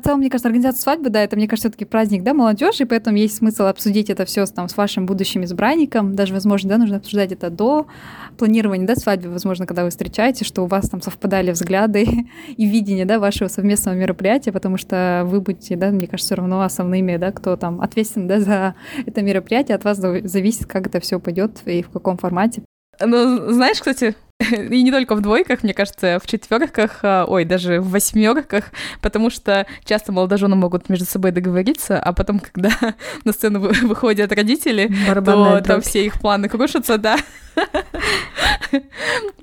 В 0.00 0.04
целом, 0.04 0.20
мне 0.20 0.30
кажется, 0.30 0.46
организация 0.46 0.80
свадьбы, 0.80 1.10
да, 1.10 1.24
это, 1.24 1.34
мне 1.34 1.48
кажется, 1.48 1.68
все-таки 1.68 1.84
праздник, 1.84 2.22
да, 2.22 2.32
молодежи, 2.32 2.84
и 2.84 2.86
поэтому 2.86 3.16
есть 3.16 3.38
смысл 3.38 3.64
обсудить 3.64 4.10
это 4.10 4.24
все 4.26 4.46
там, 4.46 4.68
с 4.68 4.76
вашим 4.76 5.06
будущим 5.06 5.42
избранником. 5.42 6.14
Даже, 6.14 6.34
возможно, 6.34 6.70
да, 6.70 6.78
нужно 6.78 6.98
обсуждать 6.98 7.32
это 7.32 7.50
до 7.50 7.88
планирования, 8.36 8.86
да, 8.86 8.94
свадьбы, 8.94 9.30
возможно, 9.30 9.66
когда 9.66 9.82
вы 9.82 9.90
встречаетесь, 9.90 10.46
что 10.46 10.62
у 10.62 10.66
вас 10.66 10.88
там 10.88 11.02
совпадали 11.02 11.50
взгляды 11.50 12.06
и 12.56 12.66
видение, 12.66 13.06
да, 13.06 13.18
вашего 13.18 13.48
совместного 13.48 13.96
мероприятия, 13.96 14.52
потому 14.52 14.76
что 14.76 15.24
вы 15.26 15.40
будете, 15.40 15.74
да, 15.74 15.90
мне 15.90 16.06
кажется, 16.06 16.28
все 16.28 16.34
равно 16.36 16.60
основными, 16.62 17.16
да, 17.16 17.32
кто 17.32 17.56
там 17.56 17.80
ответственен, 17.80 18.28
да, 18.28 18.38
за 18.38 18.74
это 19.04 19.22
мероприятие, 19.22 19.74
от 19.74 19.82
вас 19.82 19.96
зависит, 19.98 20.66
как 20.66 20.86
это 20.86 21.00
все 21.00 21.18
пойдет 21.18 21.62
и 21.66 21.82
в 21.82 21.90
каком 21.90 22.18
формате. 22.18 22.62
Ну, 23.00 23.50
знаешь, 23.52 23.78
кстати, 23.78 24.14
и 24.70 24.82
не 24.82 24.90
только 24.90 25.14
в 25.14 25.20
двойках, 25.20 25.62
мне 25.62 25.74
кажется, 25.74 26.18
в 26.22 26.26
четверках, 26.26 27.00
а, 27.02 27.24
ой, 27.26 27.44
даже 27.44 27.80
в 27.80 27.90
восьмерках, 27.90 28.66
потому 29.00 29.30
что 29.30 29.66
часто 29.84 30.12
молодожены 30.12 30.56
могут 30.56 30.88
между 30.88 31.04
собой 31.04 31.32
договориться, 31.32 32.00
а 32.00 32.12
потом, 32.12 32.40
когда 32.40 32.70
на 33.24 33.32
сцену 33.32 33.60
выходят 33.60 34.32
родители, 34.32 34.90
Барабанная 35.06 35.60
то 35.60 35.64
там 35.64 35.80
все 35.80 36.04
их 36.04 36.20
планы 36.20 36.48
крушатся, 36.48 36.98
да. 36.98 37.16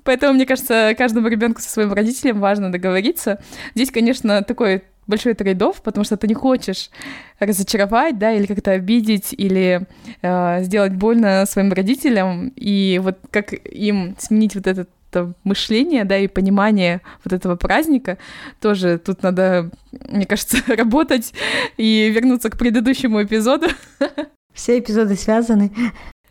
Поэтому, 0.03 0.33
мне 0.33 0.45
кажется, 0.45 0.93
каждому 0.97 1.27
ребенку 1.27 1.61
со 1.61 1.69
своим 1.69 1.93
родителем 1.93 2.39
важно 2.39 2.71
договориться. 2.71 3.41
Здесь, 3.73 3.91
конечно, 3.91 4.43
такой 4.43 4.83
большой 5.07 5.33
трейдов, 5.33 5.81
потому 5.81 6.03
что 6.03 6.17
ты 6.17 6.27
не 6.27 6.33
хочешь 6.33 6.89
разочаровать, 7.39 8.17
да, 8.17 8.31
или 8.31 8.45
как-то 8.45 8.71
обидеть, 8.71 9.33
или 9.33 9.87
э, 10.21 10.63
сделать 10.63 10.93
больно 10.93 11.45
своим 11.45 11.71
родителям, 11.73 12.51
и 12.55 12.99
вот 13.03 13.19
как 13.29 13.53
им 13.53 14.15
сменить 14.19 14.55
вот 14.55 14.67
это 15.15 15.33
мышление, 15.43 16.03
да, 16.03 16.17
и 16.17 16.27
понимание 16.27 17.01
вот 17.23 17.33
этого 17.33 17.55
праздника, 17.55 18.17
тоже 18.59 18.97
тут 18.97 19.23
надо, 19.23 19.71
мне 20.09 20.25
кажется, 20.25 20.57
работать 20.67 21.33
и 21.77 22.11
вернуться 22.13 22.49
к 22.49 22.57
предыдущему 22.57 23.23
эпизоду. 23.23 23.67
Все 24.53 24.79
эпизоды 24.79 25.15
связаны. 25.15 25.71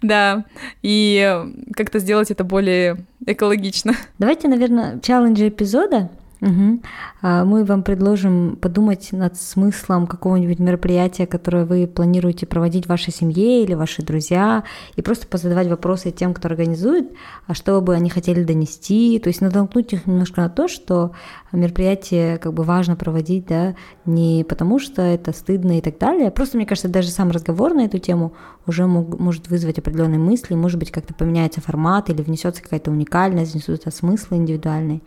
Да, 0.02 0.44
и 0.82 1.44
как-то 1.74 1.98
сделать 1.98 2.30
это 2.30 2.44
более 2.44 2.98
экологично. 3.24 3.94
Давайте, 4.18 4.48
наверное, 4.48 5.00
челленджи 5.00 5.48
эпизода 5.48 6.10
Угу. 6.44 6.80
Мы 7.22 7.64
вам 7.64 7.82
предложим 7.82 8.56
подумать 8.56 9.12
над 9.12 9.36
смыслом 9.38 10.06
какого-нибудь 10.06 10.58
мероприятия, 10.58 11.26
которое 11.26 11.64
вы 11.64 11.86
планируете 11.86 12.44
проводить 12.44 12.84
в 12.84 12.90
вашей 12.90 13.14
семье 13.14 13.62
или 13.62 13.72
ваши 13.72 14.02
друзья, 14.02 14.64
и 14.94 15.00
просто 15.00 15.26
позадавать 15.26 15.68
вопросы 15.68 16.10
тем, 16.10 16.34
кто 16.34 16.48
организует, 16.48 17.10
а 17.46 17.54
что 17.54 17.80
бы 17.80 17.94
они 17.94 18.10
хотели 18.10 18.44
донести, 18.44 19.18
то 19.20 19.28
есть 19.28 19.40
натолкнуть 19.40 19.94
их 19.94 20.06
немножко 20.06 20.42
на 20.42 20.50
то, 20.50 20.68
что 20.68 21.12
мероприятие 21.50 22.36
как 22.36 22.52
бы 22.52 22.62
важно 22.62 22.94
проводить, 22.94 23.46
да, 23.46 23.74
не 24.04 24.44
потому 24.46 24.78
что 24.78 25.00
это 25.00 25.32
стыдно 25.32 25.78
и 25.78 25.80
так 25.80 25.96
далее, 25.96 26.30
просто, 26.30 26.58
мне 26.58 26.66
кажется, 26.66 26.88
даже 26.88 27.08
сам 27.08 27.30
разговор 27.30 27.72
на 27.72 27.86
эту 27.86 27.98
тему 27.98 28.34
уже 28.66 28.86
мог, 28.86 29.18
может 29.18 29.48
вызвать 29.48 29.78
определенные 29.78 30.18
мысли, 30.18 30.54
может 30.54 30.78
быть, 30.78 30.90
как-то 30.90 31.14
поменяется 31.14 31.62
формат 31.62 32.10
или 32.10 32.20
внесется 32.20 32.62
какая-то 32.62 32.90
уникальность, 32.90 33.54
внесутся 33.54 33.90
смыслы 33.90 34.36
индивидуальные. 34.36 35.00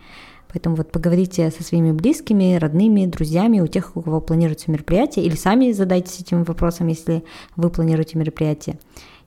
Поэтому 0.52 0.76
вот 0.76 0.90
поговорите 0.90 1.50
со 1.50 1.62
своими 1.62 1.92
близкими, 1.92 2.56
родными, 2.56 3.06
друзьями, 3.06 3.60
у 3.60 3.66
тех, 3.66 3.96
у 3.96 4.02
кого 4.02 4.20
планируется 4.20 4.70
мероприятие, 4.70 5.24
или 5.24 5.36
сами 5.36 5.72
задайтесь 5.72 6.20
этим 6.20 6.44
вопросом, 6.44 6.86
если 6.88 7.24
вы 7.56 7.70
планируете 7.70 8.18
мероприятие. 8.18 8.78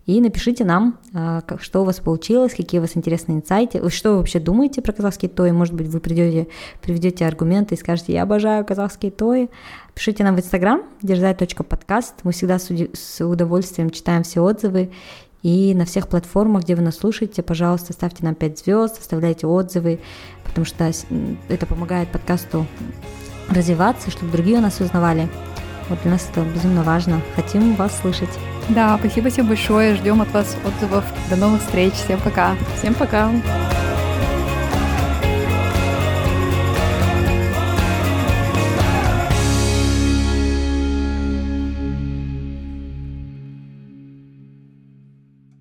И 0.07 0.19
напишите 0.19 0.65
нам, 0.65 0.97
а, 1.13 1.43
что 1.59 1.81
у 1.81 1.85
вас 1.85 1.99
получилось, 1.99 2.55
какие 2.55 2.79
у 2.79 2.81
вас 2.81 2.97
интересные 2.97 3.37
инсайты, 3.37 3.87
что 3.89 4.11
вы 4.11 4.17
вообще 4.17 4.39
думаете 4.39 4.81
про 4.81 4.93
казахские 4.93 5.29
тои. 5.29 5.51
Может 5.51 5.75
быть, 5.75 5.87
вы 5.87 5.99
придете, 5.99 6.47
приведете 6.81 7.25
аргументы 7.25 7.75
и 7.75 7.77
скажете, 7.77 8.13
я 8.13 8.23
обожаю 8.23 8.65
казахские 8.65 9.11
тои. 9.11 9.49
Пишите 9.93 10.23
нам 10.23 10.35
в 10.35 10.39
Инстаграм, 10.39 10.81
дерзай.подкаст. 11.03 12.15
Мы 12.23 12.31
всегда 12.31 12.57
с 12.57 13.23
удовольствием 13.23 13.91
читаем 13.91 14.23
все 14.23 14.41
отзывы 14.41 14.89
и 15.43 15.73
на 15.73 15.85
всех 15.85 16.07
платформах, 16.07 16.63
где 16.63 16.75
вы 16.75 16.81
нас 16.81 16.97
слушаете, 16.97 17.41
пожалуйста, 17.41 17.93
ставьте 17.93 18.23
нам 18.23 18.35
5 18.35 18.59
звезд, 18.59 18.99
оставляйте 18.99 19.47
отзывы, 19.47 19.99
потому 20.43 20.65
что 20.65 20.91
это 21.49 21.65
помогает 21.65 22.09
подкасту 22.09 22.65
развиваться, 23.49 24.11
чтобы 24.11 24.31
другие 24.31 24.59
нас 24.59 24.79
узнавали. 24.79 25.27
Вот 25.89 26.01
для 26.03 26.11
нас 26.11 26.27
это 26.31 26.41
безумно 26.41 26.83
важно. 26.83 27.21
Хотим 27.35 27.75
вас 27.75 27.99
слышать. 27.99 28.29
Да, 28.69 28.97
спасибо 28.99 29.29
всем 29.29 29.47
большое. 29.47 29.95
Ждем 29.95 30.21
от 30.21 30.31
вас 30.31 30.55
отзывов. 30.65 31.03
До 31.29 31.35
новых 31.35 31.61
встреч. 31.61 31.93
Всем 31.93 32.19
пока. 32.21 32.55
Всем 32.77 32.93
пока. 32.93 33.29